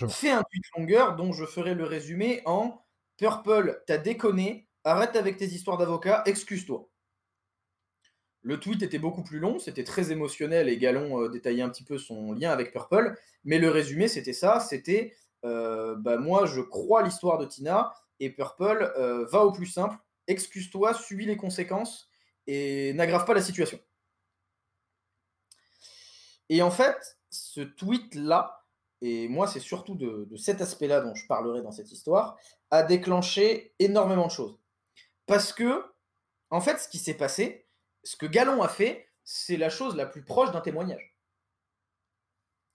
[0.08, 2.83] Fait un tweet longueur dont je ferai le résumé en
[3.16, 6.88] Purple, t'as déconné, arrête avec tes histoires d'avocat, excuse-toi.
[8.42, 11.84] Le tweet était beaucoup plus long, c'était très émotionnel et Galon euh, détaillait un petit
[11.84, 16.60] peu son lien avec Purple, mais le résumé c'était ça, c'était euh, bah, moi je
[16.60, 19.96] crois l'histoire de Tina et Purple euh, va au plus simple,
[20.26, 22.10] excuse-toi, subis les conséquences
[22.46, 23.80] et n'aggrave pas la situation.
[26.50, 28.63] Et en fait, ce tweet-là,
[29.04, 32.38] et moi c'est surtout de, cet aspect-là dont je parlerai dans cette histoire,
[32.70, 34.58] a déclenché énormément de choses.
[35.26, 35.84] Parce que,
[36.50, 37.66] en fait, ce qui s'est passé,
[38.02, 41.16] ce que Galon a fait, c'est la chose la plus proche d'un témoignage.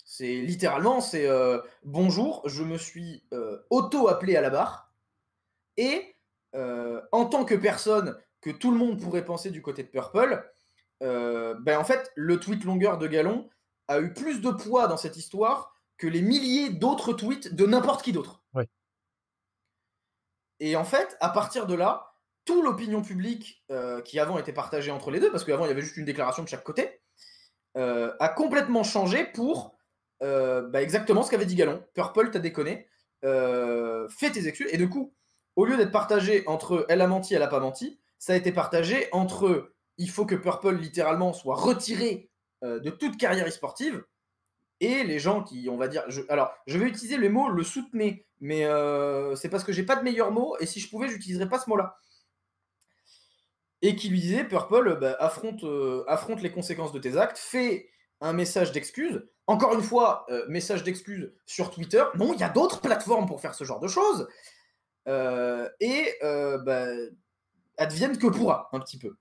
[0.06, 4.94] C'est littéralement, c'est euh, bonjour, je me suis euh, auto-appelé à la barre
[5.78, 6.16] et
[6.56, 10.48] euh, en tant que personne que tout le monde pourrait penser du côté de Purple,
[11.02, 13.50] ben en fait, le tweet longueur de Galon
[13.88, 18.02] a eu plus de poids dans cette histoire que les milliers d'autres tweets de n'importe
[18.02, 18.44] qui d'autre.
[20.62, 22.12] Et en fait, à partir de là,
[22.44, 23.64] toute l'opinion publique
[24.04, 26.44] qui avant était partagée entre les deux, parce qu'avant il y avait juste une déclaration
[26.44, 27.00] de chaque côté,
[27.76, 29.80] a complètement changé pour
[30.22, 31.84] euh, bah exactement ce qu'avait dit Galon.
[31.94, 32.88] Purple, t'as déconné.
[33.26, 34.70] Euh, fais tes excuses.
[34.72, 35.14] Et du coup,
[35.56, 38.52] au lieu d'être partagé entre elle a menti, elle a pas menti, ça a été
[38.52, 42.30] partagé entre il faut que Purple littéralement soit retiré
[42.64, 44.04] euh, de toute carrière sportive
[44.80, 48.26] et les gens qui, on va dire, alors je vais utiliser le mot le soutenez,
[48.40, 51.50] mais euh, c'est parce que j'ai pas de meilleur mot et si je pouvais, j'utiliserais
[51.50, 51.98] pas ce mot-là.
[53.82, 57.90] Et qui lui disait Purple, bah, affronte, euh, affronte les conséquences de tes actes, fais
[58.22, 59.26] un message d'excuse.
[59.48, 62.04] Encore une fois, message d'excuse sur Twitter.
[62.16, 64.28] Non, il y a d'autres plateformes pour faire ce genre de choses.
[65.08, 66.88] et bah,
[67.78, 69.16] advienne que pourra, un petit peu.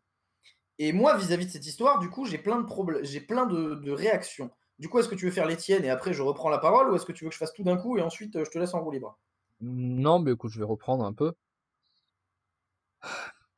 [0.78, 3.90] Et moi, vis-à-vis de cette histoire, du coup, j'ai plein de problèmes, j'ai plein de,
[3.90, 4.50] réactions.
[4.78, 6.90] Du coup, est-ce que tu veux faire les tiennes et après je reprends la parole
[6.90, 8.50] ou est-ce que tu veux que je fasse tout d'un coup et ensuite euh, je
[8.50, 9.18] te laisse en roue libre?
[9.60, 11.32] Non, mais écoute, je vais reprendre un peu.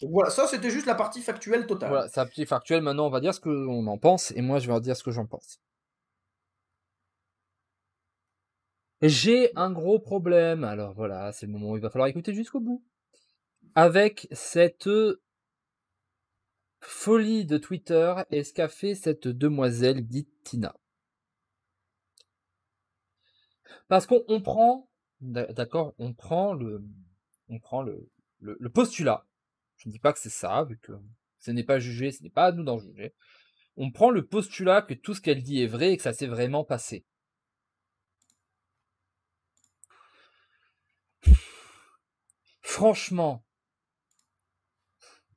[0.02, 1.90] voilà, ça c'était juste la partie factuelle totale.
[1.90, 2.82] Voilà, c'est la partie factuelle.
[2.82, 5.10] Maintenant, on va dire ce qu'on en pense et moi je vais dire ce que
[5.10, 5.60] j'en pense.
[9.02, 10.64] J'ai un gros problème.
[10.64, 12.82] Alors voilà, c'est le moment où il va falloir écouter jusqu'au bout.
[13.74, 14.88] Avec cette
[16.80, 20.74] folie de Twitter et ce qu'a fait cette demoiselle dite Tina.
[23.88, 24.88] Parce qu'on prend,
[25.20, 26.82] d'accord, on prend le,
[27.48, 28.10] on prend le,
[28.40, 29.26] le, postulat.
[29.76, 30.92] Je ne dis pas que c'est ça, vu que
[31.38, 33.14] ce n'est pas jugé, ce n'est pas à nous d'en juger.
[33.76, 36.26] On prend le postulat que tout ce qu'elle dit est vrai et que ça s'est
[36.26, 37.06] vraiment passé.
[42.60, 43.44] Franchement,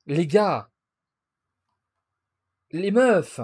[0.06, 0.70] les gars,
[2.70, 3.40] les meufs.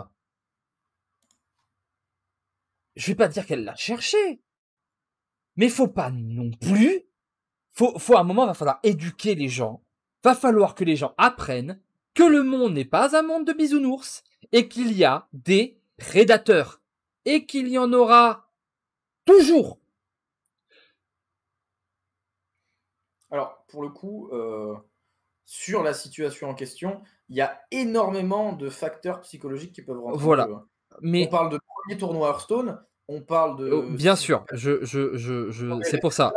[2.96, 4.42] Je vais pas dire qu'elle l'a cherché.
[5.56, 7.02] Mais faut pas non plus.
[7.72, 9.82] Faut, faut à un moment, va falloir éduquer les gens.
[10.22, 11.80] Va falloir que les gens apprennent
[12.14, 14.22] que le monde n'est pas un monde de bisounours
[14.52, 16.80] et qu'il y a des prédateurs
[17.24, 18.50] et qu'il y en aura
[19.24, 19.78] toujours.
[23.30, 24.74] Alors, pour le coup, euh,
[25.44, 30.18] sur la situation en question, il y a énormément de facteurs psychologiques qui peuvent rentrer.
[30.18, 30.44] Voilà.
[30.44, 30.66] Hein.
[31.00, 31.26] Mais...
[31.26, 33.70] On parle de premier tournoi Hearthstone, on parle de.
[33.72, 35.80] Oh, bien sûr, je, je, je, je...
[35.82, 36.32] c'est pour ça.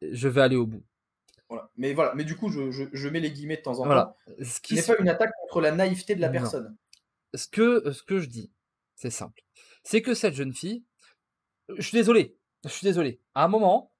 [0.00, 0.84] Je vais aller au bout.
[1.48, 1.70] Voilà.
[1.76, 4.16] Mais voilà, mais du coup, je, je, mets les guillemets de temps en temps.
[4.42, 6.76] Ce qui n'est pas une attaque contre la naïveté de la personne.
[7.34, 8.50] Ce que, ce que je dis,
[8.94, 9.42] c'est simple.
[9.82, 10.84] C'est que cette jeune fille,
[11.76, 13.20] je suis désolé, je suis désolé.
[13.34, 13.92] À un moment,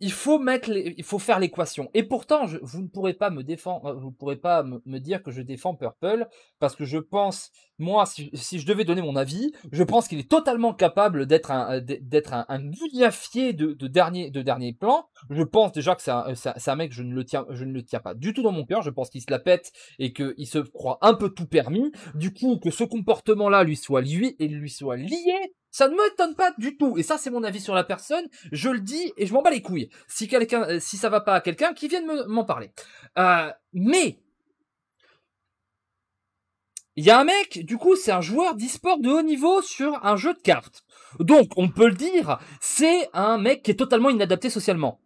[0.00, 1.90] il faut mettre il faut faire l'équation.
[1.94, 5.22] Et pourtant, vous ne pourrez pas me défendre, euh, vous ne pourrez pas me, dire
[5.22, 9.52] que je défends Purple parce que je pense, moi, si, je devais donner mon avis,
[9.72, 14.42] je pense qu'il est totalement capable d'être un, euh, d'être un, un de, dernier, de
[14.42, 15.06] dernier plan.
[15.30, 16.34] Je pense déjà que c'est un,
[16.66, 18.64] un, mec, je ne le tiens, je ne le tiens pas du tout dans mon
[18.64, 18.82] cœur.
[18.82, 21.92] Je pense qu'il se la pète et qu'il se croit un peu tout permis.
[22.14, 26.36] Du coup, que ce comportement-là lui soit lié et lui soit lié ça ne m'étonne
[26.36, 26.96] pas du tout.
[26.98, 28.24] Et ça, c'est mon avis sur la personne.
[28.52, 29.90] Je le dis et je m'en bats les couilles.
[30.06, 32.70] Si quelqu'un, euh, si ça va pas à quelqu'un, qui vienne m'en parler.
[33.18, 34.20] Euh, mais
[36.94, 39.98] il y a un mec, du coup, c'est un joueur d'e-sport de haut niveau sur
[40.06, 40.84] un jeu de cartes.
[41.18, 45.00] Donc, on peut le dire, c'est un mec qui est totalement inadapté socialement.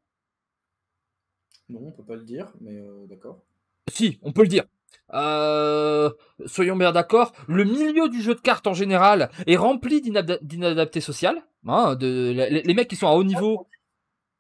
[1.71, 3.43] Non, on peut pas le dire, mais euh, d'accord.
[3.91, 4.67] Si, on peut le dire.
[5.15, 6.11] Euh,
[6.47, 11.43] soyons bien d'accord, le milieu du jeu de cartes en général est rempli d'inadaptés sociales.
[11.67, 12.33] Hein, de,
[12.65, 13.67] les, mecs qui sont à haut niveau.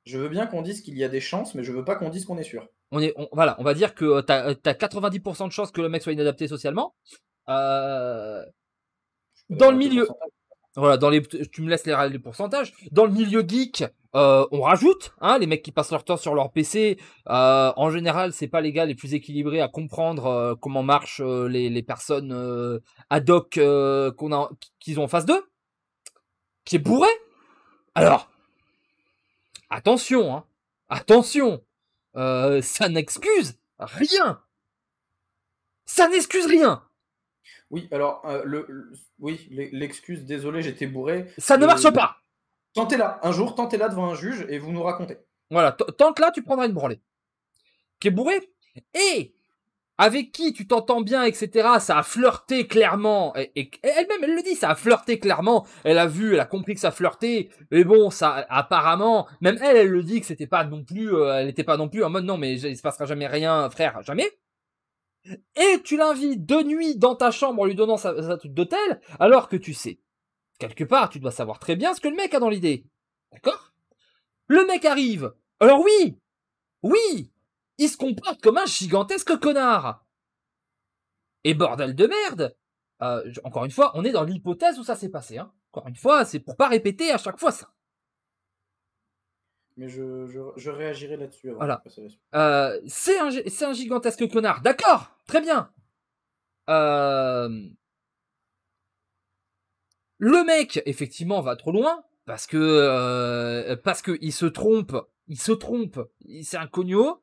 [0.05, 2.09] Je veux bien qu'on dise qu'il y a des chances, mais je veux pas qu'on
[2.09, 2.67] dise qu'on est sûr.
[2.91, 6.03] On est, voilà, on va dire que tu as, 90% de chances que le mec
[6.03, 6.95] soit inadapté socialement.
[7.51, 8.43] Euh,
[9.51, 10.09] dans le milieu,
[10.77, 12.73] voilà, dans les, tu me laisses les, les pourcentages.
[12.93, 13.85] Dans le milieu geek,
[14.15, 16.99] euh, on rajoute, hein, les mecs qui passent leur temps sur leur PC.
[17.29, 21.21] Euh, en général, c'est pas les gars les plus équilibrés à comprendre euh, comment marchent
[21.21, 22.33] les, les, personnes
[23.11, 23.61] ad hoc
[24.17, 25.47] qu'on a, qu'ils ont en face d'eux,
[26.65, 27.11] qui est bourré.
[27.95, 28.31] Alors,
[29.71, 30.45] attention, hein,
[30.89, 31.63] attention,
[32.15, 34.41] ça n'excuse rien.
[35.85, 36.83] Ça n'excuse rien.
[37.71, 41.27] Oui, alors, le, oui, l'excuse, désolé, j'étais bourré.
[41.37, 42.19] Ça ne marche pas.
[42.79, 45.19] Tentez-la, un jour, tentez-la devant un juge et vous nous racontez.
[45.51, 47.01] Voilà, tente-la, tu prendras une branlée.
[47.99, 48.53] Qui est bourré?
[48.95, 49.35] Et
[50.01, 51.71] avec qui tu t'entends bien, etc.
[51.81, 53.35] Ça a flirté clairement.
[53.37, 55.67] Et, elle-même, elle le dit, ça a flirté clairement.
[55.83, 57.49] Elle a vu, elle a compris que ça flirtait.
[57.73, 61.39] Et bon, ça, apparemment, même elle, elle le dit que c'était pas non plus, euh,
[61.39, 64.01] elle n'était pas non plus en mode non, mais il se passera jamais rien, frère,
[64.03, 64.31] jamais.
[65.57, 69.01] Et tu l'invites de nuit dans ta chambre en lui donnant sa, sa truc d'hôtel,
[69.19, 69.99] alors que tu sais
[70.59, 72.85] quelque part, tu dois savoir très bien ce que le mec a dans l'idée.
[73.33, 73.73] D'accord?
[74.47, 75.33] Le mec arrive.
[75.61, 76.19] Alors oui
[76.83, 77.31] Oui
[77.79, 80.05] Il se comporte comme un gigantesque connard.
[81.45, 82.57] Et bordel de merde
[83.03, 85.39] euh, Encore une fois, on est dans l'hypothèse où ça s'est passé.
[85.39, 85.53] Hein.
[85.73, 87.69] Encore une fois, c'est pour pas répéter à chaque fois ça.
[89.77, 91.51] mais je, je, je réagirai là-dessus.
[91.51, 91.83] Voilà.
[92.35, 94.61] Euh, c'est un, un, gigantesque connard.
[94.63, 95.71] D'accord, très bien.
[96.69, 97.69] Euh...
[100.19, 104.95] Le mec, effectivement, va trop loin parce que euh, parce que il se trompe,
[105.29, 106.01] il se trompe.
[106.43, 107.23] C'est un cogno,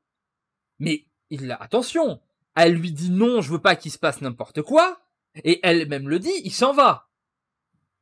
[0.79, 2.21] mais il a attention.
[2.55, 4.99] Elle lui dit non, je veux pas qu'il se passe n'importe quoi,
[5.43, 7.09] et elle-même le dit, il s'en va.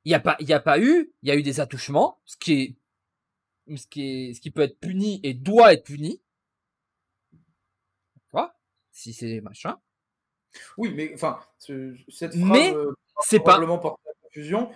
[0.05, 2.21] Il y a pas, il y a pas eu, il y a eu des attouchements,
[2.25, 6.21] ce qui est ce qui est ce qui peut être puni et doit être puni.
[8.29, 8.55] Quoi?
[8.91, 9.79] Si c'est machin.
[10.77, 13.59] Oui, mais enfin, cette phrase mais euh, c'est pas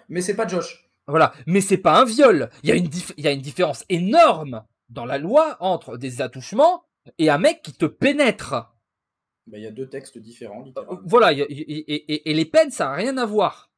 [0.09, 0.89] mais c'est pas Josh.
[1.07, 2.49] Voilà, mais c'est pas un viol.
[2.63, 6.21] Il y a une il y a une différence énorme dans la loi entre des
[6.21, 6.83] attouchements
[7.17, 8.73] et un mec qui te pénètre.
[9.47, 10.65] Bah, il y a deux textes différents.
[11.05, 13.71] Voilà, et, et, les peines, ça n'a rien à voir.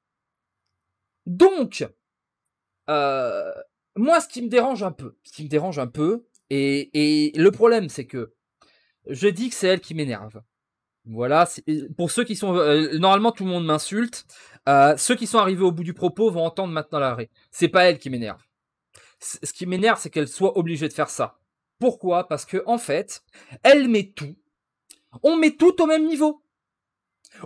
[1.27, 1.87] Donc,
[2.89, 3.51] euh,
[3.95, 7.37] moi, ce qui me dérange un peu, ce qui me dérange un peu, et, et
[7.37, 8.33] le problème, c'est que
[9.07, 10.41] je dis que c'est elle qui m'énerve.
[11.11, 11.47] Voilà,
[11.97, 12.55] pour ceux qui sont...
[12.55, 14.25] Euh, normalement, tout le monde m'insulte.
[14.67, 17.31] Euh, ceux qui sont arrivés au bout du propos vont entendre maintenant l'arrêt.
[17.49, 18.41] C'est pas elle qui m'énerve.
[19.19, 21.39] Ce qui m'énerve, c'est qu'elle soit obligée de faire ça.
[21.79, 22.27] Pourquoi?
[22.27, 23.23] Parce que en fait,
[23.63, 24.35] elle met tout.
[25.23, 26.43] On met tout au même niveau.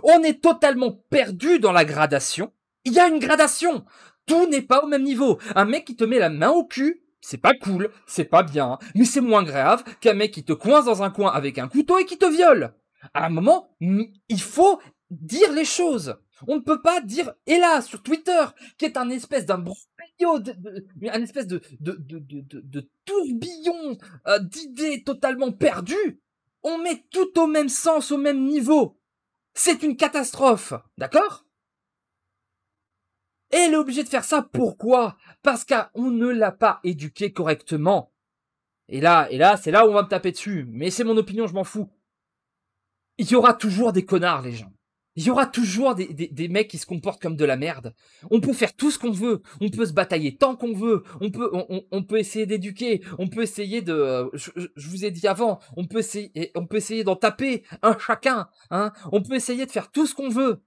[0.02, 2.52] On est totalement perdu dans la gradation.
[2.84, 3.86] Il y a une gradation.
[4.26, 5.38] Tout n'est pas au même niveau.
[5.54, 8.78] Un mec qui te met la main au cul, c'est pas cool, c'est pas bien,
[8.94, 11.98] mais c'est moins grave qu'un mec qui te coince dans un coin avec un couteau
[11.98, 12.74] et qui te viole
[13.12, 16.16] à un moment, il faut dire les choses.
[16.48, 18.44] On ne peut pas dire, et sur Twitter,
[18.78, 19.64] qui est un espèce d'un
[20.22, 26.20] un espèce de tourbillon euh, d'idées totalement perdues,
[26.62, 28.98] on met tout au même sens, au même niveau.
[29.54, 31.44] C'est une catastrophe, d'accord?
[33.52, 35.16] Et elle est obligée de faire ça, pourquoi?
[35.42, 38.12] Parce qu'on ne l'a pas éduquée correctement.
[38.88, 40.66] Et là, et là, c'est là où on va me taper dessus.
[40.68, 41.88] Mais c'est mon opinion, je m'en fous
[43.18, 44.72] il y aura toujours des connards, les gens.
[45.16, 47.94] Il y aura toujours des, des, mecs qui se comportent comme de la merde.
[48.32, 49.42] On peut faire tout ce qu'on veut.
[49.60, 51.04] On peut se batailler tant qu'on veut.
[51.20, 53.00] On peut, on, peut essayer d'éduquer.
[53.18, 56.66] On peut essayer de, euh, je, je, vous ai dit avant, on peut essayer, on
[56.66, 58.92] peut essayer d'en taper un chacun, hein.
[59.12, 60.64] On peut essayer de faire tout ce qu'on veut.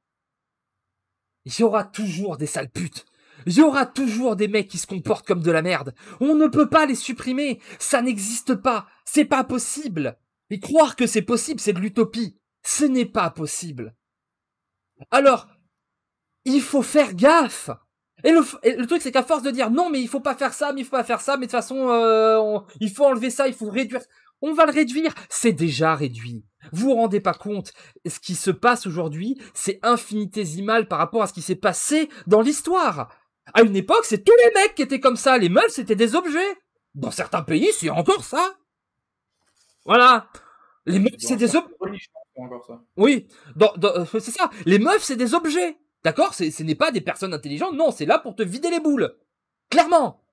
[1.44, 3.06] Il y aura toujours des sales putes.
[3.46, 5.94] Il y aura toujours des mecs qui se comportent comme de la merde.
[6.22, 7.60] On ne peut pas les supprimer.
[7.80, 8.88] Ça n'existe pas.
[9.06, 10.18] C'est pas possible.
[10.50, 12.38] Et croire que c'est possible, c'est de l'utopie.
[12.64, 13.96] Ce n'est pas possible.
[15.12, 15.48] Alors,
[16.46, 17.70] il faut faire gaffe.
[18.24, 20.74] Et le, truc, c'est qu'à force de dire non, mais il faut pas faire ça,
[20.74, 23.48] mais il faut pas faire ça, mais de toute façon, euh, il faut enlever ça,
[23.48, 24.02] il faut réduire.
[24.42, 25.14] On va le réduire.
[25.30, 26.46] C'est déjà réduit.
[26.72, 27.74] Vous vous rendez pas compte.
[28.06, 32.42] Ce qui se passe aujourd'hui, c'est infinitésimal par rapport à ce qui s'est passé dans
[32.42, 33.10] l'histoire.
[33.54, 35.38] À une époque, c'est tous les mecs qui étaient comme ça.
[35.38, 36.58] Les meufs, c'était des objets.
[36.96, 38.56] Dans certains pays, c'est encore ça.
[39.88, 40.30] Voilà.
[40.86, 41.74] Les meufs, c'est des objets.
[42.98, 43.28] Oui,
[43.62, 44.52] euh, c'est ça.
[44.66, 45.78] Les meufs, c'est des objets.
[46.04, 46.34] D'accord?
[46.34, 47.74] Ce n'est pas des personnes intelligentes.
[47.74, 49.16] Non, c'est là pour te vider les boules.
[49.70, 50.24] Clairement.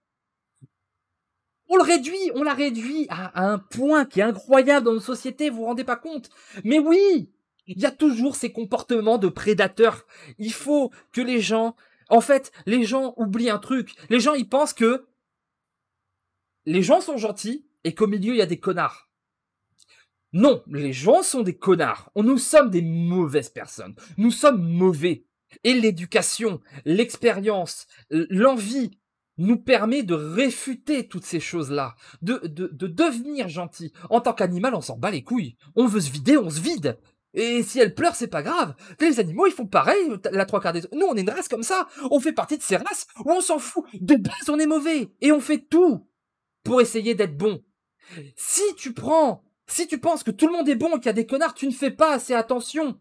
[1.68, 5.48] On le réduit, on l'a réduit à, un point qui est incroyable dans nos sociétés,
[5.48, 6.28] vous vous rendez pas compte?
[6.62, 7.32] Mais oui,
[7.66, 10.04] il y a toujours ces comportements de prédateurs.
[10.38, 11.74] Il faut que les gens,
[12.10, 13.94] en fait, les gens oublient un truc.
[14.10, 15.06] Les gens, ils pensent que
[16.66, 19.03] les gens sont gentils et qu'au milieu, il y a des connards.
[20.34, 22.10] Non, les gens sont des connards.
[22.16, 23.94] Nous sommes des mauvaises personnes.
[24.18, 25.24] Nous sommes mauvais.
[25.62, 28.98] Et l'éducation, l'expérience, l'envie
[29.38, 33.92] nous permet de réfuter toutes ces choses-là, de, de, de devenir gentil.
[34.10, 35.56] En tant qu'animal, on s'en bat les couilles.
[35.76, 36.98] On veut se vider, on se vide.
[37.32, 38.74] Et si elle pleure, c'est pas grave.
[39.00, 40.82] Les animaux, ils font pareil, la trois quarts des...
[40.92, 41.88] Nous, on est une race comme ça.
[42.10, 43.84] On fait partie de ces races où on s'en fout.
[44.00, 45.10] De base, on est mauvais.
[45.20, 46.08] Et on fait tout
[46.64, 47.62] pour essayer d'être bon.
[48.36, 51.08] Si tu prends si tu penses que tout le monde est bon et qu'il y
[51.08, 53.00] a des connards, tu ne fais pas assez attention.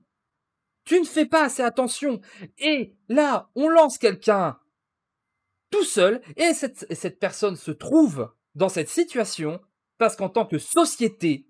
[0.85, 2.19] Tu ne fais pas assez attention.
[2.57, 4.59] Et là, on lance quelqu'un
[5.71, 9.59] tout seul et cette, personne se trouve dans cette situation
[9.97, 11.47] parce qu'en tant que société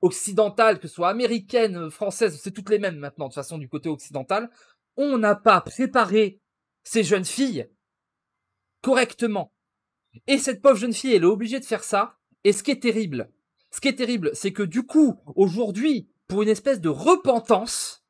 [0.00, 3.90] occidentale, que ce soit américaine, française, c'est toutes les mêmes maintenant de façon du côté
[3.90, 4.50] occidental,
[4.96, 6.40] on n'a pas préparé
[6.84, 7.68] ces jeunes filles
[8.80, 9.52] correctement.
[10.26, 12.18] Et cette pauvre jeune fille, elle est obligée de faire ça.
[12.44, 13.30] Et ce qui est terrible,
[13.72, 18.04] ce qui est terrible, c'est que du coup, aujourd'hui, pour une espèce de repentance,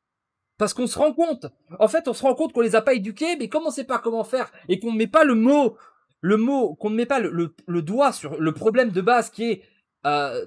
[0.57, 1.47] parce qu'on se rend compte,
[1.79, 3.85] en fait, on se rend compte qu'on les a pas éduqués, mais comme on sait
[3.85, 5.77] pas comment faire et qu'on ne met pas le mot,
[6.19, 9.43] le mot, qu'on ne met pas le, le, doigt sur le problème de base qui
[9.45, 9.63] est,
[10.05, 10.45] euh,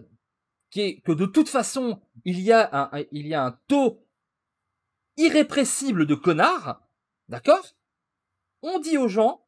[0.70, 4.06] qui est que de toute façon, il y a un, il y a un taux
[5.16, 6.82] irrépressible de connards,
[7.28, 7.74] d'accord?
[8.62, 9.45] On dit aux gens,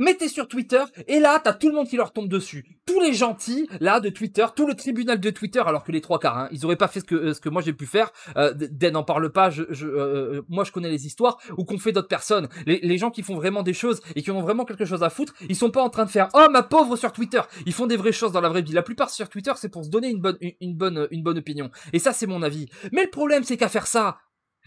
[0.00, 2.64] mettez sur Twitter, et là, t'as tout le monde qui leur tombe dessus.
[2.86, 6.18] Tous les gentils, là, de Twitter, tout le tribunal de Twitter, alors que les trois
[6.18, 8.10] quarts, hein, ils auraient pas fait ce que, euh, ce que moi j'ai pu faire.
[8.36, 11.92] Euh, Den n'en parle pas, je, euh, moi je connais les histoires, ou qu'on fait
[11.92, 12.48] d'autres personnes.
[12.66, 15.34] Les, gens qui font vraiment des choses, et qui ont vraiment quelque chose à foutre,
[15.48, 17.40] ils sont pas en train de faire, oh ma pauvre sur Twitter.
[17.66, 18.72] Ils font des vraies choses dans la vraie vie.
[18.72, 21.70] La plupart sur Twitter, c'est pour se donner une bonne, une bonne, une bonne opinion.
[21.92, 22.68] Et ça, c'est mon avis.
[22.92, 24.18] Mais le problème, c'est qu'à faire ça,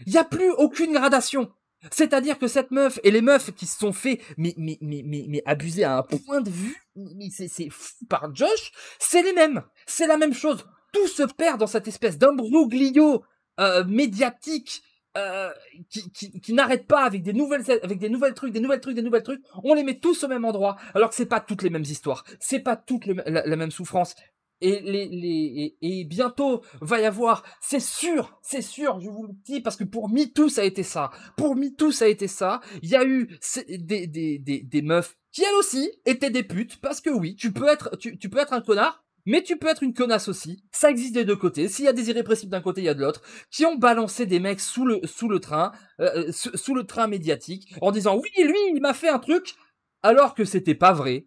[0.06, 1.50] il y a plus aucune gradation.
[1.90, 5.24] C'est-à-dire que cette meuf et les meufs qui se sont fait mais mais mais mais,
[5.28, 9.62] mais abuser à un point de vue, mais c'est fou par Josh, c'est les mêmes,
[9.86, 10.66] c'est la même chose.
[10.92, 13.24] Tout se perd dans cette espèce d'imbroglio
[13.60, 14.82] euh, médiatique
[15.16, 15.50] euh,
[15.90, 18.96] qui, qui, qui n'arrête pas avec des nouvelles avec des nouvelles trucs, des nouvelles trucs,
[18.96, 19.42] des nouvelles trucs.
[19.62, 22.24] On les met tous au même endroit, alors que c'est pas toutes les mêmes histoires,
[22.40, 24.16] c'est pas toute la, la, même souffrance
[24.60, 29.32] et les, les et, bientôt va y avoir, c'est sûr, c'est sûr, je vous le
[29.44, 32.60] dis parce que pour MeToo ça a été ça, pour MeToo ça a été ça.
[32.82, 33.28] Il y a eu
[33.68, 37.52] des des des des meufs qui elles aussi étaient des putes parce que oui, tu
[37.52, 39.04] peux être tu, tu peux être un connard.
[39.26, 40.62] Mais tu peux être une connasse aussi.
[40.70, 41.68] Ça existe des deux côtés.
[41.68, 44.26] S'il y a des irrépressibles d'un côté, il y a de l'autre, qui ont balancé
[44.26, 48.44] des mecs sous le sous le train, euh, sous le train médiatique, en disant oui,
[48.44, 49.54] lui, il m'a fait un truc,
[50.02, 51.26] alors que c'était pas vrai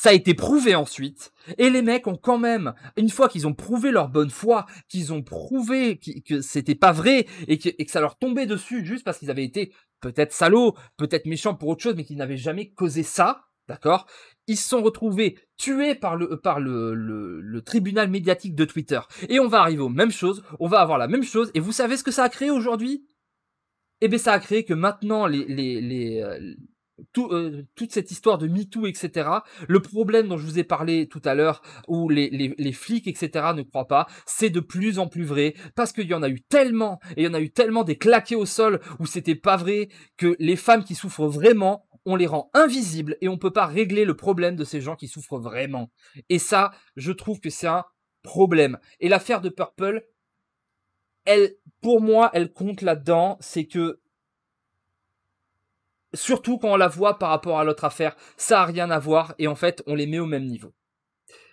[0.00, 1.30] ça a été prouvé ensuite.
[1.58, 5.12] Et les mecs ont quand même, une fois qu'ils ont prouvé leur bonne foi, qu'ils
[5.12, 9.30] ont prouvé que c'était pas vrai et que, ça leur tombait dessus juste parce qu'ils
[9.30, 13.42] avaient été peut-être salauds, peut-être méchants pour autre chose, mais qu'ils n'avaient jamais causé ça,
[13.68, 14.06] d'accord?
[14.46, 19.00] Ils se sont retrouvés tués par le par le, le, tribunal médiatique de Twitter.
[19.28, 21.50] Et on va arriver aux mêmes choses, on va avoir la même chose.
[21.52, 23.06] Et vous savez ce que ça a créé aujourd'hui?
[24.00, 26.54] Eh bien, ça a créé que maintenant les les les, euh,
[27.12, 29.28] tout, euh, toute cette histoire de MeToo, etc.
[29.68, 33.06] Le problème dont je vous ai parlé tout à l'heure, où les, les, les, flics,
[33.06, 33.48] etc.
[33.54, 36.40] ne croient pas, c'est de plus en plus vrai, parce qu'il y en a eu
[36.40, 39.56] tellement, et il y en a eu tellement des claqués au sol où c'était pas
[39.56, 43.66] vrai, que les femmes qui souffrent vraiment, on les rend invisibles, et on peut pas
[43.66, 45.90] régler le problème de ces gens qui souffrent vraiment.
[46.28, 47.84] Et ça, je trouve que c'est un
[48.22, 48.78] problème.
[49.00, 50.04] Et l'affaire de Purple,
[51.24, 53.99] elle, pour moi, elle compte là-dedans, c'est que
[56.14, 59.34] surtout quand on la voit par rapport à l'autre affaire, ça a rien à voir
[59.38, 60.72] et en fait on les met au même niveau.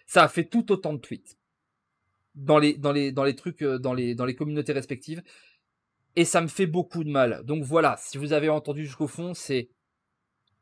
[0.06, 1.38] Ça a fait tout autant de tweets
[2.36, 5.24] dans les dans les dans les trucs euh, dans les dans les communautés respectives
[6.16, 7.44] et ça me fait beaucoup de mal.
[7.46, 9.70] Donc voilà, si vous avez entendu jusqu'au fond, c'est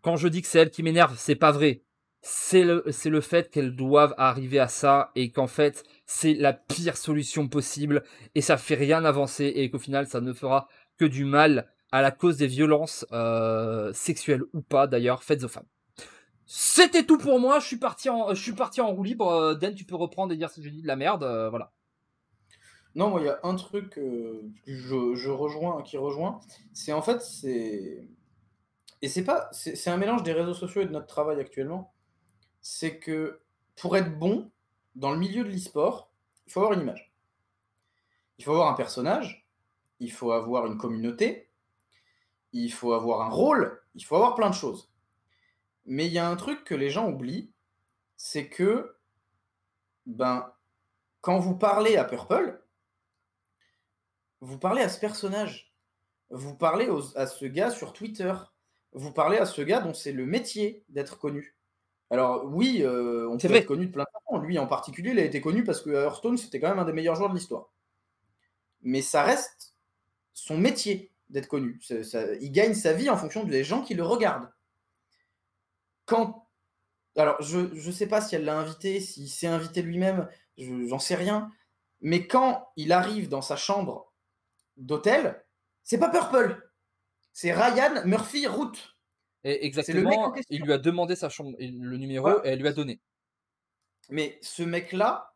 [0.01, 1.83] quand je dis que c'est elle qui m'énerve, c'est pas vrai.
[2.21, 6.53] C'est le c'est le fait qu'elles doivent arriver à ça et qu'en fait c'est la
[6.53, 8.03] pire solution possible
[8.33, 10.67] et ça fait rien avancer et qu'au final ça ne fera
[10.97, 15.47] que du mal à la cause des violences euh, sexuelles ou pas d'ailleurs faites aux
[15.47, 15.67] femmes.
[16.45, 17.59] C'était tout pour moi.
[17.59, 19.29] Je suis parti en, je suis parti en roue libre.
[19.29, 21.23] Euh, Dan, tu peux reprendre et dire si je dis de la merde.
[21.23, 21.71] Euh, voilà.
[22.95, 23.97] Non, moi, il y a un truc
[24.67, 26.41] je, rejoins, qui rejoint.
[26.73, 28.09] C'est en fait, c'est.
[29.01, 29.47] Et c'est pas.
[29.53, 31.93] C'est un mélange des réseaux sociaux et de notre travail actuellement.
[32.61, 33.39] C'est que
[33.77, 34.51] pour être bon
[34.95, 36.11] dans le milieu de l'e-sport,
[36.45, 37.13] il faut avoir une image.
[38.37, 39.47] Il faut avoir un personnage.
[40.01, 41.45] Il faut avoir une communauté
[42.63, 44.89] il faut avoir un rôle, il faut avoir plein de choses.
[45.85, 47.51] Mais il y a un truc que les gens oublient,
[48.17, 48.95] c'est que
[50.05, 50.51] ben,
[51.21, 52.61] quand vous parlez à Purple,
[54.41, 55.73] vous parlez à ce personnage.
[56.29, 58.33] Vous parlez à ce gars sur Twitter.
[58.93, 61.57] Vous parlez à ce gars dont c'est le métier d'être connu.
[62.09, 64.41] Alors oui, euh, on peut être connu de plein de façons.
[64.41, 66.93] Lui en particulier, il a été connu parce que Hearthstone, c'était quand même un des
[66.93, 67.73] meilleurs joueurs de l'histoire.
[68.81, 69.75] Mais ça reste
[70.33, 71.79] son métier d'être connu.
[71.89, 74.51] il gagne sa vie en fonction des gens qui le regardent.
[76.05, 76.47] Quand.
[77.17, 80.27] Alors, je ne sais pas si elle l'a invité, s'il s'est invité lui-même,
[80.57, 81.49] j'en sais rien.
[82.01, 84.13] Mais quand il arrive dans sa chambre
[84.77, 85.43] d'hôtel,
[85.83, 86.69] c'est pas Purple.
[87.31, 88.73] C'est Ryan Murphy Root.
[89.43, 92.99] Et exactement, il lui a demandé sa chambre, le numéro, et elle lui a donné.
[94.09, 95.35] Mais ce mec-là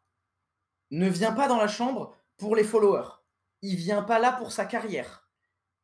[0.92, 3.10] ne vient pas dans la chambre pour les followers.
[3.62, 5.29] Il vient pas là pour sa carrière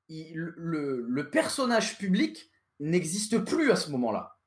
[0.09, 2.49] le, personnage public
[2.79, 4.39] n'existe plus à ce moment-là.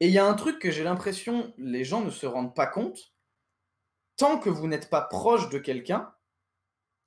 [0.00, 2.66] Et il y a un truc que j'ai l'impression les gens ne se rendent pas
[2.66, 3.14] compte.
[4.16, 6.12] Tant que vous n'êtes pas proche de quelqu'un,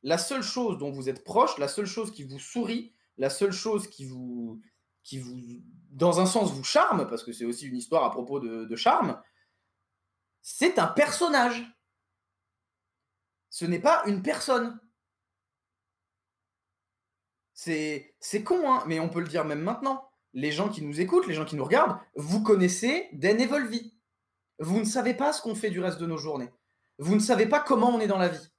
[0.04, 3.52] la seule chose dont vous êtes proche, la seule chose qui vous sourit, la seule
[3.52, 4.62] chose qui vous,
[5.04, 5.40] qui vous
[5.91, 8.76] dans un sens, vous charme, parce que c'est aussi une histoire à propos de, de
[8.76, 9.22] charme,
[10.41, 11.66] c'est un personnage.
[13.49, 14.80] Ce n'est pas une personne.
[17.57, 20.07] C'est con, hein, mais on peut le dire même maintenant.
[20.34, 23.97] Les gens qui nous écoutent, les gens qui nous regardent, vous connaissez Den et Volvi.
[24.59, 26.51] Vous ne savez pas ce qu'on fait du reste de nos journées.
[26.99, 28.51] Vous ne savez pas comment on est dans la vie.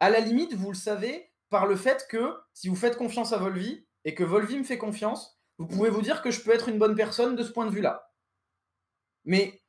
[0.00, 3.38] À la limite, vous le savez par le fait que si vous faites confiance à
[3.38, 6.70] Volvi et que Volvi me fait confiance, vous pouvez vous dire que je peux être
[6.70, 8.14] une bonne personne de ce point de vue-là.
[9.24, 9.62] Mais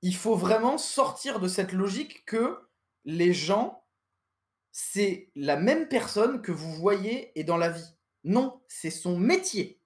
[0.00, 2.58] il faut vraiment sortir de cette logique que
[3.04, 3.84] les gens,
[4.80, 7.96] c'est la même personne que vous voyez et dans la vie.
[8.22, 9.82] Non, c'est son métier.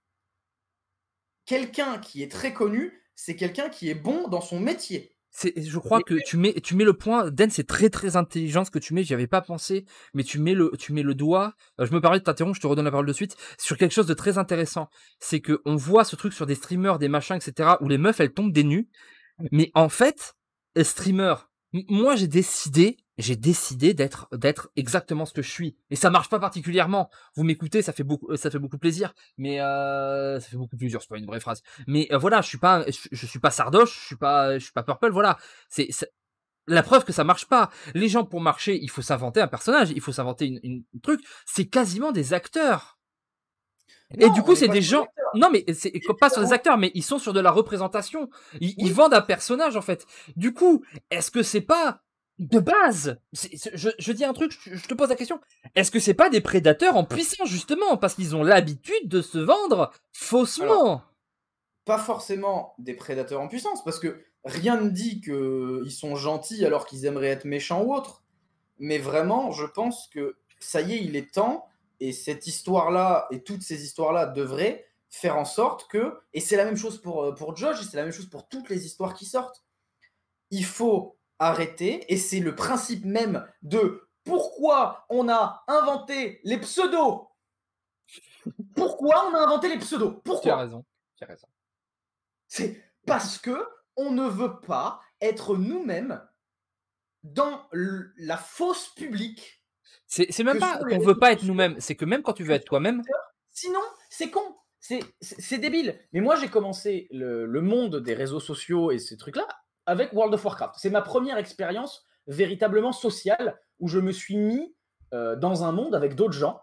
[1.47, 5.17] Quelqu'un qui est très connu, c'est quelqu'un qui est bon dans son métier.
[5.33, 7.31] Je crois que tu mets, tu mets le point.
[7.31, 9.03] Den, c'est très très intelligent ce que tu mets.
[9.03, 11.55] J'y avais pas pensé, mais tu mets le, tu mets le doigt.
[11.81, 13.93] Euh, je me permets de t'interrompre, je te redonne la parole de suite sur quelque
[13.93, 14.91] chose de très intéressant.
[15.21, 17.77] C'est que on voit ce truc sur des streamers, des machins, etc.
[17.81, 18.91] où les meufs elles tombent des nues.
[19.53, 20.35] Mais en fait,
[20.83, 21.37] streamer,
[21.89, 25.77] moi j'ai décidé j'ai décidé d'être d'être exactement ce que je suis.
[25.91, 27.11] Et ça marche pas particulièrement.
[27.35, 29.15] Vous m'écoutez ça fait beaucoup ça fait beaucoup plaisir.
[29.39, 31.63] Mais euh, ça fait beaucoup plaisir c'est pas une vraie phrase.
[31.87, 34.73] Mais euh, voilà je suis pas je, suis pas sardoche je suis pas je suis
[34.73, 35.39] pas purple voilà.
[35.69, 35.89] C'est
[36.69, 37.71] la preuve que ça marche pas.
[37.95, 41.21] Les gens pour marcher il faut s'inventer un personnage il faut s'inventer une, une, truc.
[41.47, 42.99] C'est quasiment des acteurs.
[44.19, 45.07] Et du coup, c'est des gens.
[45.35, 45.91] Non, mais c'est
[46.21, 48.29] pas sur des acteurs, mais ils sont sur de la représentation.
[48.61, 50.07] Ils, ils vendent un personnage en fait.
[50.37, 52.03] Du coup, est-ce que c'est pas
[52.39, 55.41] de base, je, je, dis un truc, je, te pose la question.
[55.75, 59.39] Est-ce que c'est pas des prédateurs en puissance justement parce qu'ils ont l'habitude de se
[59.39, 61.03] vendre faussement?
[61.85, 66.87] Pas forcément des prédateurs en puissance parce que rien ne dit qu'ils sont gentils alors
[66.87, 68.23] qu'ils aimeraient être méchants ou autres.
[68.79, 71.69] Mais vraiment, je pense que ça y est, il est temps
[72.01, 76.65] et cette histoire-là et toutes ces histoires-là devraient faire en sorte que, et c'est la
[76.65, 79.15] même chose pour, euh, pour Josh, et c'est la même chose pour toutes les histoires
[79.15, 79.63] qui sortent,
[80.51, 87.29] il faut arrêter, et c'est le principe même de pourquoi on a inventé les pseudos.
[88.75, 90.21] Pourquoi on a inventé les pseudos?
[90.25, 90.43] Pourquoi?
[90.43, 90.85] Tu as raison.
[91.17, 91.49] Tu as raison.
[92.49, 93.67] C'est parce que
[93.97, 96.21] on ne veut pas être nous-mêmes
[97.23, 99.63] dans la fausse publique.
[100.07, 102.65] C'est même pas qu'on veut pas être nous-mêmes, c'est que même quand tu veux être
[102.65, 103.03] toi-même.
[103.51, 104.57] Sinon, c'est con.
[104.81, 105.99] C'est débile.
[106.13, 109.47] Mais moi, j'ai commencé le, monde des réseaux sociaux et ces trucs-là
[109.87, 110.75] avec World of Warcraft.
[110.79, 114.75] C'est ma première expérience véritablement sociale où je me suis mis
[115.13, 116.63] euh, dans un monde avec d'autres gens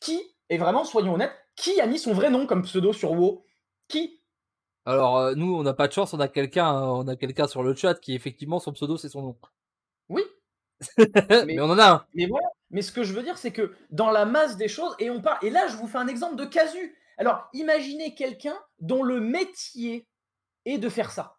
[0.00, 3.44] qui, et vraiment, soyons honnêtes, qui a mis son vrai nom comme pseudo sur WoW?
[3.88, 4.20] Qui?
[4.84, 7.62] Alors, euh, nous, on n'a pas de chance, on a quelqu'un on a quelqu'un sur
[7.62, 9.38] le chat qui, effectivement, son pseudo, c'est son nom.
[10.08, 10.22] Oui.
[11.46, 12.06] mais, on en a un.
[12.14, 12.46] Mais voilà.
[12.70, 15.20] Mais ce que je veux dire, c'est que dans la masse des choses, et on
[15.20, 16.96] parle, et là, je vous fais un exemple de casu.
[17.18, 20.06] Alors, imaginez quelqu'un dont le métier
[20.64, 21.38] est de faire ça.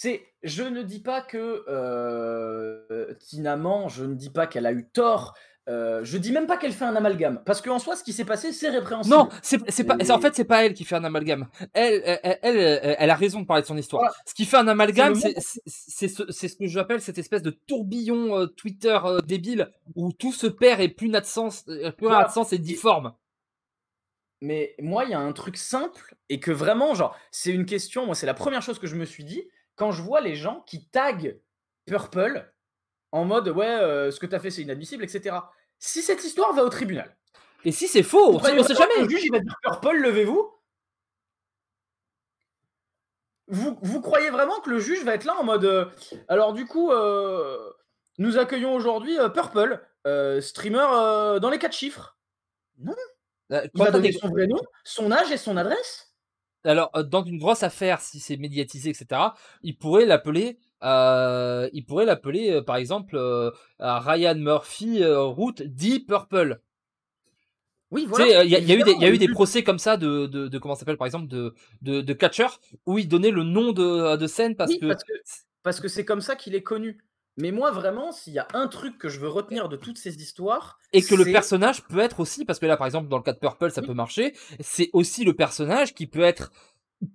[0.00, 4.88] C'est, je ne dis pas que euh, Tinaman, je ne dis pas qu'elle a eu
[4.88, 5.34] tort.
[5.68, 8.24] Euh, je dis même pas qu'elle fait un amalgame, parce qu'en soi, ce qui s'est
[8.24, 9.16] passé, c'est répréhensible.
[9.16, 9.96] Non, c'est, pas.
[9.96, 11.48] En fait, c'est pas elle qui fait un amalgame.
[11.72, 14.14] Elle, elle, elle, a raison de parler de son histoire.
[14.24, 18.46] Ce qui fait un amalgame, c'est ce, ce, que j'appelle cette espèce de tourbillon euh,
[18.46, 21.64] Twitter euh, débile où tout se perd et plus n'a de sens,
[21.96, 23.14] plus n'a de sens et difforme.
[24.42, 28.06] Mais moi, il y a un truc simple et que vraiment, genre, c'est une question.
[28.06, 29.42] Moi, c'est la première chose que je me suis dit
[29.78, 31.40] quand je vois les gens qui taguent
[31.86, 32.52] Purple
[33.12, 35.36] en mode ouais, euh, ce que tu as fait c'est inadmissible, etc.
[35.78, 37.16] Si cette histoire va au tribunal.
[37.64, 39.02] Et si c'est faux, on sait, sait jamais.
[39.02, 40.52] Le juge il va dire Purple, levez-vous?
[43.50, 45.86] Vous, vous, croyez vraiment que le juge va être là en mode euh,
[46.28, 47.72] alors du coup euh,
[48.18, 49.80] nous accueillons aujourd'hui Purple,
[50.42, 52.18] streamer dans les quatre chiffres?
[52.78, 52.94] Non.
[53.50, 56.07] il va donner son vrai nom, son âge et son adresse.
[56.68, 59.20] Alors, euh, dans une grosse affaire, si c'est médiatisé, etc.,
[59.62, 63.50] il pourrait l'appeler, euh, il pourrait l'appeler, euh, par exemple, euh,
[63.80, 66.60] Ryan Murphy Route Deep Purple.
[67.90, 68.44] Oui, voilà.
[68.44, 70.26] Il y, a, y, a eu des, y a eu des procès comme ça de,
[70.26, 72.48] de, de comment s'appelle, par exemple, de, de, de catcher,
[72.84, 74.92] où il donnait le nom de, de scène parce que.
[75.62, 76.98] Parce que c'est comme ça qu'il est connu.
[77.38, 80.16] Mais moi, vraiment, s'il y a un truc que je veux retenir de toutes ces
[80.16, 80.80] histoires.
[80.92, 83.32] Et que le personnage peut être aussi, parce que là, par exemple, dans le cas
[83.32, 86.50] de Purple, ça peut marcher, c'est aussi le personnage qui peut être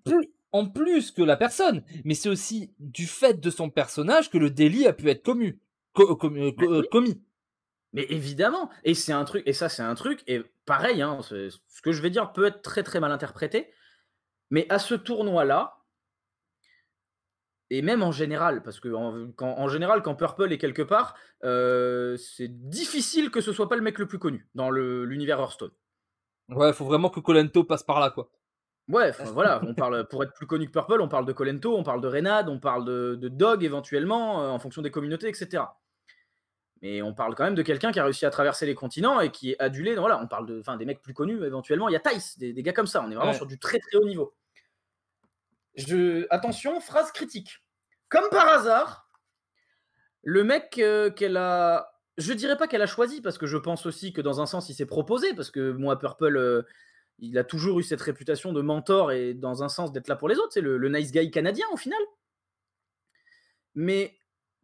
[0.05, 1.83] plus, en plus que la personne.
[2.05, 5.59] Mais c'est aussi du fait de son personnage que le délit a pu être commu,
[5.99, 6.15] euh,
[6.61, 7.21] euh, commis.
[7.91, 8.69] Mais évidemment.
[8.85, 12.01] Et c'est un truc, et ça, c'est un truc, et pareil, hein, ce que je
[12.01, 13.73] vais dire peut être très très mal interprété.
[14.51, 15.82] Mais à ce tournoi-là,
[17.69, 22.49] et même en général, parce que en, général, quand Purple est quelque part, euh, c'est
[22.49, 25.72] difficile que ce soit pas le mec le plus connu dans l'univers Hearthstone.
[26.49, 28.30] Ouais, il faut vraiment que Colento passe par là, quoi.
[28.90, 31.84] Ouais, voilà, on parle pour être plus connu que Purple, on parle de Colento, on
[31.84, 35.64] parle de Renad, on parle de, Dog éventuellement, euh, en fonction des communautés, etc.
[36.81, 39.31] Mais on parle quand même de quelqu'un qui a réussi à traverser les continents et
[39.31, 39.95] qui est adulé.
[39.95, 41.88] Voilà, on parle de, des mecs plus connus éventuellement.
[41.88, 43.02] Il y a Tice, des, gars comme ça.
[43.02, 44.34] On est vraiment sur du très très haut niveau.
[45.75, 46.25] Je...
[46.29, 47.59] Attention, phrase critique.
[48.09, 49.09] Comme par hasard,
[50.21, 51.89] le mec euh, qu'elle a.
[52.17, 54.69] Je dirais pas qu'elle a choisi, parce que je pense aussi que dans un sens,
[54.69, 56.61] il s'est proposé, parce que moi, Purple, euh,
[57.17, 60.29] il a toujours eu cette réputation de mentor et dans un sens d'être là pour
[60.29, 60.53] les autres.
[60.53, 61.99] C'est le, le nice guy canadien au final.
[63.73, 64.15] Mais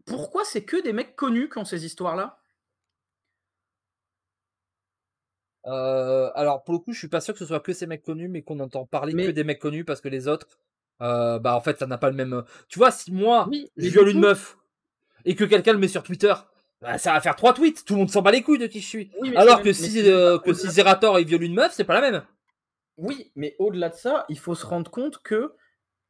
[0.06, 2.40] pourquoi c'est que des mecs connus qui ont ces histoires-là?
[5.66, 8.04] Euh, alors pour le coup, je suis pas sûr que ce soit que ces mecs
[8.04, 10.48] connus, mais qu'on entend parler Mais- que des mecs connus parce que les autres,
[11.02, 12.44] euh, bah en fait, ça n'a pas le même.
[12.68, 14.58] Tu vois, si moi Oui, je viole une meuf
[15.26, 16.34] et que quelqu'un le met sur Twitter,
[16.82, 17.86] bah, ça va faire trois tweets.
[17.86, 19.12] Tout le monde s'en bat les couilles de qui je suis.
[19.20, 22.12] Oui, Alors que si euh, que si Zerator il viole une meuf, c'est pas la
[22.12, 22.24] même.
[22.98, 25.54] Oui, mais au-delà de ça, il faut se rendre compte que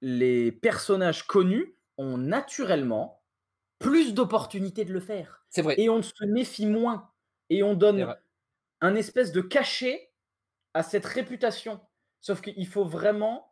[0.01, 3.21] les personnages connus ont naturellement
[3.77, 5.43] plus d'opportunités de le faire.
[5.49, 5.75] C'est vrai.
[5.77, 7.11] Et on se méfie moins.
[7.49, 8.15] Et on donne
[8.81, 10.11] un espèce de cachet
[10.73, 11.79] à cette réputation.
[12.21, 13.48] Sauf qu'il faut vraiment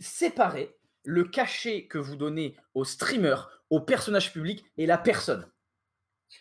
[0.00, 5.50] séparer le cachet que vous donnez aux streamers, aux personnages publics et la personne.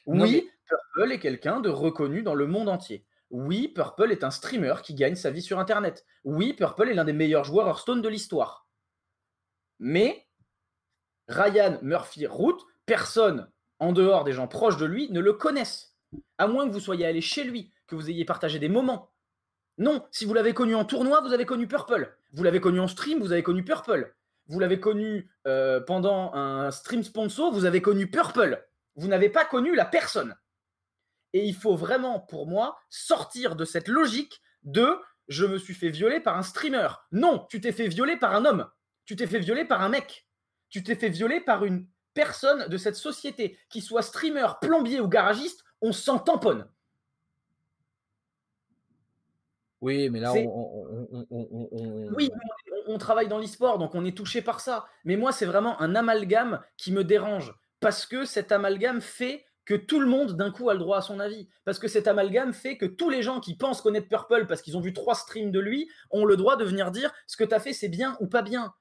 [0.06, 3.06] Oui, Purple est quelqu'un de reconnu dans le monde entier.
[3.30, 6.06] Oui, Purple est un streamer qui gagne sa vie sur Internet.
[6.24, 8.68] Oui, Purple est l'un des meilleurs joueurs Hearthstone de l'histoire.
[9.80, 10.28] Mais
[11.28, 13.50] Ryan Murphy Root, personne
[13.80, 15.96] en dehors des gens proches de lui ne le connaissent.
[16.38, 19.12] À moins que vous soyez allé chez lui, que vous ayez partagé des moments.
[19.78, 22.16] Non, si vous l'avez connu en tournoi, vous avez connu Purple.
[22.34, 24.14] Vous l'avez connu en stream, vous avez connu Purple.
[24.48, 28.66] Vous l'avez connu euh, pendant un stream sponsor, vous avez connu Purple.
[28.96, 30.36] Vous n'avez pas connu la personne.
[31.34, 34.98] Et il faut vraiment, pour moi, sortir de cette logique de
[35.28, 36.88] je me suis fait violer par un streamer.
[37.12, 38.70] Non, tu t'es fait violer par un homme.
[39.06, 40.28] Tu t'es fait violer par un mec.
[40.70, 45.08] Tu t'es fait violer par une personne de cette société, qui soit streamer, plombier ou
[45.08, 46.68] garagiste, on s'en tamponne.
[49.82, 52.30] Oui, mais là, on, on- on- on- on- on- Oui,
[52.88, 54.88] on, on travaille dans l'e-sport, donc on est touché par ça.
[55.06, 57.54] Mais moi, c'est vraiment un amalgame qui me dérange.
[57.80, 61.02] Parce que cet amalgame fait que tout le monde, d'un coup, a le droit à
[61.02, 61.48] son avis.
[61.66, 64.78] Parce que cet amalgame fait que tous les gens qui pensent connaître Purple parce qu'ils
[64.78, 67.54] ont vu trois streams de lui ont le droit de venir dire ce que tu
[67.54, 68.74] as fait, c'est bien ou pas bien.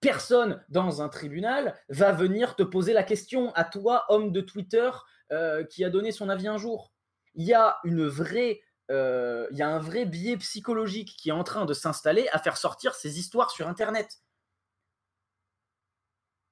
[0.00, 4.90] Personne dans un tribunal va venir te poser la question à toi, homme de Twitter,
[5.30, 6.94] euh, qui a donné son avis un jour.
[7.34, 11.32] Il y a une vraie euh, il y a un vrai biais psychologique qui est
[11.32, 14.20] en train de s'installer à faire sortir ces histoires sur Internet.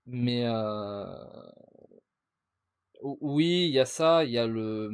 [0.06, 1.04] Mais euh,
[3.02, 4.90] oui, il y a ça, il y a le,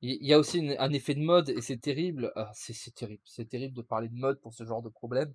[0.00, 2.32] il y a aussi un effet de mode et c'est terrible.
[2.36, 5.34] Ah, c'est terrible, c'est terrible de parler de mode pour ce genre de problème.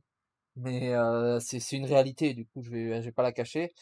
[0.57, 2.33] Mais euh, c'est une réalité.
[2.35, 3.73] Du coup, je vais je vais pas la cacher.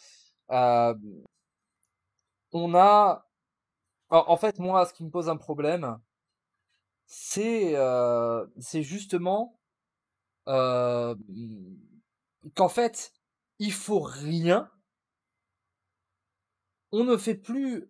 [2.51, 3.27] On a,
[4.09, 5.99] en fait, moi, ce qui me pose un problème,
[7.07, 9.59] c'est euh, c'est justement
[10.47, 11.15] euh,
[12.55, 13.13] qu'en fait,
[13.59, 14.69] il faut rien.
[16.91, 17.89] On ne fait plus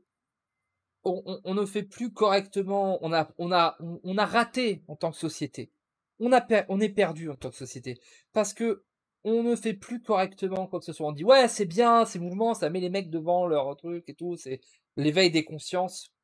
[1.03, 5.17] on, ne fait plus correctement on a on a on, a raté en tant que
[5.17, 5.71] société.
[6.19, 7.99] On a on est perdu en tant que société.
[8.33, 8.83] Parce que
[9.23, 11.07] on ne fait plus correctement quoi que ce soit.
[11.07, 14.15] On dit ouais c'est bien ces mouvements ça met les mecs devant leur truc et
[14.15, 14.61] tout c'est
[14.97, 16.14] l'éveil des consciences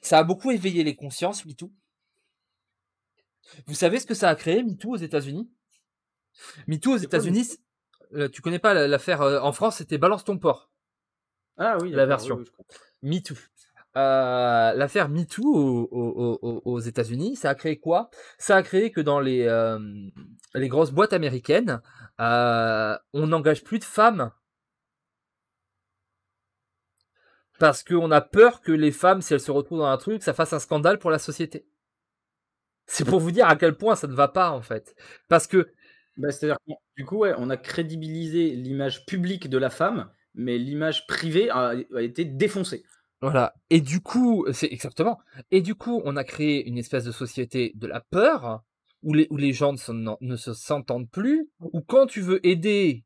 [0.00, 1.70] ça a beaucoup éveillé les consciences MeToo
[3.66, 5.50] vous savez ce que ça a créé MeToo aux États-Unis?
[6.66, 7.48] MeToo aux États-Unis
[8.14, 10.70] euh, tu connais pas la- l'affaire euh, en France c'était balance ton porc
[11.56, 12.36] Ah oui, La version.
[12.36, 12.44] oui,
[13.02, 13.16] oui.
[13.16, 13.34] MeToo.
[13.96, 18.10] Euh, L'affaire MeToo aux, aux, aux, aux États-Unis, ça a créé quoi?
[18.38, 19.78] Ça a créé que dans les, euh,
[20.54, 21.80] les grosses boîtes américaines,
[22.20, 24.30] euh, on n'engage plus de femmes
[27.58, 30.34] parce qu'on a peur que les femmes, si elles se retrouvent dans un truc, ça
[30.34, 31.66] fasse un scandale pour la société.
[32.86, 34.94] C'est pour vous dire à quel point ça ne va pas en fait.
[35.28, 35.72] Parce que
[36.16, 40.58] Bah, C'est-à-dire que du coup, ouais, on a crédibilisé l'image publique de la femme, mais
[40.58, 42.84] l'image privée a, a été défoncée.
[43.20, 43.54] Voilà.
[43.70, 45.18] Et du coup, c'est exactement.
[45.50, 48.62] Et du coup, on a créé une espèce de société de la peur,
[49.02, 53.04] où les, où les gens ne, ne se s'entendent plus, où quand tu veux aider,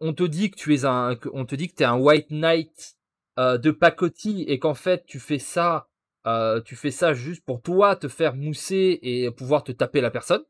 [0.00, 2.96] on te dit que tu es un, on te dit que t'es un white knight
[3.40, 5.88] euh, de pacotille et qu'en fait tu fais ça,
[6.26, 10.10] euh, tu fais ça juste pour toi te faire mousser et pouvoir te taper la
[10.10, 10.42] personne.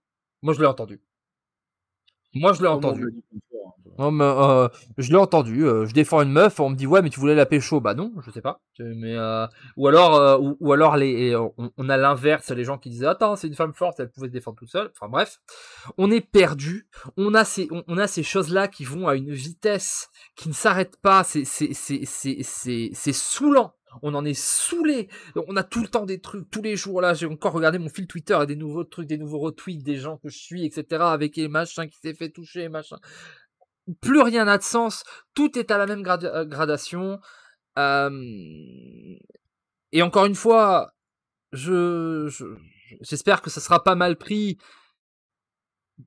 [0.42, 1.00] Moi, je l'ai entendu.
[2.34, 3.06] Moi, je l'ai entendu.
[4.00, 4.66] Non, mais, euh,
[4.96, 5.66] je l'ai entendu.
[5.66, 7.82] euh, je défends une meuf, on me dit ouais, mais tu voulais la pécho.
[7.82, 8.62] Bah non, je sais pas.
[8.80, 9.46] Euh,
[9.76, 11.36] ou alors, ou, alors les,
[11.76, 14.32] on, a l'inverse, les gens qui disaient attends, c'est une femme forte, elle pouvait se
[14.32, 14.90] défendre toute seule.
[14.96, 15.38] Enfin bref,
[15.98, 16.88] on est perdu.
[17.18, 20.54] On a ces, on, a ces choses là qui vont à une vitesse qui ne
[20.54, 21.22] s'arrête pas.
[21.22, 23.74] C'est, c'est, c'est, c'est, c'est saoulant.
[24.02, 25.08] On en est saoulé.
[25.48, 27.12] On a tout le temps des trucs, tous les jours là.
[27.12, 30.16] J'ai encore regardé mon fil Twitter et des nouveaux trucs, des nouveaux retweets des gens
[30.16, 31.02] que je suis, etc.
[31.02, 32.96] Avec les machins qui s'est fait toucher, machin
[34.00, 35.04] plus rien n'a de sens,
[35.34, 37.20] tout est à la même euh, gradation.
[39.92, 40.92] Et encore une fois,
[41.52, 42.28] je,
[43.00, 44.58] j'espère que ça sera pas mal pris,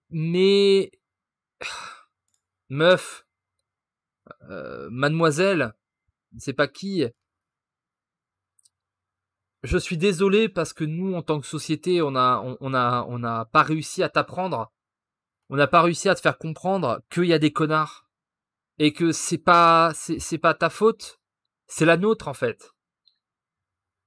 [0.10, 0.92] mais
[2.70, 3.26] meuf,
[4.50, 5.74] euh, mademoiselle,
[6.38, 7.06] c'est pas qui.
[9.64, 13.64] Je suis désolé parce que nous, en tant que société, on, a, on a pas
[13.64, 14.72] réussi à t'apprendre.
[15.54, 18.08] On n'a pas réussi à te faire comprendre qu'il y a des connards
[18.80, 21.20] et que c'est pas, c'est pas ta faute,
[21.68, 22.74] c'est la nôtre en fait.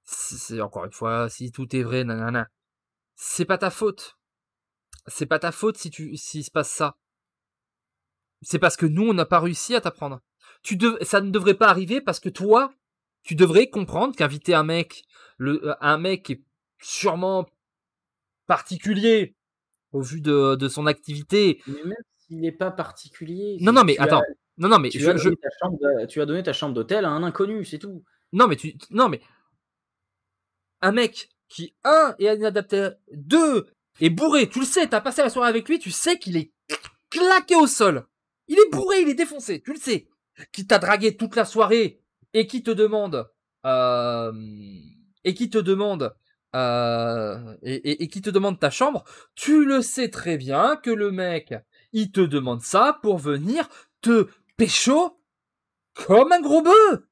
[0.02, 2.48] C'est encore une fois, si tout est vrai, nanana,
[3.14, 4.18] c'est pas ta faute.
[5.06, 6.96] C'est pas ta faute si tu, s'il se passe ça.
[8.42, 10.20] C'est parce que nous, on n'a pas réussi à t'apprendre.
[10.64, 12.74] Tu ça ne devrait pas arriver parce que toi,
[13.22, 15.04] tu devrais comprendre qu'inviter un mec,
[15.36, 16.42] le, euh, un mec est
[16.80, 17.48] sûrement
[18.48, 19.35] particulier
[19.92, 21.62] au vu de, de son activité.
[21.66, 23.58] Mais même s'il n'est pas particulier.
[23.60, 24.22] Non, non, mais attends.
[24.58, 25.30] non, non, mais tu, as je...
[26.08, 28.04] tu as donné ta chambre d'hôtel à un inconnu, c'est tout.
[28.32, 29.20] Non, mais tu, non, mais
[30.82, 33.66] un mec qui, un, est inadapté, deux,
[34.00, 36.52] est bourré, tu le sais, t'as passé la soirée avec lui, tu sais qu'il est
[37.10, 38.06] claqué au sol.
[38.48, 40.08] Il est bourré, il est défoncé, tu le sais.
[40.52, 42.00] Qui t'a dragué toute la soirée
[42.34, 43.28] et qui te demande,
[43.64, 44.32] euh,
[45.24, 46.14] et qui te demande,
[46.56, 49.04] euh, et, qui te demande ta chambre,
[49.34, 51.54] tu le sais très bien que le mec,
[51.92, 53.68] il te demande ça pour venir
[54.00, 54.26] te
[54.56, 55.20] pécho
[55.92, 57.02] comme un gros bœuf.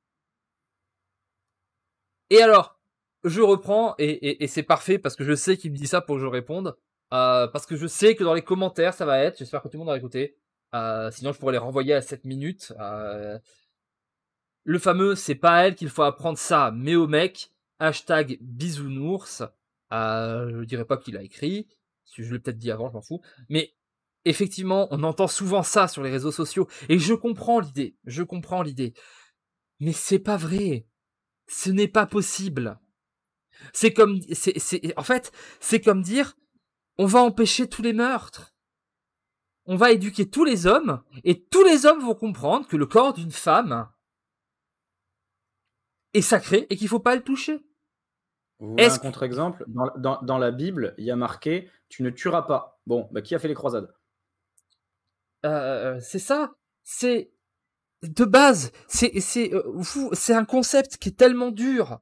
[2.30, 2.80] Et alors,
[3.22, 6.22] je reprends et, c'est parfait parce que je sais qu'il me dit ça pour que
[6.22, 6.74] je réponde.
[7.12, 9.76] Euh, parce que je sais que dans les commentaires ça va être, j'espère que tout
[9.76, 10.38] le monde a écouté.
[10.74, 12.72] Euh, sinon je pourrais les renvoyer à 7 minutes.
[14.64, 17.50] Le fameux c'est pas à elle qu'il faut apprendre ça, mais au mec.
[17.84, 19.42] Hashtag bisounours.
[19.90, 21.68] je dirais pas qu'il a écrit.
[22.16, 23.20] Je l'ai peut-être dit avant, je m'en fous.
[23.50, 23.74] Mais
[24.24, 26.66] effectivement, on entend souvent ça sur les réseaux sociaux.
[26.88, 27.96] Et je comprends l'idée.
[28.04, 28.94] Je comprends l'idée.
[29.80, 30.86] Mais c'est pas vrai.
[31.46, 32.80] Ce n'est pas possible.
[33.74, 34.18] C'est comme,
[34.96, 35.30] en fait,
[35.60, 36.36] c'est comme dire,
[36.96, 38.54] on va empêcher tous les meurtres.
[39.66, 43.14] On va éduquer tous les hommes, et tous les hommes vont comprendre que le corps
[43.14, 43.88] d'une femme
[46.12, 47.64] est sacré et qu'il faut pas le toucher.
[48.60, 49.64] Vous un contre-exemple?
[49.68, 52.80] Dans, dans, la Bible, il y a marqué Tu ne tueras pas.
[52.86, 53.92] Bon, bah, qui a fait les croisades?
[55.44, 56.54] Euh, C'est ça?
[56.82, 57.32] C'est
[58.02, 58.72] de base.
[58.86, 59.12] C'est
[59.52, 59.82] euh,
[60.12, 62.00] c'est un concept qui est tellement dur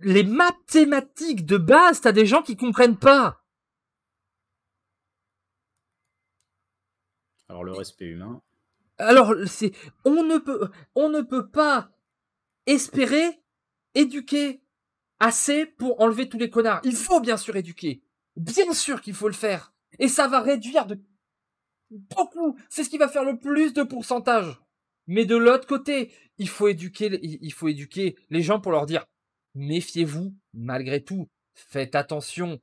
[0.00, 3.44] les mathématiques de base, t'as des gens qui comprennent pas.
[7.48, 8.42] Alors le respect humain.
[8.98, 9.72] Alors c'est,
[10.04, 11.90] on ne peut, on ne peut pas
[12.66, 13.42] espérer
[13.94, 14.63] éduquer
[15.24, 16.82] assez pour enlever tous les connards.
[16.84, 18.02] Il faut bien sûr éduquer.
[18.36, 19.72] Bien sûr qu'il faut le faire.
[19.98, 21.00] Et ça va réduire de
[21.90, 22.58] beaucoup.
[22.68, 24.60] C'est ce qui va faire le plus de pourcentage.
[25.06, 29.06] Mais de l'autre côté, il faut éduquer, il faut éduquer les gens pour leur dire
[29.54, 31.30] méfiez-vous malgré tout.
[31.54, 32.60] Faites attention.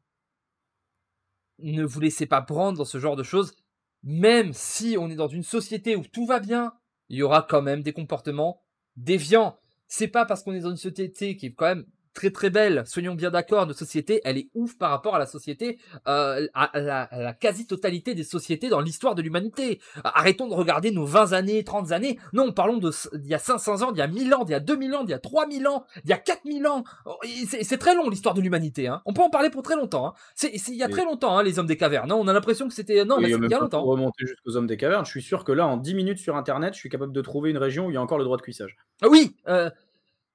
[1.58, 3.56] Ne vous laissez pas prendre dans ce genre de choses.
[4.04, 6.74] Même si on est dans une société où tout va bien,
[7.10, 8.62] il y aura quand même des comportements
[8.98, 9.58] déviants.
[9.88, 12.84] C'est pas parce qu'on est dans une société qui est quand même très très belle,
[12.86, 16.70] soyons bien d'accord, notre société, elle est ouf par rapport à la société, euh, à,
[16.80, 19.80] la, quasi-totalité des sociétés dans l'histoire de l'humanité.
[20.04, 22.20] Arrêtons de regarder nos 20 années, 30 années.
[22.34, 24.54] Non, parlons de il y a 500 ans, il y a 1000 ans, il y
[24.54, 26.84] a 2000 ans, il y a 3000 ans, il y a 4000 ans.
[27.06, 28.88] Oh, c'est très long l'histoire de l'humanité.
[28.88, 29.02] Hein.
[29.06, 30.08] On peut en parler pour très longtemps.
[30.08, 30.14] Hein.
[30.36, 32.10] C'est il y a très longtemps, hein, les hommes des cavernes.
[32.10, 33.06] Non, on a l'impression que c'était...
[33.06, 33.84] Non, mais il y a longtemps.
[33.84, 36.74] Remonter jusqu'aux hommes des cavernes, je suis sûr que là, en 10 minutes sur Internet,
[36.74, 38.42] je suis capable de trouver une région où il y a encore le droit de
[38.42, 38.78] cuissage.
[39.02, 39.70] Ah oui, euh,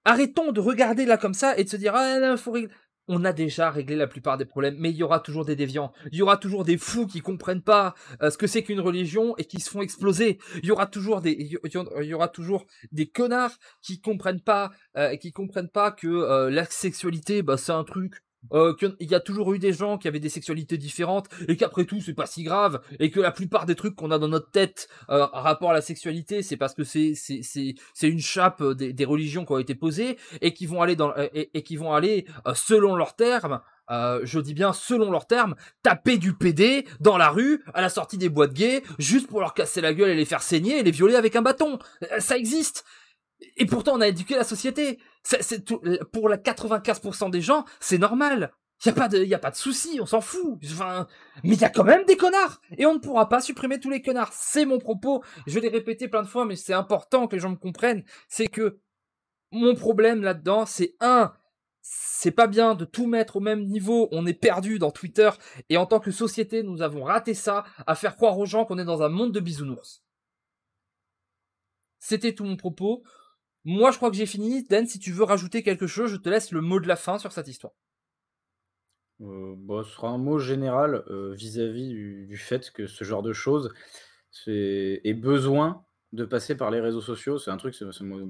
[0.06, 2.56] Arrêtons de regarder là comme ça et de se dire ah faut.
[3.08, 5.92] On a déjà réglé la plupart des problèmes, mais il y aura toujours des déviants.
[6.12, 9.36] Il y aura toujours des fous qui comprennent pas euh, ce que c'est qu'une religion
[9.36, 10.38] et qui se font exploser.
[10.62, 15.16] Il y aura toujours des, il y aura toujours des connards qui comprennent pas, euh,
[15.16, 18.22] qui comprennent pas que euh, la sexualité, bah c'est un truc
[18.52, 21.84] euh, qu'il y a toujours eu des gens qui avaient des sexualités différentes et qu'après
[21.84, 24.50] tout c'est pas si grave et que la plupart des trucs qu'on a dans notre
[24.50, 28.74] tête euh, rapport à la sexualité c'est parce que c'est c'est c'est une chape euh,
[28.74, 31.76] des, religions qui ont été posées et qui vont aller dans euh, et, et qui
[31.76, 33.60] vont aller selon leurs termes
[33.90, 37.88] euh, je dis bien selon leurs termes, taper du PD dans la rue, à la
[37.88, 40.82] sortie des boîtes gays, juste pour leur casser la gueule et les faire saigner et
[40.82, 41.78] les violer avec un bâton.
[42.18, 42.84] Ça existe.
[43.56, 44.98] Et pourtant, on a éduqué la société.
[45.64, 45.80] Tout,
[46.12, 48.52] pour la 95% des gens, c'est normal.
[48.84, 50.58] Il y a pas de, y a pas de souci, on s'en fout.
[51.42, 52.60] Mais il y a quand même des connards.
[52.76, 54.32] Et on ne pourra pas supprimer tous les connards.
[54.32, 55.22] C'est mon propos.
[55.46, 58.04] Je l'ai répété plein de fois, mais c'est important que les gens me comprennent.
[58.28, 58.78] C'est que
[59.50, 61.32] mon problème là-dedans, c'est un,
[61.80, 64.08] c'est pas bien de tout mettre au même niveau.
[64.12, 65.30] On est perdu dans Twitter.
[65.70, 68.78] Et en tant que société, nous avons raté ça à faire croire aux gens qu'on
[68.78, 70.02] est dans un monde de bisounours.
[71.98, 73.02] C'était tout mon propos.
[73.66, 74.62] Moi, je crois que j'ai fini.
[74.62, 77.18] Dan, si tu veux rajouter quelque chose, je te laisse le mot de la fin
[77.18, 77.72] sur cette histoire.
[79.20, 83.32] Euh, bah, ce sera un mot général euh, vis-à-vis du, fait que ce genre de
[83.32, 83.74] choses
[84.46, 87.38] ait besoin de passer par les réseaux sociaux.
[87.38, 87.74] C'est un truc,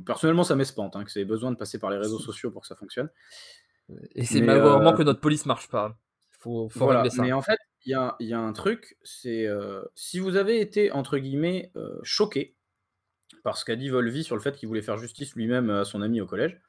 [0.07, 2.69] personnellement, ça m'espante, hein, que c'est besoin de passer par les réseaux sociaux pour que
[2.69, 3.11] ça fonctionne.
[4.15, 5.99] Et c'est malheureusement que notre police marche pas.
[6.39, 7.11] Faut, faut voilà.
[7.11, 7.21] ça.
[7.21, 9.47] Mais en fait, il y a, y a, un truc, c'est
[9.95, 11.73] si vous avez été, entre guillemets,
[12.03, 12.56] choqué
[13.47, 16.03] par ce qu'a dit Volvi sur le fait qu'il voulait faire justice lui-même à son
[16.03, 16.61] ami au collège,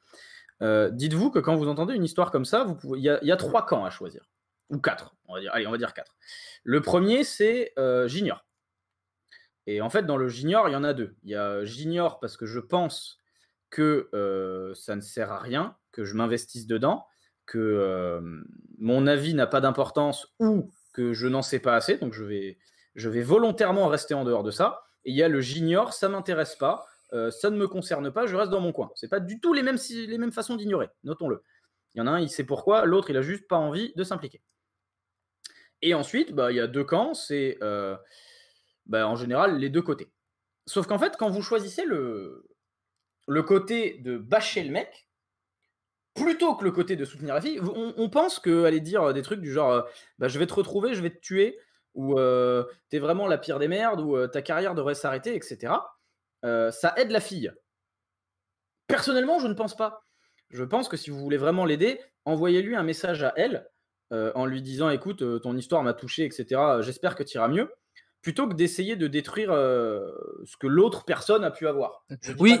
[0.60, 3.90] dites-vous que quand vous entendez une histoire comme ça, il y, a trois camps à
[3.90, 4.30] choisir.
[4.70, 5.50] Ou quatre, on va dire.
[5.52, 6.14] Allez, on va dire quatre.
[6.62, 7.72] Le premier, c'est
[8.06, 8.46] j'ignore.
[9.66, 11.16] Et en fait, dans le j'ignore, il y en a deux.
[11.24, 13.18] Il y a j'ignore parce que je pense
[13.70, 14.08] que
[14.76, 17.06] ça ne sert à rien, que je m'investisse dedans,
[17.44, 18.20] que
[18.78, 22.56] mon avis n'a pas d'importance ou que je n'en sais pas assez, donc je vais,
[22.94, 24.84] je vais volontairement rester en dehors de ça.
[25.08, 28.26] Et il y a le j'ignore, ça m'intéresse pas, euh, ça ne me concerne pas,
[28.26, 28.90] je reste dans mon coin.
[28.94, 31.42] C'est pas du tout les mêmes, mêmes façons d'ignorer, notons-le.
[31.94, 34.04] Il y en a un, il sait pourquoi, l'autre, il a juste pas envie de
[34.04, 34.42] s'impliquer.
[35.80, 37.96] Et ensuite, bah, il y a deux camps, c'est euh,
[38.84, 40.12] bah, en général les deux côtés.
[40.66, 42.46] Sauf qu'en fait, quand vous choisissez le,
[43.26, 45.08] le côté de bâcher le mec,
[46.14, 49.52] plutôt que le côté de soutenir la fille, on, pense qu'aller dire des trucs du
[49.52, 49.82] genre euh,
[50.18, 51.58] bah, je vais te retrouver, je vais te tuer,
[51.94, 55.74] ou euh, t'es vraiment la pire des merdes, ou ta carrière devrait s'arrêter, etc.
[56.42, 57.52] ça aide la fille.
[58.86, 60.04] Personnellement, je ne pense pas.
[60.50, 63.68] Je pense que si vous voulez vraiment l'aider, envoyez-lui un message à elle
[64.10, 66.60] en lui disant écoute, ton histoire m'a touché, etc.
[66.80, 67.70] J'espère que tu iras mieux
[68.22, 72.04] plutôt que d'essayer de détruire ce que l'autre personne a pu avoir.
[72.38, 72.58] oui,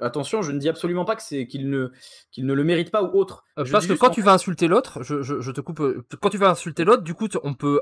[0.00, 1.92] attention, je ne dis absolument pas que c'est qu'il ne,
[2.30, 3.44] qu'il ne le mérite pas ou autre.
[3.58, 5.80] Euh, parce que quand tu vas insulter l'autre, je, te coupe.
[5.80, 7.80] Euh, quand tu vas insulter l'autre, du coup, on peut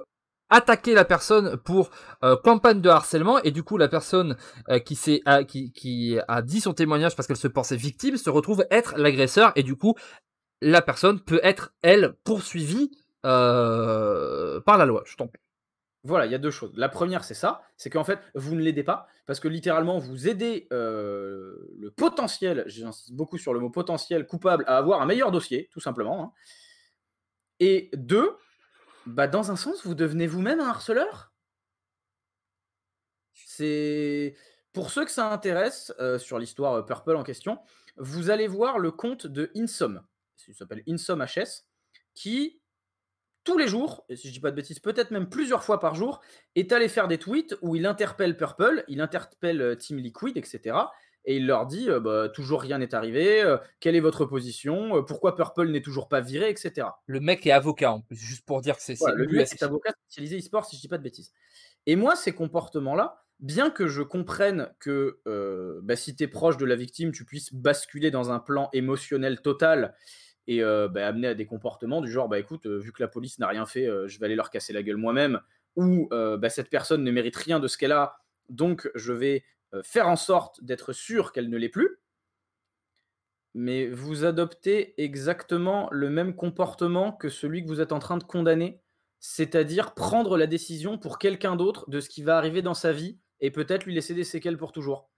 [0.48, 1.90] attaquer la personne pour
[2.24, 4.36] euh, campagne de harcèlement et du coup la personne
[4.84, 8.66] qui s'est qui, qui a dit son témoignage parce qu'elle se pensait victime se retrouve
[8.68, 9.94] être l'agresseur et du coup
[10.60, 12.90] la personne peut être elle poursuivie
[13.22, 15.04] par la loi.
[15.06, 15.38] Je t'en prie.
[16.02, 16.72] Voilà, il y a deux choses.
[16.76, 20.28] La première, c'est ça, c'est qu'en fait, vous ne l'aidez pas, parce que littéralement, vous
[20.28, 25.68] aidez le potentiel, j'insiste beaucoup sur le mot potentiel, coupable à avoir un meilleur dossier,
[25.72, 26.24] tout simplement.
[26.24, 26.32] Hein.
[27.58, 28.34] Et deux,
[29.04, 31.32] bah, dans un sens, vous devenez vous-même un harceleur.
[33.34, 34.36] C'est
[34.72, 37.58] pour ceux que ça intéresse sur l'histoire Purple en question,
[37.96, 40.02] vous allez voir le compte de Insom,
[40.48, 41.66] il s'appelle Insom HS,
[42.14, 42.59] qui
[43.44, 45.94] tous les jours, et si je dis pas de bêtises, peut-être même plusieurs fois par
[45.94, 46.20] jour,
[46.56, 50.76] est allé faire des tweets où il interpelle Purple, il interpelle euh, Team Liquid, etc.
[51.24, 55.02] Et il leur dit euh, bah, toujours rien n'est arrivé, euh, quelle est votre position,
[55.04, 56.88] pourquoi Purple n'est toujours pas viré, etc.
[57.06, 59.92] Le mec est avocat en plus, juste pour dire que c'est le mec est avocat
[60.06, 61.32] spécialisé e-sport, si je dis pas de bêtises.
[61.86, 65.20] Et moi, ces comportements-là, bien que je comprenne que
[65.82, 69.40] bah, si tu es proche de la victime, tu puisses basculer dans un plan émotionnel
[69.40, 69.94] total
[70.50, 73.46] et bah, amener à des comportements du genre bah écoute, vu que la police n'a
[73.46, 75.40] rien fait, je vais aller leur casser la gueule moi-même,
[75.76, 78.18] ou bah, cette personne ne mérite rien de ce qu'elle a,
[78.48, 79.44] donc je vais
[79.82, 81.98] faire en sorte d'être sûr qu'elle ne l'est plus.
[83.54, 88.24] Mais vous adoptez exactement le même comportement que celui que vous êtes en train de
[88.24, 88.80] condamner,
[89.18, 93.18] c'est-à-dire prendre la décision pour quelqu'un d'autre de ce qui va arriver dans sa vie
[93.40, 95.10] et peut-être lui laisser des séquelles pour toujours.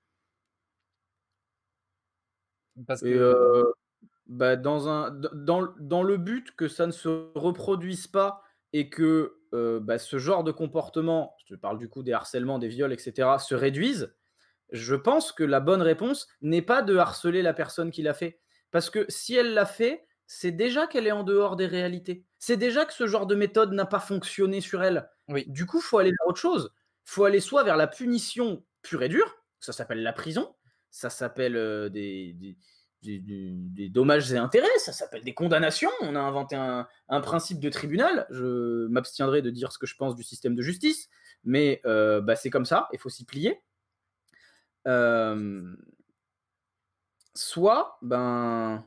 [2.86, 3.72] Parce que...
[4.32, 8.42] Bah, dans, un, dans, dans, le but que ça ne se reproduise pas
[8.72, 12.94] et que bah, ce genre de comportement, je parle du coup des harcèlements, des viols,
[12.94, 14.14] etc., se réduise,
[14.70, 18.40] je pense que la bonne réponse n'est pas de harceler la personne qui l'a fait.
[18.70, 22.24] Parce que si elle l'a fait, c'est déjà qu'elle est en dehors des réalités.
[22.38, 25.10] C'est déjà que ce genre de méthode n'a pas fonctionné sur elle.
[25.28, 25.44] Oui.
[25.46, 26.72] Du coup, il faut aller vers autre chose.
[27.06, 30.54] Il faut aller soit vers la punition pure et dure, ça s'appelle la prison,
[30.90, 32.56] ça s'appelle des des,
[33.02, 35.90] dommages et intérêts, ça s'appelle des condamnations.
[36.02, 36.86] On a inventé un,
[37.20, 38.26] principe de tribunal.
[38.30, 41.08] Je m'abstiendrai de dire ce que je pense du système de justice,
[41.44, 43.60] mais euh, bah, c'est comme ça, il faut s'y plier.
[44.86, 45.74] Euh,
[47.34, 48.84] soit, ben,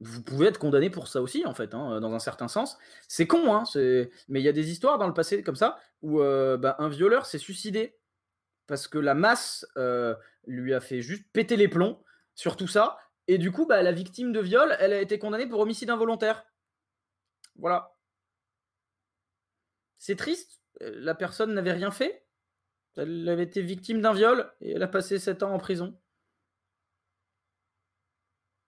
[0.00, 2.76] vous pouvez être condamné pour ça aussi, en fait, hein, dans un certain sens.
[3.08, 3.64] C'est con, hein,
[4.28, 6.88] mais il y a des histoires dans le passé comme ça où euh, ben, un
[6.88, 7.96] violeur s'est suicidé
[8.66, 9.66] parce que la masse
[10.46, 12.02] lui a fait juste péter les plombs
[12.34, 15.46] sur tout ça et du coup, bah, la victime de viol, elle a été condamnée
[15.46, 16.44] pour homicide involontaire.
[17.56, 17.92] Voilà.
[19.98, 20.60] C'est triste.
[20.80, 22.26] Euh, la personne n'avait rien fait.
[22.96, 25.98] Elle avait été victime d'un viol et elle a passé 7 ans en prison.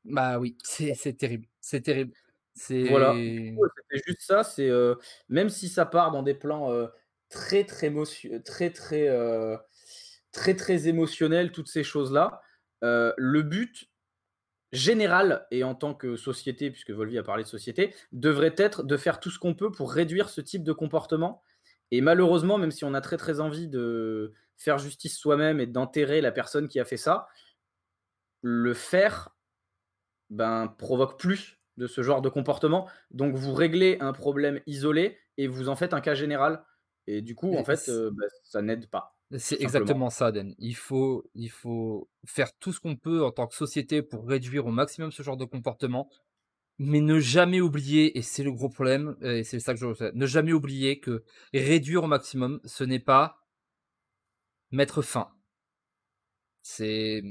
[0.05, 1.47] Bah oui, c'est terrible.
[1.61, 2.15] C'est terrible.
[2.69, 3.13] Voilà.
[3.15, 4.45] C'était juste ça.
[4.45, 4.95] C'est euh,
[5.29, 6.87] même si ça part dans des plans euh,
[7.29, 9.59] très très très très très
[10.31, 12.41] très très émotionnels, toutes ces choses là.
[12.83, 13.91] le but
[14.75, 18.97] général, et en tant que société, puisque Volvi a parlé de société, devrait être de
[18.97, 21.43] faire tout ce qu'on peut pour réduire ce type de comportement.
[21.91, 26.21] Et malheureusement, même si on a très très envie de faire justice soi-même et d'enterrer
[26.21, 27.29] la personne qui a fait ça,
[28.43, 29.35] le faire
[30.31, 32.89] ben, provoque plus de ce genre de comportement.
[33.11, 36.65] Donc vous réglez un problème isolé et vous en faites un cas général.
[37.07, 39.14] Et du coup, en fait, euh, bah, ça n'aide pas.
[39.39, 40.55] C'est exactement ça, Den.
[40.59, 44.67] Il faut, il faut faire tout ce qu'on peut en tant que société pour réduire
[44.67, 46.09] au maximum ce genre de comportement,
[46.79, 50.27] mais ne jamais oublier, et c'est le gros problème, et c'est ça que je ne
[50.27, 53.45] jamais oublier que réduire au maximum, ce n'est pas
[54.71, 55.29] mettre fin.
[56.61, 57.23] C'est,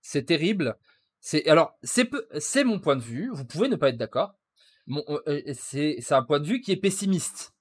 [0.00, 0.76] c'est terrible.
[1.20, 3.30] C'est alors c'est c'est mon point de vue.
[3.32, 4.34] Vous pouvez ne pas être d'accord.
[4.90, 7.53] Euh, euh, c'est c'est un point de vue qui est pessimiste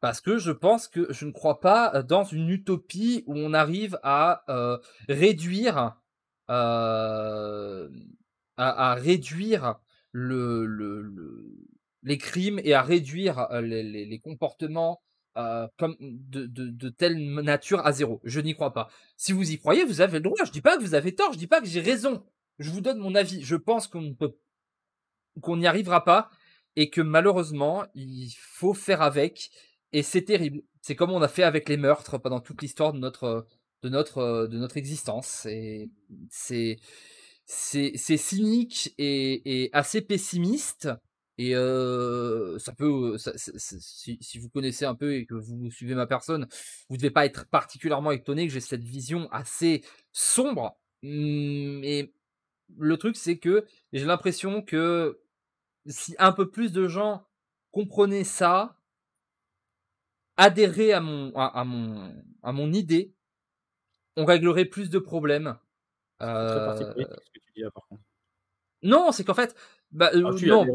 [0.00, 3.98] parce que je pense que je ne crois pas dans une utopie où on arrive
[4.02, 5.96] à euh, réduire
[6.50, 7.88] euh,
[8.56, 9.76] à, réduire
[10.12, 11.12] le, le,
[12.02, 15.02] les crimes et à réduire euh, les, les, comportements
[15.76, 18.20] comme de, de, de, telle nature à zéro.
[18.24, 18.88] Je n'y crois pas.
[19.16, 20.44] Si vous y croyez, vous avez le droit.
[20.44, 21.32] Je dis pas que vous avez tort.
[21.32, 22.24] Je dis pas que j'ai raison.
[22.58, 23.44] Je vous donne mon avis.
[23.44, 24.36] Je pense qu'on peut
[25.40, 26.30] qu'on n'y arrivera pas
[26.74, 29.50] et que malheureusement il faut faire avec
[29.92, 30.62] et c'est terrible.
[30.82, 33.46] C'est comme on a fait avec les meurtres pendant toute l'histoire de notre
[33.82, 35.46] de notre de notre existence.
[35.46, 35.90] Et
[36.30, 36.78] c'est
[37.46, 40.88] c'est c'est cynique et, et, assez pessimiste.
[41.40, 46.06] Et euh, ça peut, si, si, vous connaissez un peu et que vous suivez ma
[46.06, 46.48] personne,
[46.88, 50.76] vous devez pas être particulièrement étonné que j'ai cette vision assez sombre.
[51.02, 52.12] Mais
[52.76, 55.20] le truc, c'est que j'ai l'impression que
[55.86, 57.24] si un peu plus de gens
[57.70, 58.77] comprenaient ça,
[60.38, 63.12] adhérer à mon, à, mon, à mon idée,
[64.16, 65.58] on réglerait plus de problèmes.
[66.22, 66.76] Euh...
[66.76, 67.02] ce que
[67.34, 68.02] tu dis là, par contre.
[68.82, 69.56] Non, c'est qu'en fait,
[69.90, 70.66] bah, euh, ah, non.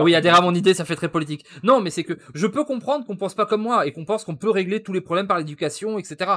[0.00, 1.46] oui, adhérer à mon idée, ça fait très politique.
[1.62, 4.24] Non, mais c'est que je peux comprendre qu'on pense pas comme moi et qu'on pense
[4.24, 6.30] qu'on peut régler tous les problèmes par l'éducation, etc.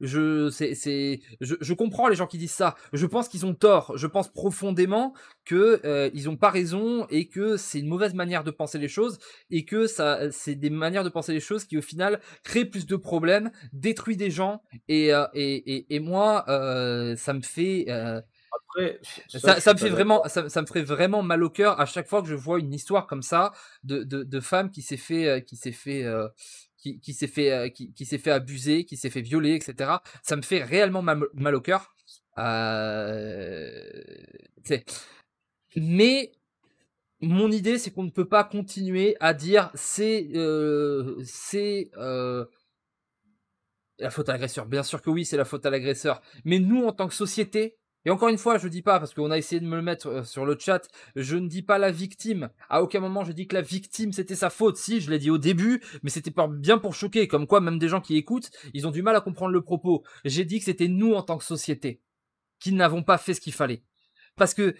[0.00, 2.74] Je, c'est, c'est, je, je, comprends les gens qui disent ça.
[2.92, 3.96] Je pense qu'ils ont tort.
[3.96, 5.14] Je pense profondément
[5.44, 8.88] que euh, ils ont pas raison et que c'est une mauvaise manière de penser les
[8.88, 9.18] choses
[9.50, 12.86] et que ça, c'est des manières de penser les choses qui au final créent plus
[12.86, 17.86] de problèmes, détruisent des gens et euh, et, et, et, moi, euh, ça me fait
[17.88, 18.20] euh,
[18.54, 21.86] après, ça, ça, me fait vraiment, ça, ça, me ferait vraiment mal au cœur à
[21.86, 23.52] chaque fois que je vois une histoire comme ça
[23.82, 26.28] de, de, de femme qui s'est fait, qui s'est fait, euh,
[26.92, 29.92] qui, s'est fait, euh, qui, fait abuser, qui s'est fait violer, etc.
[30.22, 31.94] Ça me fait réellement mal, au cœur.
[32.38, 33.80] Euh,
[35.76, 36.32] mais
[37.20, 40.28] mon idée, c'est qu'on ne peut pas continuer à dire c'est
[41.24, 42.44] c'est euh,
[43.98, 44.66] la faute à l'agresseur.
[44.66, 46.20] Bien sûr que oui, c'est la faute à l'agresseur.
[46.44, 49.30] Mais nous, en tant que société, et encore une fois, je dis pas, parce qu'on
[49.30, 51.90] a essayé de me le mettre euh, sur le chat, je ne dis pas la
[51.90, 52.50] victime.
[52.68, 54.76] À aucun moment je dis que la victime c'était sa faute.
[54.76, 57.28] Si, je l'ai dit au début, mais c'était bien pour choquer.
[57.28, 60.04] Comme quoi, même des gens qui écoutent, ils ont du mal à comprendre le propos.
[60.24, 62.00] J'ai dit que c'était nous en tant que société
[62.60, 63.82] qui n'avons pas fait ce qu'il fallait.
[64.36, 64.74] Parce que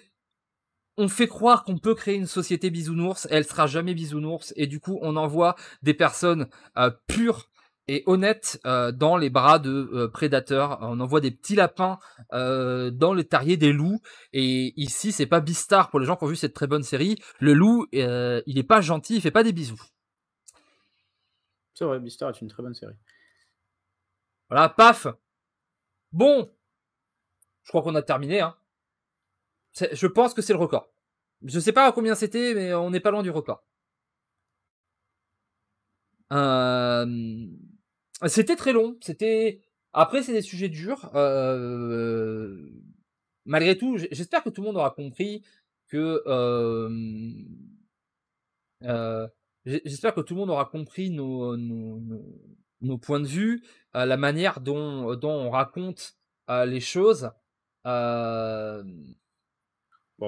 [0.97, 4.79] on fait croire qu'on peut créer une société bisounours, elle sera jamais bisounours, et du
[4.79, 7.51] coup on envoie des personnes euh, pures
[7.89, 10.79] et honnête euh, dans les bras de euh, prédateurs.
[10.83, 11.99] On envoie des petits lapins
[12.33, 14.01] euh, dans le terrier des loups.
[14.33, 17.17] Et ici, c'est pas Bistar pour les gens qui ont vu cette très bonne série.
[17.41, 19.83] Le loup, il est pas gentil, il fait pas des bisous.
[21.75, 22.95] C'est vrai, Bistar est une très bonne série.
[24.49, 25.07] Voilà, paf.
[26.13, 26.51] Bon,
[27.65, 28.41] je crois qu'on a terminé.
[28.41, 28.57] Hein.
[29.93, 30.89] Je pense que c'est le record.
[31.43, 33.65] Je sais pas à combien c'était, mais on n'est pas loin du record.
[36.33, 37.47] Euh,
[38.27, 38.97] c'était très long.
[39.01, 39.61] C'était
[39.93, 41.11] après c'est des sujets durs.
[41.15, 42.71] Euh...
[43.45, 45.43] Malgré tout, j'espère que tout le monde aura compris
[45.89, 46.89] que euh...
[48.83, 49.29] Euh...
[49.65, 51.57] j'espère que tout le monde aura compris nos,
[53.03, 56.17] points de vue, la manière dont, on raconte
[56.49, 57.31] les choses.
[57.85, 58.85] Bon,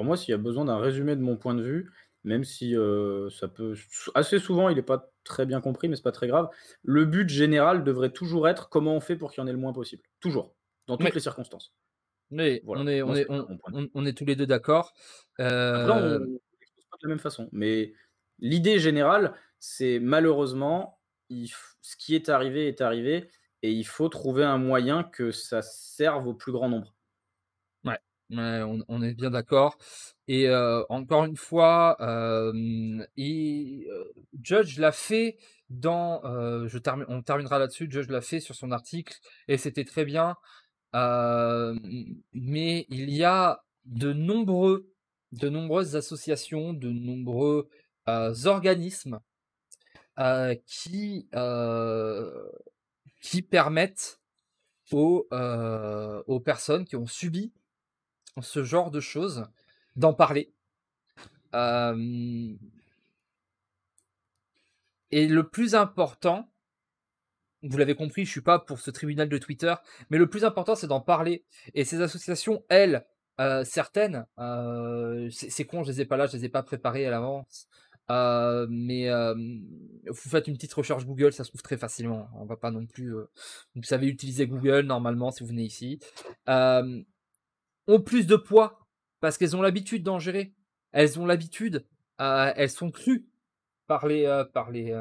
[0.04, 1.90] moi, s'il y a besoin d'un résumé de mon point de vue,
[2.26, 2.74] même si
[3.30, 3.74] ça peut.
[4.14, 6.48] Assez souvent, il n'est pas très bien compris, mais c'est pas très grave.
[6.82, 9.58] Le but général devrait toujours être comment on fait pour qu'il y en ait le
[9.58, 10.02] moins possible.
[10.20, 10.54] Toujours.
[10.86, 11.72] Dans toutes les circonstances.
[12.30, 14.92] Mais on, est, on, est, on, est tous les deux d'accord.
[15.38, 17.48] Après, on ne pas de la même façon.
[17.52, 17.92] Mais
[18.40, 21.00] l'idée générale, c'est malheureusement,
[21.30, 23.30] ce qui est arrivé est arrivé.
[23.62, 26.95] Et il faut trouver un moyen que ça serve au plus grand nombre.
[28.30, 29.78] On, est bien d'accord.
[30.28, 30.50] Et
[30.88, 31.96] encore une fois,
[34.42, 35.38] Judge l'a fait
[35.70, 36.20] dans,
[36.66, 36.78] je
[37.08, 37.88] on terminera là-dessus.
[37.90, 39.14] Judge l'a fait sur son article
[39.48, 40.36] et c'était très bien.
[40.92, 44.90] mais il y a de nombreux,
[45.32, 47.68] de nombreuses associations, de nombreux
[48.06, 49.20] organismes
[50.66, 51.28] qui
[53.20, 54.20] qui permettent
[54.92, 55.28] aux,
[56.26, 57.52] aux personnes qui ont subi
[58.42, 59.46] ce genre de choses
[59.96, 60.52] d'en parler.
[65.10, 66.50] et le plus important,
[67.62, 69.74] vous l'avez compris, je suis pas pour ce tribunal de Twitter,
[70.10, 71.44] mais le plus important c'est d'en parler.
[71.74, 73.06] Et ces associations, elles,
[73.40, 77.06] euh, certaines, euh, c'est con, je les ai pas là, je les ai pas préparées
[77.06, 77.68] à l'avance.
[78.08, 79.10] Euh, mais
[80.06, 82.28] vous faites une petite recherche Google, ça se trouve très facilement.
[82.34, 83.12] On va pas non plus.
[83.74, 85.98] vous savez utiliser Google normalement si vous venez ici.
[87.86, 88.86] Ont plus de poids
[89.20, 90.52] parce qu'elles ont l'habitude d'en gérer.
[90.92, 91.86] Elles ont l'habitude.
[92.18, 93.26] elles sont crues
[93.86, 94.92] par les par les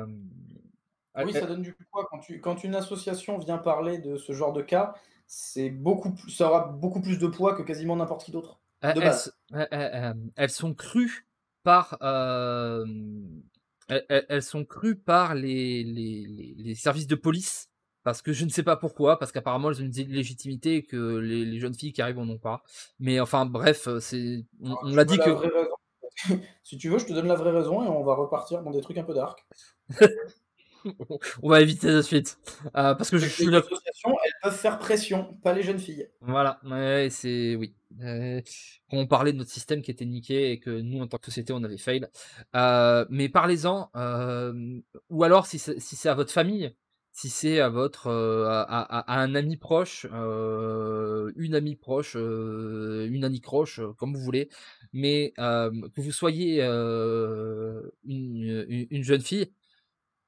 [1.24, 2.07] oui, ça donne du poids.
[2.10, 4.95] Quand, tu, quand une association vient parler de ce genre de cas,
[5.28, 8.60] c'est beaucoup plus, ça aura beaucoup plus de poids que quasiment n'importe qui d'autre.
[8.82, 11.28] elles, sont crues
[11.64, 12.86] par, euh,
[13.88, 17.70] elles, sont crues par les, les, les, services de police.
[18.06, 21.60] Parce que je ne sais pas pourquoi, parce qu'apparemment elles ont une légitimité que les,
[21.60, 22.64] jeunes filles qui arrivent en ont pas.
[22.99, 25.32] Mais enfin bref, c'est on, on l'a dit que.
[26.64, 28.82] si tu veux, je te donne la vraie raison et on va repartir dans des
[28.82, 29.44] trucs un peu dark.
[31.41, 32.38] on va éviter la suite.
[32.76, 36.07] Euh, parce que je suis associations, elles peuvent faire pression, pas les jeunes filles.
[36.22, 36.60] Voilà,
[37.10, 37.56] c'est.
[37.56, 37.73] Oui.
[38.02, 38.40] Euh,
[38.91, 41.53] on parlait de notre système qui était niqué et que nous, en tant que société,
[41.53, 42.07] on avait fail.
[42.56, 43.90] Euh, mais parlez-en.
[45.10, 46.72] ou alors, si c'est à votre famille,
[47.16, 54.14] si c'est à votre à, un ami proche, une amie proche, une amie croche, comme
[54.14, 54.50] vous voulez,
[54.92, 56.62] mais que vous soyez
[58.04, 59.50] une, jeune fille,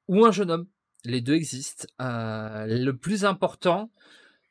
[0.08, 0.66] ou un jeune homme.
[1.04, 1.86] Les deux existent.
[1.98, 3.92] Le plus important,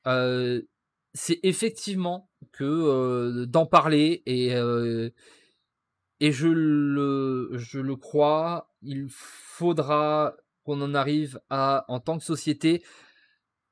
[0.06, 4.52] c'est effectivement que d'en parler et
[6.20, 10.36] et je le je le crois, il faudra
[10.68, 12.84] qu'on en arrive à en tant que société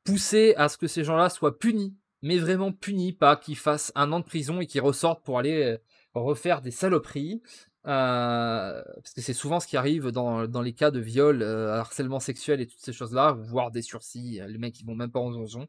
[0.03, 4.11] pousser à ce que ces gens-là soient punis, mais vraiment punis, pas qu'ils fassent un
[4.11, 5.77] an de prison et qu'ils ressortent pour aller
[6.13, 7.41] refaire des saloperies.
[7.87, 11.73] Euh, parce que c'est souvent ce qui arrive dans, dans les cas de viol, euh,
[11.73, 15.11] harcèlement sexuel et toutes ces choses-là, voire des sursis, euh, les mecs ils vont même
[15.11, 15.67] pas en donjon.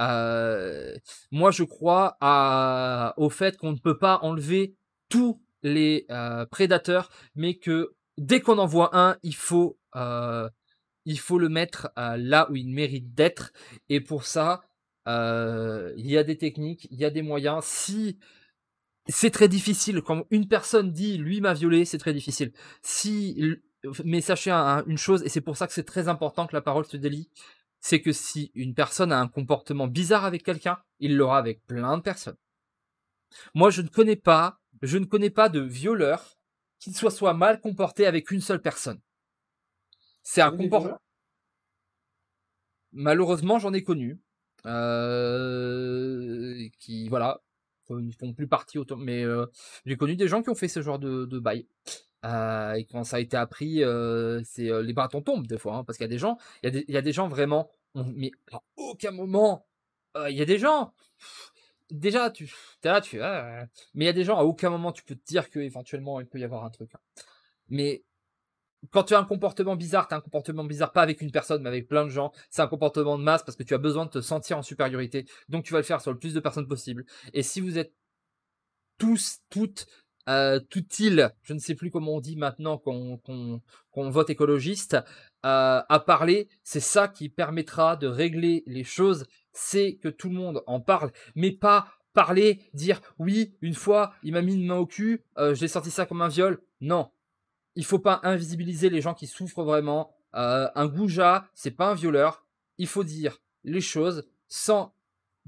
[0.00, 0.96] Euh,
[1.30, 2.16] moi je crois
[3.16, 4.74] au fait qu'on ne peut pas enlever
[5.08, 6.06] tous les
[6.50, 9.78] prédateurs, mais que dès qu'on en voit un, il faut,
[11.04, 13.52] il faut le mettre là où il mérite d'être.
[13.88, 14.62] Et pour ça,
[15.06, 17.64] il y a des techniques, il y a des moyens.
[17.64, 18.18] Si
[19.08, 22.52] c'est très difficile quand une personne dit lui m'a violé, c'est très difficile.
[22.82, 23.58] Si
[24.04, 26.84] mais sachez une chose et c'est pour ça que c'est très important que la parole
[26.84, 27.28] se délie,
[27.80, 31.96] c'est que si une personne a un comportement bizarre avec quelqu'un, il l'aura avec plein
[31.96, 32.36] de personnes.
[33.54, 36.38] Moi, je ne connais pas, je ne connais pas de violeur
[36.78, 39.00] qui soit soit mal comporté avec une seule personne.
[40.22, 40.98] C'est un comportement.
[42.92, 44.20] Malheureusement, j'en ai connu.
[44.64, 47.40] Euh, qui voilà
[47.90, 48.96] ils font plus partie autant.
[48.96, 49.46] Mais euh,
[49.84, 51.66] j'ai connu des gens qui ont fait ce genre de, de bail.
[52.24, 53.82] Euh, et quand ça a été appris,
[54.44, 56.68] c'est les bâtons tombent des fois, hein, parce qu'il y a des gens, il y,
[56.68, 59.66] a des, il y a des gens vraiment, mais à aucun moment,
[60.28, 60.94] il y a des gens,
[61.90, 62.50] déjà tu,
[62.84, 65.50] là, tu, mais il y a des gens à aucun moment tu peux te dire
[65.50, 66.94] que éventuellement il peut y avoir un truc.
[66.94, 67.00] Hein.
[67.68, 68.04] Mais
[68.90, 71.62] quand tu as un comportement bizarre, tu as un comportement bizarre pas avec une personne,
[71.62, 72.32] mais avec plein de gens.
[72.50, 75.26] C'est un comportement de masse parce que tu as besoin de te sentir en supériorité.
[75.48, 77.04] Donc tu vas le faire sur le plus de personnes possible.
[77.32, 77.92] Et si vous êtes
[78.98, 79.86] tous, toutes,
[80.28, 83.60] euh, tout il, je ne sais plus comment on dit maintenant qu'on
[84.10, 84.94] vote écologiste,
[85.44, 89.26] euh, à parler, c'est ça qui permettra de régler les choses.
[89.52, 94.32] C'est que tout le monde en parle, mais pas parler, dire oui, une fois, il
[94.32, 96.60] m'a mis une main au cul, euh, j'ai sorti ça comme un viol.
[96.80, 97.10] Non,
[97.74, 100.10] il faut pas invisibiliser les gens qui souffrent vraiment.
[100.34, 102.44] Euh, un goujat, c'est pas un violeur.
[102.78, 104.94] Il faut dire les choses sans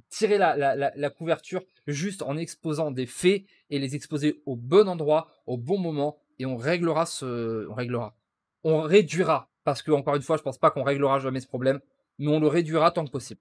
[0.09, 5.57] tirer la, couverture, juste en exposant des faits et les exposer au bon endroit, au
[5.57, 8.17] bon moment, et on réglera ce, on réglera,
[8.63, 11.81] on réduira, parce que encore une fois, je pense pas qu'on réglera jamais ce problème,
[12.19, 13.41] mais on le réduira tant que possible.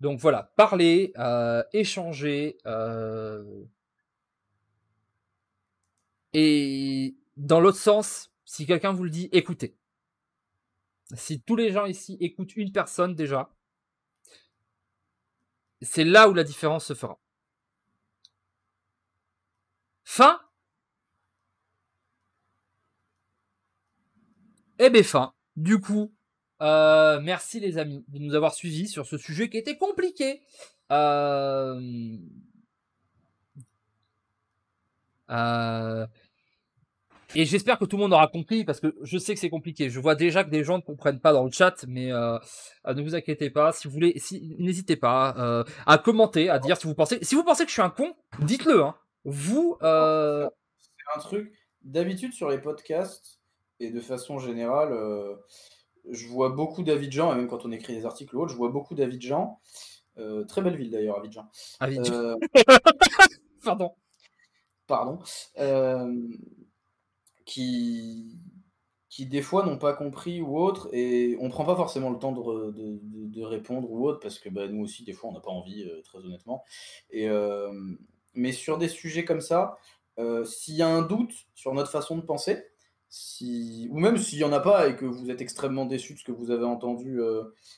[0.00, 3.64] Donc voilà, parler, euh, échanger, euh,
[6.32, 9.76] et dans l'autre sens, si quelqu'un vous le dit, écoutez.
[11.14, 13.50] Si tous les gens ici écoutent une personne déjà,
[15.82, 17.20] c'est là où la différence se fera.
[20.04, 20.40] Fin.
[24.78, 25.34] Eh bien fin.
[25.56, 26.14] Du coup,
[26.60, 30.42] euh, merci les amis de nous avoir suivis sur ce sujet qui était compliqué.
[30.92, 32.16] Euh...
[35.30, 36.06] Euh...
[37.34, 39.88] Et j'espère que tout le monde aura compris parce que je sais que c'est compliqué.
[39.88, 42.38] Je vois déjà que des gens ne comprennent pas dans le chat, mais euh,
[42.86, 43.72] ne vous inquiétez pas.
[43.72, 47.18] Si vous voulez, si, n'hésitez pas euh, à commenter, à dire si vous pensez.
[47.22, 48.82] Si vous pensez que je suis un con, dites-le.
[48.82, 48.94] Hein.
[49.24, 49.76] Vous.
[49.82, 50.48] Euh...
[50.80, 51.52] C'est un truc.
[51.82, 53.40] D'habitude sur les podcasts
[53.80, 55.34] et de façon générale, euh,
[56.10, 58.70] je vois beaucoup d'Abidjan, et même quand on écrit des articles ou autres, je vois
[58.70, 59.58] beaucoup d'Abidjan.
[60.18, 61.48] Euh, très belle ville d'ailleurs, Abidjan.
[61.80, 62.14] Abidjan.
[62.14, 62.36] Euh,
[63.64, 63.94] Pardon.
[64.86, 65.20] pardon.
[67.44, 68.38] Qui,
[69.12, 72.32] qui des fois n'ont pas compris ou autre, et on prend pas forcément le temps
[72.32, 75.50] de, de, répondre ou autre, parce que bah, nous aussi, des fois, on n'a pas
[75.50, 76.64] envie, euh, très honnêtement.
[77.10, 77.70] Et, euh,
[78.32, 79.76] mais sur des sujets comme ça,
[80.18, 82.64] euh, s'il y a un doute sur notre façon de penser,
[83.10, 86.18] si, ou même s'il n'y en a pas et que vous êtes extrêmement déçu de
[86.18, 87.20] ce que vous avez entendu,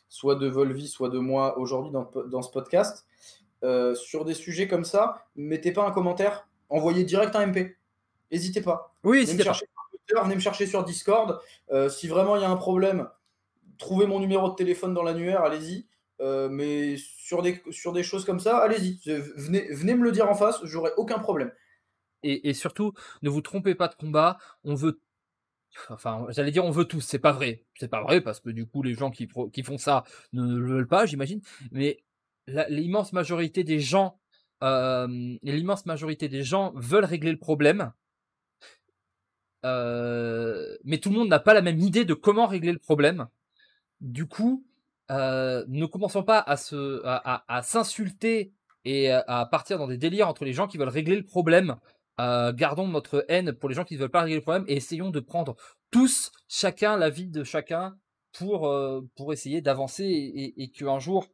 [0.09, 3.05] soit de Volvi, soit de moi aujourd'hui dans, dans ce podcast,
[3.97, 7.77] sur des sujets comme ça, mettez pas un commentaire, envoyez direct un MP.
[8.35, 8.95] N'hésitez pas.
[9.05, 11.41] Oui, Venez si me, chercher sur Twitter, venez me chercher sur Discord.
[11.71, 13.09] Euh, si vraiment il y a un problème,
[13.79, 15.87] trouvez mon numéro de téléphone dans l'annuaire, allez-y.
[16.21, 19.01] Euh, mais sur des, sur des choses comme ça, allez-y.
[19.07, 21.53] Venez, venez me le dire en face, j'aurai aucun problème.
[22.23, 22.93] et, et surtout,
[23.23, 24.39] ne vous trompez pas de combat.
[24.65, 25.01] On veut,
[25.89, 27.01] enfin, j'allais dire on veut tous.
[27.01, 27.65] C'est pas vrai.
[27.79, 30.89] C'est pas vrai parce que du coup, les gens qui, font ça ne le veulent
[30.89, 31.41] pas, j'imagine.
[31.73, 32.03] Mais
[32.47, 34.19] l'immense majorité des gens,
[34.63, 35.07] euh,
[35.43, 37.93] l'immense majorité des gens veulent régler le problème.
[39.65, 43.29] Euh, mais tout le monde n'a pas la même idée de comment régler le problème.
[44.01, 44.65] Du coup,
[45.11, 48.53] euh, ne commençons pas à s'insulter
[48.85, 51.77] et à partir dans des délires entre les gens qui veulent régler le problème.
[52.21, 54.77] Euh, gardons notre haine pour les gens qui ne veulent pas régler le problème et
[54.77, 55.57] essayons de prendre
[55.91, 57.97] tous, chacun, la vie de chacun
[58.33, 58.71] pour,
[59.33, 61.27] essayer d'avancer et, et, qu'un jour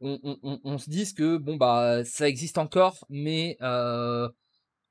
[0.00, 3.56] on, on, se dise que bon bah ça existe encore, mais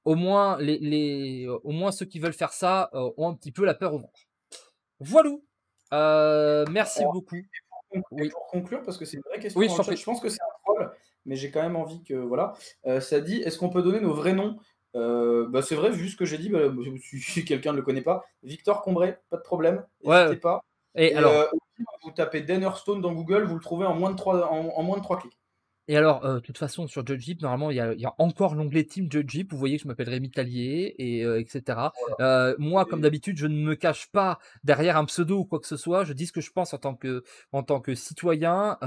[0.05, 3.51] au moins les, les, au moins ceux qui veulent faire ça euh, ont un petit
[3.51, 4.19] peu la peur au ventre.
[4.99, 5.31] Voilà.
[5.93, 7.37] Euh, merci Alors, beaucoup.
[8.11, 8.29] Oui.
[8.29, 10.59] pour conclure, parce que c'est une vraie question, Oui, je chat, pense que c'est un
[10.63, 10.91] troll,
[11.25, 12.13] mais j'ai quand même envie que.
[12.13, 12.53] Voilà.
[12.85, 14.57] Euh, ça dit est-ce qu'on peut donner nos vrais noms?
[14.95, 16.59] Euh, bah, C'est vrai, vu ce que j'ai dit, bah,
[17.21, 20.23] si quelqu'un ne le connaît pas, Victor Combray, pas de problème, Ouais.
[20.23, 20.61] n'hésitez pas.
[20.95, 21.45] Et, Et, alors, euh,
[22.03, 22.45] vous tapez
[22.75, 25.19] Stone dans Google, vous le trouvez en moins de 3, en, en moins de 3
[25.19, 25.37] clics.
[25.87, 28.05] Et alors, euh, de toute façon, sur Judge Jeep, normalement, il y a, il y
[28.05, 29.51] a encore l'onglet Team Judge Jeep.
[29.51, 31.79] Vous voyez que je m'appelle Rémi Tallier, et euh, etc.
[32.19, 35.67] Euh, moi, comme d'habitude, je ne me cache pas derrière un pseudo ou quoi que
[35.67, 36.03] ce soit.
[36.03, 38.77] Je dis ce que je pense en tant que, en tant que citoyen,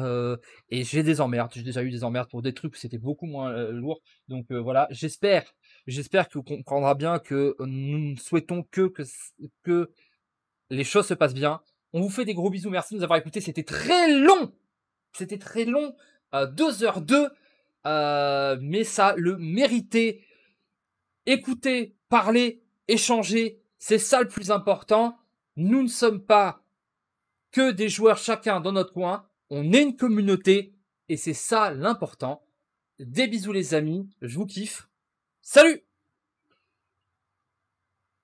[0.70, 1.52] et j'ai des emmerdes.
[1.54, 4.00] J'ai déjà eu des emmerdes pour des trucs où c'était beaucoup moins lourd.
[4.28, 5.44] Donc voilà, j'espère,
[5.86, 9.02] j'espère que vous comprendra bien que nous ne souhaitons que que
[9.62, 9.90] que
[10.70, 11.60] les choses se passent bien.
[11.92, 12.70] On vous fait des gros bisous.
[12.70, 13.40] Merci de nous avoir écoutés.
[13.40, 14.52] C'était très long.
[15.12, 15.94] C'était très long.
[16.34, 17.30] Euh, 2h02.
[17.86, 20.22] Euh, mais ça le méritait.
[21.26, 23.60] Écouter, parler, échanger.
[23.78, 25.18] C'est ça le plus important.
[25.56, 26.62] Nous ne sommes pas
[27.50, 29.28] que des joueurs chacun dans notre coin.
[29.50, 30.74] On est une communauté.
[31.08, 32.44] Et c'est ça l'important.
[32.98, 34.08] Des bisous les amis.
[34.22, 34.88] Je vous kiffe.
[35.42, 35.84] Salut